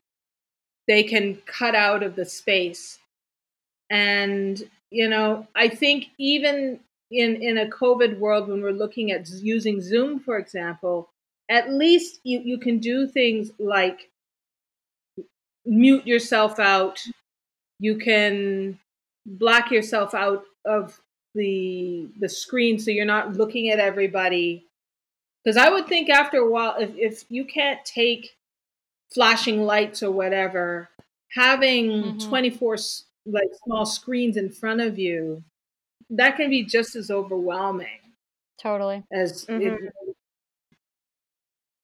they 0.87 1.03
can 1.03 1.35
cut 1.45 1.75
out 1.75 2.01
of 2.01 2.15
the 2.15 2.25
space. 2.25 2.99
And 3.91 4.61
you 4.89 5.07
know, 5.07 5.47
I 5.55 5.67
think 5.67 6.07
even 6.17 6.79
in 7.11 7.35
in 7.41 7.57
a 7.57 7.67
COVID 7.67 8.17
world, 8.17 8.47
when 8.47 8.61
we're 8.61 8.71
looking 8.71 9.11
at 9.11 9.29
using 9.29 9.81
Zoom, 9.81 10.19
for 10.19 10.37
example, 10.37 11.09
at 11.49 11.71
least 11.71 12.19
you, 12.23 12.39
you 12.39 12.57
can 12.57 12.79
do 12.79 13.07
things 13.07 13.51
like 13.59 14.09
mute 15.65 16.05
yourself 16.05 16.59
out. 16.59 17.03
You 17.79 17.97
can 17.97 18.79
block 19.25 19.71
yourself 19.71 20.13
out 20.13 20.43
of 20.65 20.99
the 21.35 22.07
the 22.19 22.29
screen 22.29 22.79
so 22.79 22.91
you're 22.91 23.05
not 23.05 23.33
looking 23.33 23.69
at 23.69 23.79
everybody. 23.79 24.65
Because 25.43 25.57
I 25.57 25.69
would 25.69 25.87
think 25.87 26.09
after 26.09 26.37
a 26.37 26.49
while, 26.49 26.75
if, 26.79 26.91
if 26.95 27.23
you 27.29 27.45
can't 27.45 27.83
take 27.85 28.35
flashing 29.13 29.63
lights 29.63 30.03
or 30.03 30.11
whatever, 30.11 30.89
having 31.33 31.89
mm-hmm. 31.89 32.29
24 32.29 32.77
like 33.25 33.47
small 33.63 33.85
screens 33.85 34.37
in 34.37 34.49
front 34.49 34.81
of 34.81 34.99
you, 34.99 35.43
that 36.09 36.35
can 36.35 36.49
be 36.49 36.63
just 36.63 36.95
as 36.95 37.09
overwhelming. 37.09 37.87
Totally. 38.61 39.03
As 39.13 39.45
mm-hmm. 39.45 39.85
it, 39.85 40.08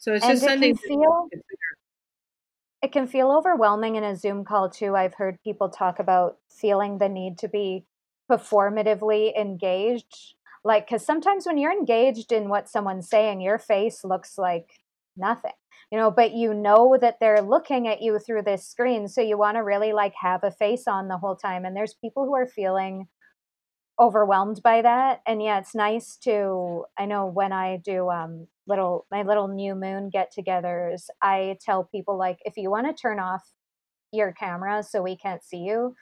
so 0.05 0.13
it's 0.13 0.23
and 0.23 0.33
just 0.33 0.45
something 0.45 0.69
it 0.69 0.77
can 0.79 0.87
feel 0.87 1.29
it 2.83 2.91
can 2.91 3.07
feel 3.07 3.31
overwhelming 3.31 3.95
in 3.95 4.03
a 4.03 4.15
Zoom 4.15 4.45
call 4.45 4.69
too. 4.69 4.95
I've 4.95 5.15
heard 5.15 5.41
people 5.43 5.69
talk 5.69 5.97
about 5.97 6.37
feeling 6.47 6.99
the 6.99 7.09
need 7.09 7.39
to 7.39 7.47
be 7.47 7.87
performatively 8.31 9.35
engaged. 9.35 10.35
Like, 10.63 10.85
because 10.85 11.03
sometimes 11.03 11.47
when 11.47 11.57
you're 11.57 11.71
engaged 11.71 12.31
in 12.31 12.49
what 12.49 12.69
someone's 12.69 13.09
saying, 13.09 13.41
your 13.41 13.57
face 13.57 14.03
looks 14.03 14.37
like 14.37 14.69
nothing, 15.17 15.53
you 15.91 15.97
know, 15.97 16.11
but 16.11 16.33
you 16.33 16.53
know 16.53 16.95
that 17.01 17.17
they're 17.19 17.41
looking 17.41 17.87
at 17.87 18.03
you 18.03 18.19
through 18.19 18.43
this 18.43 18.67
screen. 18.67 19.07
So 19.07 19.21
you 19.21 19.39
want 19.39 19.57
to 19.57 19.63
really 19.63 19.91
like 19.91 20.13
have 20.21 20.43
a 20.43 20.51
face 20.51 20.87
on 20.87 21.07
the 21.07 21.17
whole 21.17 21.35
time. 21.35 21.65
And 21.65 21.75
there's 21.75 21.95
people 21.95 22.25
who 22.25 22.35
are 22.35 22.45
feeling 22.45 23.07
overwhelmed 23.99 24.61
by 24.61 24.81
that 24.81 25.21
and 25.25 25.41
yeah 25.41 25.57
it's 25.57 25.73
nice 25.73 26.17
to 26.17 26.83
i 26.97 27.05
know 27.05 27.25
when 27.25 27.53
i 27.53 27.77
do 27.77 28.09
um 28.09 28.45
little 28.68 29.05
my 29.11 29.22
little 29.22 29.47
new 29.47 29.76
moon 29.76 30.09
get-togethers 30.09 31.03
i 31.22 31.55
tell 31.63 31.84
people 31.84 32.18
like 32.18 32.39
if 32.45 32.57
you 32.57 32.72
want 32.72 32.88
to 32.88 32.93
turn 32.93 33.20
off 33.20 33.43
your 34.11 34.32
camera 34.32 34.82
so 34.82 35.01
we 35.01 35.16
can't 35.16 35.43
see 35.43 35.57
you 35.57 35.95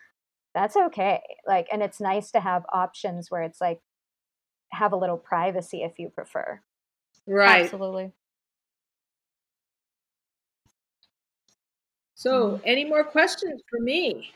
that's 0.54 0.76
okay. 0.76 1.22
Like 1.48 1.68
and 1.72 1.82
it's 1.82 2.00
nice 2.00 2.32
to 2.32 2.40
have 2.40 2.64
options 2.72 3.32
where 3.32 3.44
it's 3.44 3.60
like 3.60 3.80
have 4.72 4.94
a 4.94 4.96
little 4.96 5.18
privacy 5.18 5.82
if 5.84 5.98
you 5.98 6.10
prefer. 6.10 6.62
Right. 7.28 7.64
Absolutely. 7.64 8.12
So 12.16 12.52
mm-hmm. 12.52 12.64
any 12.66 12.86
more 12.86 13.04
questions 13.04 13.62
for 13.70 13.80
me 13.80 14.32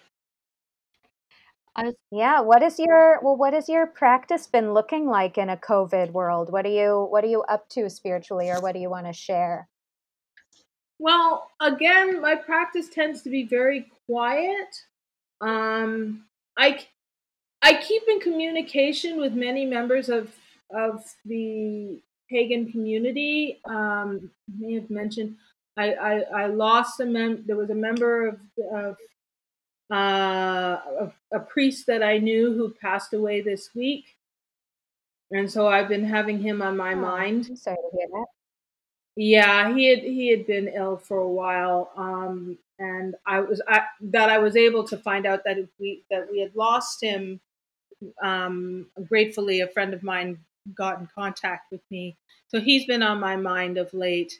was, 1.83 1.93
yeah. 2.11 2.41
What 2.41 2.63
is 2.63 2.79
your 2.79 3.19
well? 3.21 3.37
What 3.37 3.53
has 3.53 3.69
your 3.69 3.87
practice 3.87 4.47
been 4.47 4.73
looking 4.73 5.07
like 5.07 5.37
in 5.37 5.49
a 5.49 5.57
COVID 5.57 6.11
world? 6.11 6.51
What 6.51 6.65
are 6.65 6.69
you 6.69 7.07
What 7.09 7.23
are 7.23 7.27
you 7.27 7.43
up 7.43 7.69
to 7.69 7.89
spiritually, 7.89 8.49
or 8.49 8.61
what 8.61 8.73
do 8.73 8.79
you 8.79 8.89
want 8.89 9.05
to 9.07 9.13
share? 9.13 9.67
Well, 10.99 11.51
again, 11.59 12.21
my 12.21 12.35
practice 12.35 12.89
tends 12.89 13.21
to 13.23 13.29
be 13.29 13.45
very 13.45 13.87
quiet. 14.07 14.83
Um, 15.41 16.25
I 16.57 16.85
I 17.61 17.75
keep 17.75 18.03
in 18.07 18.19
communication 18.19 19.19
with 19.19 19.33
many 19.33 19.65
members 19.65 20.09
of 20.09 20.31
of 20.71 21.03
the 21.25 22.01
pagan 22.29 22.71
community. 22.71 23.59
Um, 23.65 24.31
I 24.49 24.53
may 24.59 24.73
have 24.73 24.89
mentioned 24.89 25.37
I, 25.77 25.93
I, 25.93 26.13
I 26.43 26.45
lost 26.47 26.99
a 26.99 27.05
mem. 27.05 27.43
There 27.45 27.55
was 27.55 27.69
a 27.69 27.75
member 27.75 28.27
of, 28.27 28.39
of 28.73 28.97
uh, 29.91 29.95
a, 29.95 31.11
a 31.33 31.39
priest 31.39 31.87
that 31.87 32.03
I 32.03 32.17
knew 32.19 32.53
who 32.53 32.69
passed 32.73 33.13
away 33.13 33.41
this 33.41 33.69
week, 33.75 34.05
and 35.31 35.51
so 35.51 35.67
I've 35.67 35.87
been 35.87 36.05
having 36.05 36.39
him 36.39 36.61
on 36.61 36.77
my 36.77 36.93
Oh, 36.93 36.95
mind. 36.95 37.49
I'm 37.49 37.55
sorry 37.55 37.77
to 37.77 37.97
hear 37.97 38.07
that. 38.11 38.25
Yeah, 39.15 39.73
he 39.75 39.85
had 39.89 39.99
he 39.99 40.29
had 40.29 40.45
been 40.45 40.67
ill 40.67 40.97
for 40.97 41.17
a 41.17 41.27
while, 41.29 41.91
um, 41.97 42.57
and 42.77 43.15
I 43.25 43.39
was 43.41 43.61
I, 43.67 43.81
that 44.01 44.29
I 44.29 44.37
was 44.37 44.55
able 44.55 44.83
to 44.85 44.97
find 44.97 45.25
out 45.25 45.43
that 45.45 45.57
we 45.79 46.03
that 46.11 46.29
we 46.31 46.39
had 46.39 46.55
lost 46.55 47.01
him. 47.01 47.41
Um, 48.23 48.87
gratefully, 49.07 49.61
a 49.61 49.67
friend 49.67 49.93
of 49.93 50.03
mine 50.03 50.39
got 50.75 50.99
in 50.99 51.07
contact 51.15 51.71
with 51.71 51.81
me, 51.91 52.17
so 52.47 52.59
he's 52.61 52.85
been 52.85 53.03
on 53.03 53.19
my 53.19 53.35
mind 53.37 53.77
of 53.77 53.93
late. 53.93 54.33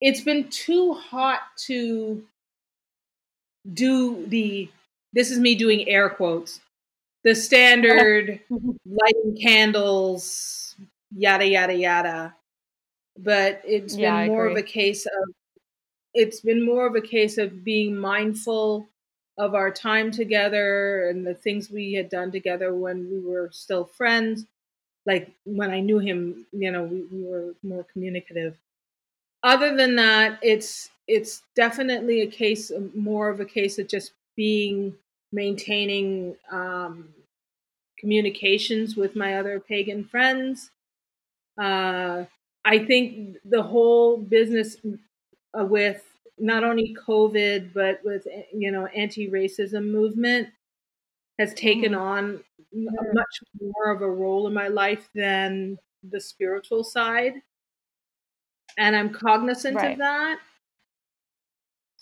It's 0.00 0.20
been 0.22 0.48
too 0.50 0.94
hot 0.94 1.40
to 1.66 2.24
do 3.72 4.26
the. 4.26 4.70
This 5.12 5.30
is 5.30 5.38
me 5.38 5.54
doing 5.54 5.88
air 5.88 6.10
quotes. 6.10 6.60
The 7.24 7.34
standard 7.34 8.40
mm-hmm. 8.50 8.70
lighting 8.84 9.40
candles, 9.40 10.76
yada 11.14 11.46
yada 11.46 11.74
yada 11.74 12.34
but 13.18 13.62
it's 13.64 13.96
Yeah, 13.96 14.22
been 14.22 14.28
more 14.28 14.46
of 14.46 14.56
a 14.56 14.62
case 14.62 15.06
of 15.06 15.34
it's 16.14 16.40
been 16.40 16.64
more 16.64 16.86
of 16.86 16.94
a 16.94 17.00
case 17.00 17.38
of 17.38 17.62
being 17.64 17.96
mindful 17.96 18.88
of 19.38 19.54
our 19.54 19.70
time 19.70 20.10
together 20.10 21.08
and 21.08 21.26
the 21.26 21.34
things 21.34 21.70
we 21.70 21.92
had 21.92 22.08
done 22.08 22.32
together 22.32 22.74
when 22.74 23.10
we 23.10 23.20
were 23.20 23.50
still 23.52 23.84
friends 23.84 24.46
like 25.04 25.30
when 25.44 25.70
i 25.70 25.80
knew 25.80 25.98
him 25.98 26.46
you 26.52 26.70
know 26.70 26.84
we, 26.84 27.02
we 27.12 27.24
were 27.24 27.54
more 27.62 27.84
communicative 27.92 28.56
other 29.42 29.76
than 29.76 29.96
that 29.96 30.38
it's 30.42 30.90
it's 31.08 31.42
definitely 31.54 32.22
a 32.22 32.26
case 32.26 32.72
more 32.94 33.28
of 33.28 33.40
a 33.40 33.44
case 33.44 33.78
of 33.78 33.88
just 33.88 34.12
being 34.36 34.96
maintaining 35.32 36.36
um, 36.50 37.12
communications 37.98 38.96
with 38.96 39.16
my 39.16 39.38
other 39.38 39.60
pagan 39.60 40.04
friends 40.04 40.70
uh, 41.60 42.24
I 42.64 42.78
think 42.84 43.38
the 43.44 43.62
whole 43.62 44.18
business 44.18 44.76
uh, 45.58 45.64
with 45.64 46.04
not 46.38 46.64
only 46.64 46.96
COVID 47.08 47.72
but 47.72 48.04
with 48.04 48.26
you 48.52 48.70
know 48.72 48.86
anti-racism 48.86 49.90
movement 49.90 50.50
has 51.38 51.54
taken 51.54 51.94
Mhm. 51.94 51.96
on 51.96 52.44
much 53.12 53.40
more 53.60 53.92
of 53.92 54.02
a 54.02 54.10
role 54.10 54.46
in 54.46 54.54
my 54.54 54.68
life 54.68 55.08
than 55.14 55.78
the 56.02 56.20
spiritual 56.20 56.84
side, 56.84 57.42
and 58.78 58.94
I'm 58.96 59.12
cognizant 59.12 59.82
Right. 59.82 59.98
of 59.98 59.98
that. 59.98 60.40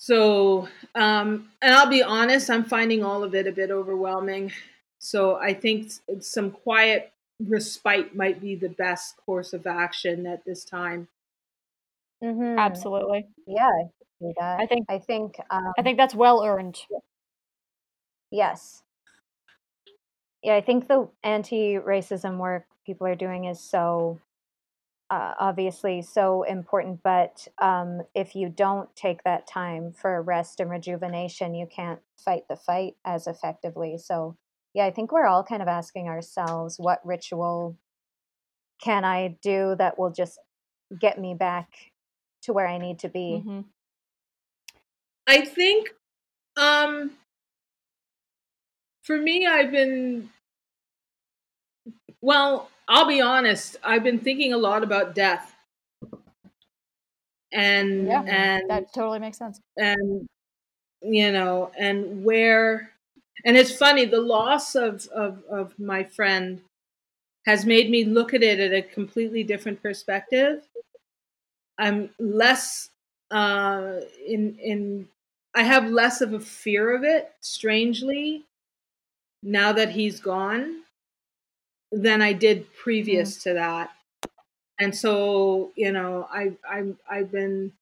So, 0.04 0.68
um, 0.94 1.50
and 1.62 1.74
I'll 1.74 1.88
be 1.88 2.02
honest, 2.02 2.50
I'm 2.50 2.64
finding 2.64 3.02
all 3.02 3.24
of 3.24 3.34
it 3.34 3.46
a 3.46 3.52
bit 3.52 3.70
overwhelming. 3.70 4.52
So 4.98 5.36
I 5.36 5.54
think 5.54 5.92
some 6.20 6.50
quiet 6.50 7.10
respite 7.40 8.14
might 8.14 8.38
be 8.38 8.54
the 8.54 8.68
best 8.68 9.16
course 9.16 9.54
of 9.54 9.66
action 9.66 10.26
at 10.26 10.44
this 10.44 10.62
time. 10.62 11.08
hmm 12.22 12.58
Absolutely. 12.58 13.28
Yeah, 13.46 13.70
I 14.22 14.32
that. 14.36 14.62
I 14.62 14.66
think 14.66 14.86
I 14.88 14.98
think 14.98 15.36
um, 15.50 15.72
I 15.78 15.82
think 15.82 15.98
that's 15.98 16.14
well 16.14 16.44
earned. 16.44 16.86
yes. 18.30 18.82
Yeah, 20.42 20.54
I 20.56 20.60
think 20.60 20.88
the 20.88 21.10
anti-racism 21.22 22.38
work 22.38 22.66
people 22.84 23.06
are 23.06 23.14
doing 23.14 23.46
is 23.46 23.60
so 23.60 24.20
uh, 25.10 25.34
obviously 25.38 26.02
so 26.02 26.42
important. 26.42 27.00
But 27.02 27.46
um, 27.60 28.02
if 28.14 28.34
you 28.34 28.48
don't 28.48 28.94
take 28.96 29.22
that 29.24 29.46
time 29.46 29.92
for 29.92 30.22
rest 30.22 30.60
and 30.60 30.70
rejuvenation, 30.70 31.54
you 31.54 31.66
can't 31.66 32.00
fight 32.16 32.44
the 32.48 32.56
fight 32.56 32.94
as 33.04 33.26
effectively. 33.26 33.98
So, 33.98 34.36
yeah, 34.74 34.86
I 34.86 34.90
think 34.90 35.12
we're 35.12 35.26
all 35.26 35.44
kind 35.44 35.62
of 35.62 35.68
asking 35.68 36.08
ourselves, 36.08 36.76
what 36.78 37.04
ritual 37.04 37.76
can 38.82 39.04
I 39.04 39.36
do 39.42 39.74
that 39.78 39.98
will 39.98 40.10
just 40.10 40.38
get 40.98 41.18
me 41.18 41.34
back 41.34 41.68
to 42.42 42.52
where 42.52 42.66
I 42.66 42.78
need 42.78 42.98
to 43.00 43.08
be? 43.08 43.42
hmm 43.44 43.60
I 45.26 45.40
think 45.42 45.88
um 46.56 47.12
for 49.02 49.16
me 49.16 49.46
I've 49.46 49.70
been 49.70 50.28
well, 52.24 52.70
I'll 52.88 53.06
be 53.08 53.20
honest, 53.20 53.76
I've 53.82 54.02
been 54.02 54.18
thinking 54.20 54.52
a 54.52 54.58
lot 54.58 54.82
about 54.82 55.14
death. 55.14 55.54
And 57.52 58.10
Yeah, 58.10 58.24
and 58.26 58.62
that 58.68 58.92
totally 58.92 59.18
makes 59.18 59.38
sense. 59.38 59.60
and 59.76 60.28
you 61.02 61.32
know, 61.32 61.72
and 61.78 62.24
where 62.24 62.92
and 63.44 63.56
it's 63.56 63.76
funny, 63.76 64.06
the 64.06 64.20
loss 64.20 64.74
of 64.74 65.06
of 65.08 65.44
of 65.46 65.78
my 65.78 66.04
friend 66.04 66.62
has 67.46 67.66
made 67.66 67.90
me 67.90 68.04
look 68.04 68.34
at 68.34 68.42
it 68.42 68.60
at 68.60 68.72
a 68.74 68.82
completely 68.82 69.44
different 69.44 69.82
perspective. 69.82 70.68
I'm 71.78 72.14
less 72.18 72.90
uh 73.30 74.00
in 74.26 74.58
in 74.58 75.08
I 75.54 75.62
have 75.62 75.90
less 75.90 76.20
of 76.20 76.32
a 76.32 76.40
fear 76.40 76.94
of 76.94 77.04
it, 77.04 77.32
strangely, 77.40 78.44
now 79.42 79.72
that 79.72 79.90
he's 79.90 80.20
gone 80.20 80.83
than 81.94 82.22
I 82.22 82.32
did 82.32 82.72
previous 82.74 83.42
to 83.44 83.54
that. 83.54 83.90
And 84.80 84.94
so, 84.96 85.72
you 85.76 85.92
know, 85.92 86.28
I 86.30 86.52
I 86.68 86.94
I've 87.10 87.32
been 87.32 87.72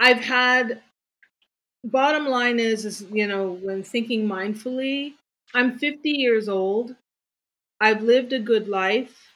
I've 0.00 0.20
had 0.20 0.82
bottom 1.84 2.26
line 2.26 2.58
is 2.58 2.84
is 2.84 3.02
you 3.10 3.26
know, 3.26 3.52
when 3.52 3.82
thinking 3.82 4.26
mindfully, 4.26 5.14
I'm 5.54 5.78
50 5.78 6.10
years 6.10 6.48
old. 6.48 6.96
I've 7.80 8.02
lived 8.02 8.32
a 8.32 8.40
good 8.40 8.68
life. 8.68 9.32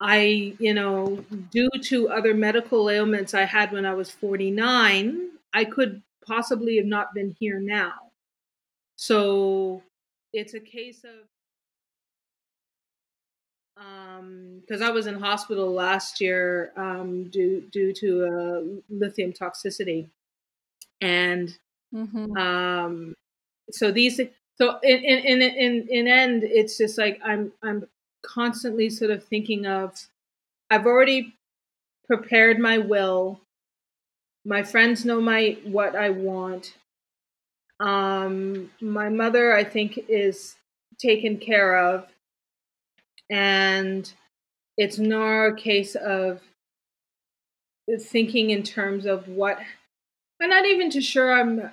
I, 0.00 0.54
you 0.58 0.72
know, 0.72 1.24
due 1.50 1.68
to 1.84 2.08
other 2.08 2.32
medical 2.34 2.88
ailments 2.88 3.34
I 3.34 3.44
had 3.44 3.72
when 3.72 3.84
I 3.84 3.92
was 3.94 4.10
49, 4.10 5.32
I 5.52 5.64
could 5.64 6.02
possibly 6.26 6.76
have 6.76 6.86
not 6.86 7.12
been 7.14 7.36
here 7.38 7.60
now. 7.60 7.92
So 8.96 9.82
it's 10.32 10.54
a 10.54 10.60
case 10.60 11.04
of 11.04 11.28
um 13.80 14.60
because 14.60 14.82
I 14.82 14.90
was 14.90 15.06
in 15.08 15.16
hospital 15.16 15.72
last 15.72 16.20
year 16.20 16.72
um 16.76 17.30
due 17.30 17.62
due 17.72 17.92
to 17.94 18.26
uh, 18.26 18.80
lithium 18.90 19.32
toxicity. 19.32 20.08
And 21.00 21.56
hmm 21.92 22.34
um 22.38 23.14
so 23.70 23.92
these 23.92 24.20
so 24.58 24.80
in 24.82 24.98
in 25.04 25.42
in 25.42 25.42
in 25.42 25.88
in 25.90 26.08
end 26.08 26.44
it's 26.44 26.78
just 26.78 26.98
like 26.98 27.20
I'm 27.24 27.52
I'm 27.62 27.88
constantly 28.22 28.90
sort 28.90 29.10
of 29.10 29.24
thinking 29.24 29.66
of 29.66 30.08
I've 30.70 30.86
already 30.86 31.36
prepared 32.06 32.58
my 32.58 32.78
will. 32.78 33.40
My 34.44 34.62
friends 34.62 35.06
know 35.06 35.18
my 35.18 35.56
what 35.64 35.96
I 35.96 36.10
want. 36.10 36.74
Um 37.80 38.70
my 38.80 39.08
mother 39.08 39.52
I 39.54 39.64
think 39.64 39.98
is 40.08 40.56
taken 40.98 41.38
care 41.38 41.76
of 41.78 42.06
and 43.30 44.12
it's 44.76 44.98
not 44.98 45.46
a 45.46 45.54
case 45.54 45.94
of 45.94 46.40
thinking 48.00 48.50
in 48.50 48.62
terms 48.62 49.06
of 49.06 49.26
what 49.28 49.58
I'm 50.40 50.48
not 50.48 50.64
even 50.64 50.90
too 50.90 51.00
sure 51.00 51.32
I'm 51.32 51.70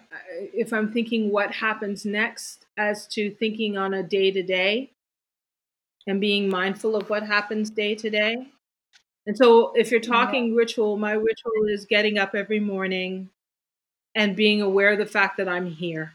if 0.54 0.74
I'm 0.74 0.92
thinking 0.92 1.32
what 1.32 1.52
happens 1.52 2.06
next 2.06 2.66
as 2.78 3.08
to 3.08 3.32
thinking 3.32 3.78
on 3.78 3.94
a 3.94 4.04
day 4.04 4.32
to 4.32 4.44
day 4.44 4.92
and 6.06 6.22
being 6.22 6.50
mindful 6.50 6.96
of 6.96 7.10
what 7.10 7.24
happens 7.24 7.70
day 7.70 7.96
to 7.96 8.10
day. 8.10 8.48
And 9.26 9.38
so 9.38 9.74
if 9.76 9.92
you're 9.92 10.00
talking 10.00 10.56
ritual, 10.56 10.98
my 10.98 11.12
ritual 11.12 11.66
is 11.68 11.86
getting 11.86 12.18
up 12.18 12.34
every 12.34 12.60
morning 12.60 13.30
and 14.16 14.36
being 14.36 14.62
aware 14.62 14.94
of 14.94 15.00
the 15.00 15.06
fact 15.06 15.38
that 15.38 15.50
I'm 15.50 15.68
here 15.68 16.14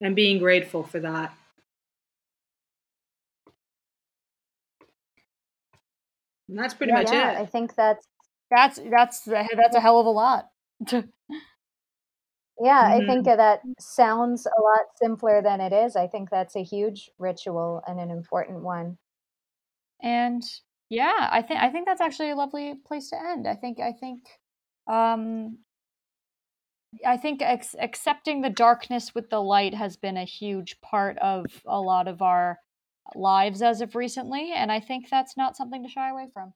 and 0.00 0.16
being 0.16 0.38
grateful 0.38 0.82
for 0.82 1.00
that. 1.00 1.34
And 6.52 6.58
that's 6.58 6.74
pretty 6.74 6.92
Yeah, 6.92 7.00
much 7.00 7.12
yeah, 7.12 7.32
it. 7.32 7.38
I 7.38 7.46
think 7.46 7.74
that's 7.74 8.06
That's 8.50 8.78
that's 8.90 9.24
that's 9.24 9.74
a 9.74 9.80
hell 9.80 9.98
of 10.00 10.06
a 10.06 10.10
lot. 10.10 10.50
Yeah, 12.60 12.86
I 12.90 13.00
Mhm. 13.00 13.06
think 13.06 13.26
that 13.26 13.66
sounds 13.80 14.46
a 14.46 14.60
lot 14.62 14.86
simpler 14.96 15.42
than 15.42 15.60
it 15.60 15.72
is. 15.72 15.96
I 15.96 16.06
think 16.06 16.30
that's 16.30 16.54
a 16.56 16.62
huge 16.62 17.10
ritual 17.18 17.82
and 17.86 17.98
an 18.00 18.10
important 18.10 18.62
one. 18.62 18.98
and 20.02 20.42
yeah, 20.88 21.28
I 21.30 21.42
think 21.42 21.60
I 21.60 21.70
think 21.70 21.86
that's 21.86 22.00
actually 22.00 22.30
a 22.30 22.36
lovely 22.36 22.74
place 22.74 23.10
to 23.10 23.16
end. 23.18 23.46
I 23.48 23.54
think 23.54 23.80
I 23.80 23.92
think 23.92 24.24
um 24.86 25.58
I 27.06 27.16
think 27.16 27.40
ex- 27.42 27.74
accepting 27.78 28.40
the 28.42 28.50
darkness 28.50 29.14
with 29.14 29.30
the 29.30 29.40
light 29.42 29.74
has 29.74 29.96
been 29.96 30.16
a 30.16 30.24
huge 30.24 30.80
part 30.80 31.16
of 31.18 31.62
a 31.66 31.80
lot 31.80 32.06
of 32.08 32.20
our 32.22 32.58
lives 33.14 33.62
as 33.62 33.80
of 33.80 33.94
recently, 33.94 34.52
and 34.54 34.70
I 34.70 34.80
think 34.80 35.08
that's 35.08 35.36
not 35.36 35.56
something 35.56 35.82
to 35.82 35.88
shy 35.88 36.10
away 36.10 36.28
from. 36.32 36.54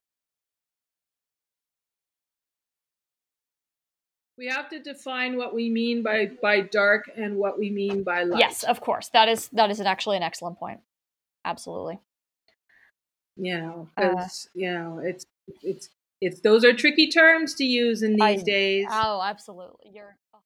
We 4.38 4.48
have 4.48 4.68
to 4.70 4.80
define 4.80 5.36
what 5.38 5.54
we 5.54 5.70
mean 5.70 6.02
by 6.02 6.30
by 6.42 6.60
dark 6.60 7.10
and 7.16 7.36
what 7.36 7.58
we 7.58 7.70
mean 7.70 8.02
by 8.02 8.24
light. 8.24 8.40
Yes, 8.40 8.64
of 8.64 8.80
course. 8.80 9.08
That 9.08 9.28
is 9.28 9.48
that 9.48 9.70
is 9.70 9.80
actually 9.80 10.18
an 10.18 10.22
excellent 10.22 10.58
point. 10.58 10.80
Absolutely. 11.44 12.00
You 13.36 13.58
know, 13.58 13.88
because 13.96 14.48
uh, 14.48 14.50
you 14.54 14.72
know, 14.72 15.00
it's 15.02 15.24
it's 15.62 15.88
it's 16.20 16.40
those 16.40 16.64
are 16.64 16.74
tricky 16.74 17.08
terms 17.10 17.54
to 17.54 17.64
use 17.64 18.02
in 18.02 18.12
these 18.12 18.20
I, 18.20 18.36
days. 18.36 18.86
Oh, 18.90 19.22
absolutely. 19.22 19.90
You're 19.94 20.18
oh. 20.34 20.38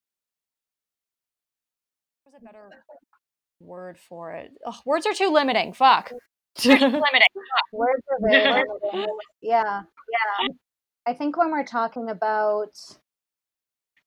There's 2.25 2.41
a 2.41 2.45
better 2.45 2.71
word 3.61 3.99
for 3.99 4.33
it. 4.33 4.51
Ugh, 4.67 4.75
words 4.85 5.07
are 5.07 5.15
too 5.15 5.31
limiting. 5.31 5.73
Fuck. 5.73 6.13
limiting. 6.65 7.01
Words 7.73 8.03
are 8.11 8.31
very 8.31 8.65
limiting. 8.83 9.17
Yeah. 9.41 9.83
Yeah. 9.83 10.49
I 11.07 11.15
think 11.15 11.37
when 11.37 11.51
we're 11.51 11.65
talking 11.65 12.11
about 12.11 12.75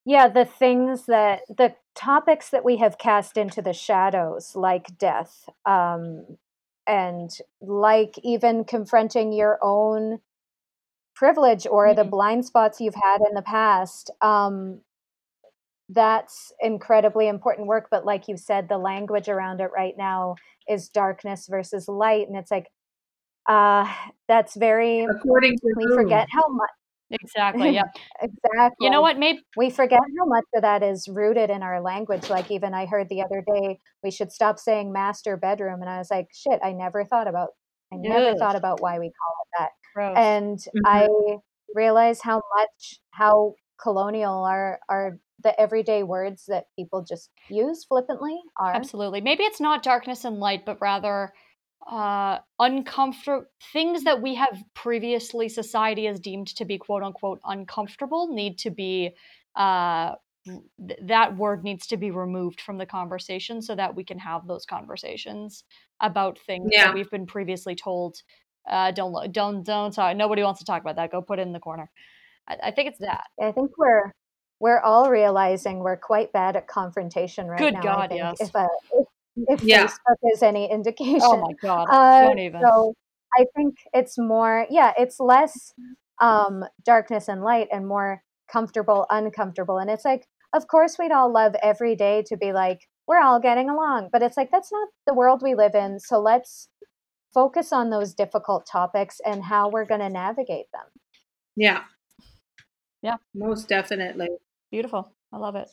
yeah, 0.06 0.28
the 0.28 0.46
things 0.46 1.06
that 1.06 1.42
the 1.48 1.76
topics 1.96 2.50
that 2.50 2.66
we 2.66 2.78
have 2.78 2.98
cast 2.98 3.38
into 3.38 3.62
the 3.62 3.74
shadows, 3.74 4.56
like 4.56 4.98
death, 4.98 5.48
um, 5.66 6.38
and 6.86 7.30
like 7.62 8.20
even 8.22 8.66
confronting 8.66 9.32
your 9.32 9.60
own 9.62 10.20
privilege 11.16 11.66
or 11.70 11.88
mm-hmm. 11.88 11.96
the 11.96 12.04
blind 12.04 12.46
spots 12.46 12.82
you've 12.82 12.96
had 13.02 13.22
in 13.28 13.34
the 13.34 13.42
past, 13.42 14.12
um, 14.22 14.82
that's 15.90 16.52
incredibly 16.62 17.28
important 17.28 17.68
work. 17.68 17.88
But 17.92 18.06
like 18.06 18.28
you 18.28 18.38
said, 18.38 18.70
the 18.70 18.78
language 18.78 19.30
around 19.30 19.62
it 19.62 19.70
right 19.76 19.94
now 19.98 20.36
is 20.68 20.90
darkness 20.90 21.48
versus 21.50 21.88
light, 21.88 22.28
and 22.28 22.38
it's 22.38 22.52
like 22.52 22.68
uh, 23.48 23.92
that's 24.28 24.56
very. 24.56 25.02
According 25.04 25.58
to 25.58 25.74
we 25.78 25.96
forget 25.96 26.28
how 26.32 26.48
much 26.50 26.70
Exactly. 27.22 27.70
Yeah. 27.72 27.84
exactly. 28.22 28.86
You 28.86 28.90
know 28.90 29.02
what? 29.02 29.18
Maybe 29.18 29.42
we 29.56 29.70
forget 29.70 30.00
how 30.20 30.26
much 30.26 30.46
of 30.56 30.62
that 30.64 30.84
is 30.84 31.08
rooted 31.08 31.50
in 31.50 31.62
our 31.64 31.82
language. 31.82 32.30
Like 32.30 32.52
even 32.52 32.74
I 32.74 32.86
heard 32.86 33.08
the 33.10 33.22
other 33.22 33.44
day, 33.46 33.80
we 34.04 34.12
should 34.12 34.32
stop 34.32 34.60
saying 34.60 34.92
master 34.92 35.38
bedroom, 35.38 35.82
and 35.82 35.90
I 35.90 35.98
was 35.98 36.10
like, 36.10 36.28
shit, 36.34 36.60
I 36.64 36.74
never 36.74 37.06
thought 37.06 37.28
about. 37.28 37.50
I 37.92 37.98
never 37.98 38.36
thought 38.38 38.56
about 38.56 38.82
why 38.82 38.98
we 38.98 39.12
call 39.12 39.36
it 39.44 39.60
that. 39.60 39.70
Gross. 39.94 40.18
And 40.18 40.58
mm-hmm. 40.58 40.86
I 40.86 41.38
realize 41.76 42.22
how 42.22 42.42
much 42.58 43.00
how 43.12 43.54
colonial 43.82 44.44
our 44.46 44.80
our 44.90 45.20
the 45.42 45.60
everyday 45.60 46.04
words 46.04 46.46
that 46.48 46.66
people 46.78 47.04
just 47.04 47.30
use 47.50 47.84
flippantly 47.84 48.40
are. 48.58 48.74
Absolutely. 48.74 49.22
Maybe 49.22 49.44
it's 49.44 49.60
not 49.60 49.84
darkness 49.84 50.26
and 50.26 50.40
light, 50.40 50.66
but 50.66 50.80
rather 50.82 51.34
uh, 51.90 52.40
uncomfortable 52.60 53.46
things 53.74 54.04
that 54.04 54.22
we 54.22 54.36
have 54.36 54.64
previously 54.74 55.50
society 55.50 56.06
has 56.06 56.20
deemed 56.20 56.48
to 56.48 56.66
be 56.66 56.78
quote 56.78 57.04
unquote 57.04 57.40
uncomfortable 57.46 58.34
need 58.34 58.58
to 58.58 58.70
be 58.70 59.12
uh, 59.56 60.14
th- 60.46 61.00
that 61.04 61.36
word 61.36 61.64
needs 61.64 61.88
to 61.88 61.98
be 61.98 62.10
removed 62.10 62.62
from 62.62 62.78
the 62.78 62.86
conversation 62.86 63.62
so 63.62 63.76
that 63.76 63.96
we 63.96 64.04
can 64.04 64.18
have 64.18 64.48
those 64.48 64.66
conversations 64.66 65.64
about 66.00 66.40
things 66.40 66.70
yeah. 66.72 66.86
that 66.86 66.96
we've 66.96 67.12
been 67.12 67.26
previously 67.26 67.76
told 67.76 68.16
uh, 68.70 68.92
don't 68.92 69.34
don't 69.34 69.64
don't 69.64 69.92
talk 69.92 70.16
nobody 70.16 70.42
wants 70.42 70.60
to 70.60 70.66
talk 70.66 70.82
about 70.82 70.96
that 70.96 71.12
go 71.12 71.22
put 71.22 71.40
it 71.40 71.42
in 71.42 71.52
the 71.52 71.60
corner 71.60 71.92
I, 72.48 72.58
I 72.64 72.72
think 72.72 72.90
it's 72.90 73.00
that 73.00 73.26
i 73.42 73.52
think 73.52 73.72
we're 73.78 74.14
we're 74.64 74.80
all 74.80 75.10
realizing 75.10 75.80
we're 75.80 75.98
quite 75.98 76.32
bad 76.32 76.56
at 76.56 76.68
confrontation 76.68 77.48
right 77.48 77.60
Good 77.60 77.74
now. 77.74 77.82
Good 77.82 77.88
God, 77.88 78.12
yes. 78.14 78.38
If, 78.40 78.56
a, 78.56 78.68
if 78.94 79.08
if 79.36 79.62
yeah. 79.62 79.88
Facebook 79.88 80.32
is 80.32 80.42
any 80.42 80.72
indication. 80.72 81.20
Oh 81.22 81.42
my 81.42 81.52
god! 81.62 81.88
Uh, 81.90 82.22
Don't 82.30 82.40
even. 82.40 82.62
So 82.62 82.94
I 83.38 83.46
think 83.58 83.76
it's 83.94 84.18
more, 84.18 84.66
yeah, 84.70 84.94
it's 84.98 85.20
less 85.20 85.74
um, 86.22 86.64
darkness 86.86 87.28
and 87.28 87.44
light, 87.44 87.68
and 87.74 87.86
more 87.86 88.24
comfortable, 88.50 89.06
uncomfortable. 89.10 89.80
And 89.80 89.90
it's 89.90 90.06
like, 90.06 90.28
of 90.54 90.68
course, 90.70 90.96
we'd 90.98 91.12
all 91.12 91.30
love 91.32 91.56
every 91.62 91.96
day 91.98 92.24
to 92.28 92.38
be 92.38 92.54
like, 92.54 92.88
we're 93.06 93.22
all 93.22 93.42
getting 93.42 93.70
along, 93.70 94.10
but 94.14 94.24
it's 94.24 94.38
like 94.38 94.50
that's 94.50 94.72
not 94.72 94.88
the 95.06 95.14
world 95.14 95.42
we 95.44 95.56
live 95.56 95.76
in. 95.76 96.00
So 96.00 96.22
let's 96.22 96.70
focus 97.34 97.74
on 97.74 97.90
those 97.90 98.14
difficult 98.14 98.66
topics 98.66 99.20
and 99.26 99.44
how 99.44 99.68
we're 99.68 99.86
going 99.86 100.00
to 100.00 100.10
navigate 100.10 100.68
them. 100.72 100.86
Yeah. 101.58 101.82
Yeah. 103.02 103.18
Most 103.36 103.68
definitely. 103.68 104.30
Beautiful. 104.74 105.14
I 105.32 105.38
love 105.38 105.56
it. 105.56 105.70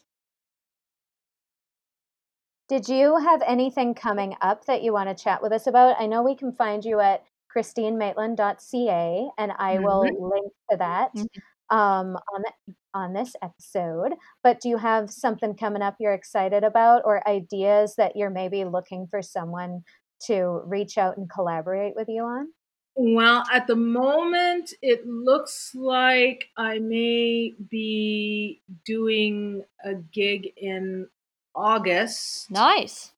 Did 2.68 2.86
you 2.86 3.16
have 3.16 3.40
anything 3.46 3.94
coming 3.94 4.34
up 4.42 4.66
that 4.66 4.82
you 4.82 4.92
want 4.92 5.08
to 5.08 5.24
chat 5.24 5.42
with 5.42 5.52
us 5.52 5.66
about? 5.66 5.98
I 5.98 6.04
know 6.04 6.22
we 6.22 6.36
can 6.36 6.52
find 6.52 6.84
you 6.84 7.00
at 7.00 7.24
kristinemaitland.ca, 7.56 9.30
and 9.38 9.52
I 9.58 9.76
mm-hmm. 9.76 9.84
will 9.84 10.00
link 10.02 10.52
to 10.70 10.76
that 10.76 11.14
mm-hmm. 11.16 11.74
um, 11.74 12.18
on 12.34 12.42
the, 12.42 12.74
on 12.92 13.12
this 13.14 13.34
episode. 13.42 14.12
But 14.44 14.60
do 14.60 14.68
you 14.68 14.76
have 14.76 15.10
something 15.10 15.56
coming 15.56 15.80
up 15.80 15.96
you're 15.98 16.12
excited 16.12 16.62
about, 16.62 17.00
or 17.06 17.26
ideas 17.26 17.94
that 17.96 18.16
you're 18.16 18.28
maybe 18.28 18.66
looking 18.66 19.06
for 19.10 19.22
someone 19.22 19.80
to 20.26 20.60
reach 20.66 20.98
out 20.98 21.16
and 21.16 21.30
collaborate 21.30 21.94
with 21.96 22.10
you 22.10 22.24
on? 22.24 22.48
Well, 22.96 23.44
at 23.52 23.66
the 23.66 23.76
moment, 23.76 24.74
it 24.82 25.06
looks 25.06 25.74
like 25.74 26.48
I 26.56 26.78
may 26.80 27.54
be 27.70 28.60
doing 28.84 29.64
a 29.84 29.94
gig 29.94 30.52
in 30.56 31.08
August. 31.54 32.50
Nice. 32.50 33.12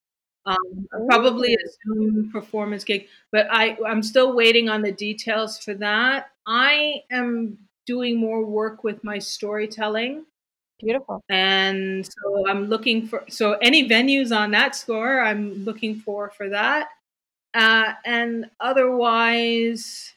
Um, 0.45 0.89
probably 1.09 1.55
a 1.55 1.59
Zoom 1.87 2.31
performance 2.33 2.83
gig, 2.85 3.07
but 3.31 3.47
I 3.51 3.79
I'm 3.87 4.03
still 4.03 4.35
waiting 4.35 4.69
on 4.69 4.83
the 4.83 4.91
details 4.91 5.59
for 5.59 5.75
that. 5.75 6.31
I 6.47 7.03
am 7.13 7.59
doing 7.87 8.19
more 8.19 8.45
work 8.45 8.83
with 8.83 9.05
my 9.05 9.19
storytelling. 9.21 10.25
Beautiful. 10.81 11.23
And 11.29 12.05
so 12.05 12.49
I'm 12.49 12.67
looking 12.67 13.07
for 13.07 13.25
so 13.29 13.53
any 13.63 13.89
venues 13.89 14.37
on 14.37 14.51
that 14.51 14.75
score. 14.75 15.21
I'm 15.21 15.65
looking 15.65 15.95
for 16.01 16.31
for 16.31 16.49
that. 16.49 16.89
Uh, 17.55 17.93
and 18.05 18.47
otherwise, 18.61 20.15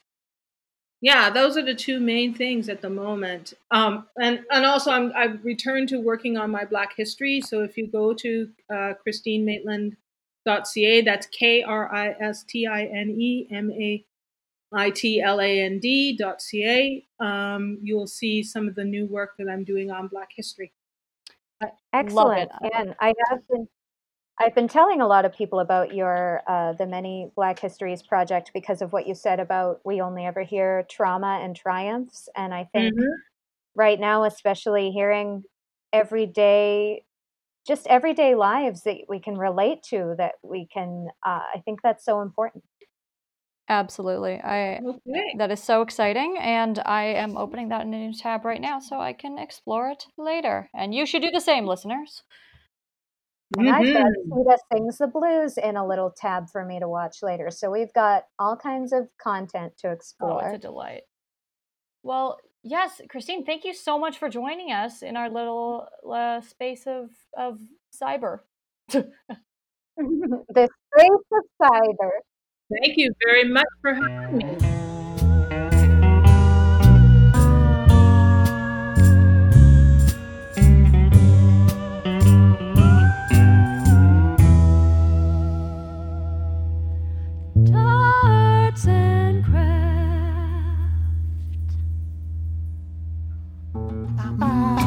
yeah, 1.00 1.30
those 1.30 1.56
are 1.56 1.62
the 1.62 1.74
two 1.74 2.00
main 2.00 2.34
things 2.34 2.68
at 2.68 2.80
the 2.80 2.90
moment. 2.90 3.52
Um, 3.70 4.06
and 4.20 4.44
and 4.50 4.64
also, 4.64 4.90
I'm 4.90 5.12
I've 5.14 5.44
returned 5.44 5.88
to 5.90 6.00
working 6.00 6.36
on 6.38 6.50
my 6.50 6.64
Black 6.64 6.96
history. 6.96 7.40
So 7.40 7.62
if 7.62 7.76
you 7.76 7.86
go 7.86 8.14
to 8.14 8.48
uh, 8.70 8.94
KristineMaitland.ca, 9.06 11.02
that's 11.02 11.26
K 11.26 11.62
R 11.62 11.94
I 11.94 12.16
S 12.20 12.44
T 12.44 12.66
I 12.66 12.84
N 12.84 13.10
E 13.10 13.46
M 13.50 13.70
A 13.70 14.04
I 14.72 14.90
T 14.90 15.20
L 15.20 15.40
A 15.40 15.60
N 15.60 15.78
D.ca, 15.78 17.06
um, 17.20 17.78
you 17.82 17.96
will 17.96 18.06
see 18.06 18.42
some 18.42 18.66
of 18.66 18.74
the 18.74 18.84
new 18.84 19.06
work 19.06 19.34
that 19.38 19.48
I'm 19.48 19.64
doing 19.64 19.90
on 19.90 20.08
Black 20.08 20.30
history. 20.34 20.72
Excellent. 21.92 22.50
And 22.74 22.94
I 23.00 23.14
have 23.30 23.46
been 23.48 23.68
I've 24.38 24.54
been 24.54 24.68
telling 24.68 25.00
a 25.00 25.06
lot 25.06 25.24
of 25.24 25.32
people 25.32 25.60
about 25.60 25.94
your 25.94 26.42
uh, 26.46 26.74
the 26.74 26.86
many 26.86 27.30
Black 27.34 27.58
Histories 27.58 28.02
project 28.02 28.50
because 28.52 28.82
of 28.82 28.92
what 28.92 29.06
you 29.06 29.14
said 29.14 29.40
about 29.40 29.80
we 29.84 30.00
only 30.00 30.26
ever 30.26 30.42
hear 30.42 30.86
trauma 30.90 31.40
and 31.42 31.56
triumphs, 31.56 32.28
and 32.36 32.52
I 32.52 32.68
think 32.72 32.94
mm-hmm. 32.94 33.12
right 33.74 33.98
now, 33.98 34.24
especially 34.24 34.90
hearing 34.90 35.44
everyday, 35.92 37.04
just 37.66 37.86
everyday 37.86 38.34
lives 38.34 38.82
that 38.82 38.98
we 39.08 39.20
can 39.20 39.38
relate 39.38 39.82
to, 39.84 40.14
that 40.18 40.34
we 40.42 40.68
can. 40.72 41.08
Uh, 41.24 41.42
I 41.54 41.62
think 41.64 41.80
that's 41.82 42.04
so 42.04 42.20
important. 42.20 42.64
Absolutely, 43.70 44.34
I 44.34 44.80
okay. 44.84 45.34
that 45.38 45.50
is 45.50 45.62
so 45.62 45.80
exciting, 45.80 46.36
and 46.38 46.78
I 46.84 47.04
am 47.04 47.38
opening 47.38 47.70
that 47.70 47.86
in 47.86 47.94
a 47.94 47.98
new 47.98 48.12
tab 48.12 48.44
right 48.44 48.60
now 48.60 48.80
so 48.80 49.00
I 49.00 49.14
can 49.14 49.38
explore 49.38 49.88
it 49.88 50.04
later. 50.18 50.68
And 50.74 50.94
you 50.94 51.06
should 51.06 51.22
do 51.22 51.30
the 51.30 51.40
same, 51.40 51.66
listeners. 51.66 52.22
And 53.56 53.66
mm-hmm. 53.66 53.74
I've 53.74 53.94
got 53.94 54.12
Sita 54.24 54.58
Sings 54.72 54.98
the 54.98 55.06
Blues 55.06 55.56
in 55.58 55.76
a 55.76 55.86
little 55.86 56.10
tab 56.10 56.50
for 56.50 56.64
me 56.64 56.80
to 56.80 56.88
watch 56.88 57.22
later. 57.22 57.50
So 57.50 57.70
we've 57.70 57.92
got 57.92 58.24
all 58.38 58.56
kinds 58.56 58.92
of 58.92 59.08
content 59.18 59.74
to 59.78 59.92
explore. 59.92 60.42
Oh, 60.42 60.46
it's 60.48 60.64
a 60.64 60.68
delight. 60.68 61.02
Well, 62.02 62.38
yes, 62.62 63.00
Kristine, 63.08 63.46
thank 63.46 63.64
you 63.64 63.72
so 63.72 63.98
much 63.98 64.18
for 64.18 64.28
joining 64.28 64.72
us 64.72 65.02
in 65.02 65.16
our 65.16 65.30
little 65.30 65.86
uh, 66.12 66.40
space 66.40 66.86
of, 66.86 67.10
of 67.36 67.60
cyber. 67.94 68.40
the 68.88 69.12
space 69.96 71.10
of 71.32 71.44
cyber. 71.62 72.10
Thank 72.82 72.96
you 72.96 73.12
very 73.24 73.48
much 73.48 73.66
for 73.80 73.94
having 73.94 74.38
me. 74.38 74.85